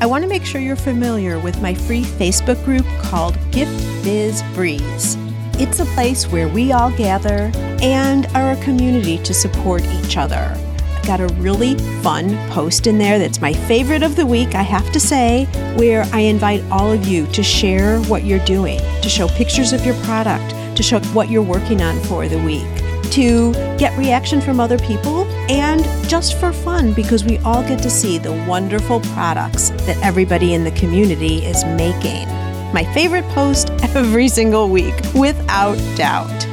I 0.00 0.06
want 0.06 0.24
to 0.24 0.28
make 0.28 0.44
sure 0.44 0.60
you're 0.60 0.74
familiar 0.74 1.38
with 1.38 1.62
my 1.62 1.74
free 1.74 2.02
Facebook 2.02 2.62
group 2.64 2.86
called 3.00 3.38
Gift 3.52 3.78
Biz 4.02 4.42
Breeze. 4.54 5.16
It's 5.56 5.78
a 5.78 5.84
place 5.86 6.26
where 6.26 6.48
we 6.48 6.72
all 6.72 6.90
gather 6.90 7.52
and 7.80 8.26
are 8.34 8.52
a 8.52 8.62
community 8.64 9.18
to 9.18 9.32
support 9.32 9.84
each 9.86 10.16
other. 10.16 10.52
I've 10.80 11.06
got 11.06 11.20
a 11.20 11.28
really 11.34 11.78
fun 12.02 12.36
post 12.50 12.88
in 12.88 12.98
there 12.98 13.20
that's 13.20 13.40
my 13.40 13.52
favorite 13.52 14.02
of 14.02 14.16
the 14.16 14.26
week, 14.26 14.56
I 14.56 14.62
have 14.62 14.90
to 14.90 14.98
say, 14.98 15.44
where 15.76 16.06
I 16.12 16.20
invite 16.20 16.64
all 16.72 16.90
of 16.90 17.06
you 17.06 17.28
to 17.28 17.42
share 17.44 18.00
what 18.02 18.24
you're 18.24 18.44
doing, 18.44 18.80
to 19.00 19.08
show 19.08 19.28
pictures 19.28 19.72
of 19.72 19.86
your 19.86 19.94
product, 20.02 20.76
to 20.76 20.82
show 20.82 20.98
what 21.12 21.30
you're 21.30 21.40
working 21.40 21.82
on 21.82 22.00
for 22.00 22.26
the 22.26 22.42
week 22.42 22.66
to 23.10 23.52
get 23.78 23.96
reaction 23.96 24.40
from 24.40 24.58
other 24.58 24.78
people 24.78 25.24
and 25.48 25.84
just 26.08 26.36
for 26.40 26.52
fun 26.52 26.92
because 26.94 27.22
we 27.22 27.38
all 27.38 27.62
get 27.62 27.80
to 27.80 27.88
see 27.88 28.18
the 28.18 28.32
wonderful 28.48 28.98
products 29.00 29.70
that 29.86 29.96
everybody 30.02 30.54
in 30.54 30.64
the 30.64 30.72
community 30.72 31.44
is 31.44 31.64
making. 31.64 32.26
My 32.74 32.82
favorite 32.92 33.24
post 33.26 33.70
every 33.94 34.26
single 34.26 34.68
week, 34.68 34.94
without 35.14 35.76
doubt. 35.96 36.48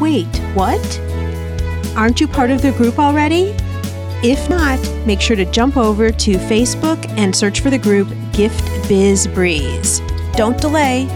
Wait, 0.00 0.26
what? 0.52 1.00
Aren't 1.96 2.20
you 2.20 2.26
part 2.26 2.50
of 2.50 2.60
the 2.60 2.72
group 2.72 2.98
already? 2.98 3.54
If 4.24 4.50
not, 4.50 4.80
make 5.06 5.20
sure 5.20 5.36
to 5.36 5.44
jump 5.44 5.76
over 5.76 6.10
to 6.10 6.32
Facebook 6.32 7.08
and 7.10 7.36
search 7.36 7.60
for 7.60 7.70
the 7.70 7.78
group 7.78 8.08
Gift 8.32 8.64
Biz 8.88 9.28
Breeze. 9.28 10.00
Don't 10.32 10.60
delay. 10.60 11.06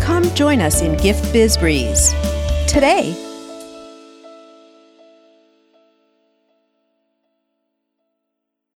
Come 0.00 0.24
join 0.34 0.60
us 0.60 0.82
in 0.82 0.96
Gift 0.96 1.32
Biz 1.32 1.56
Breeze. 1.58 2.12
Today, 2.66 3.14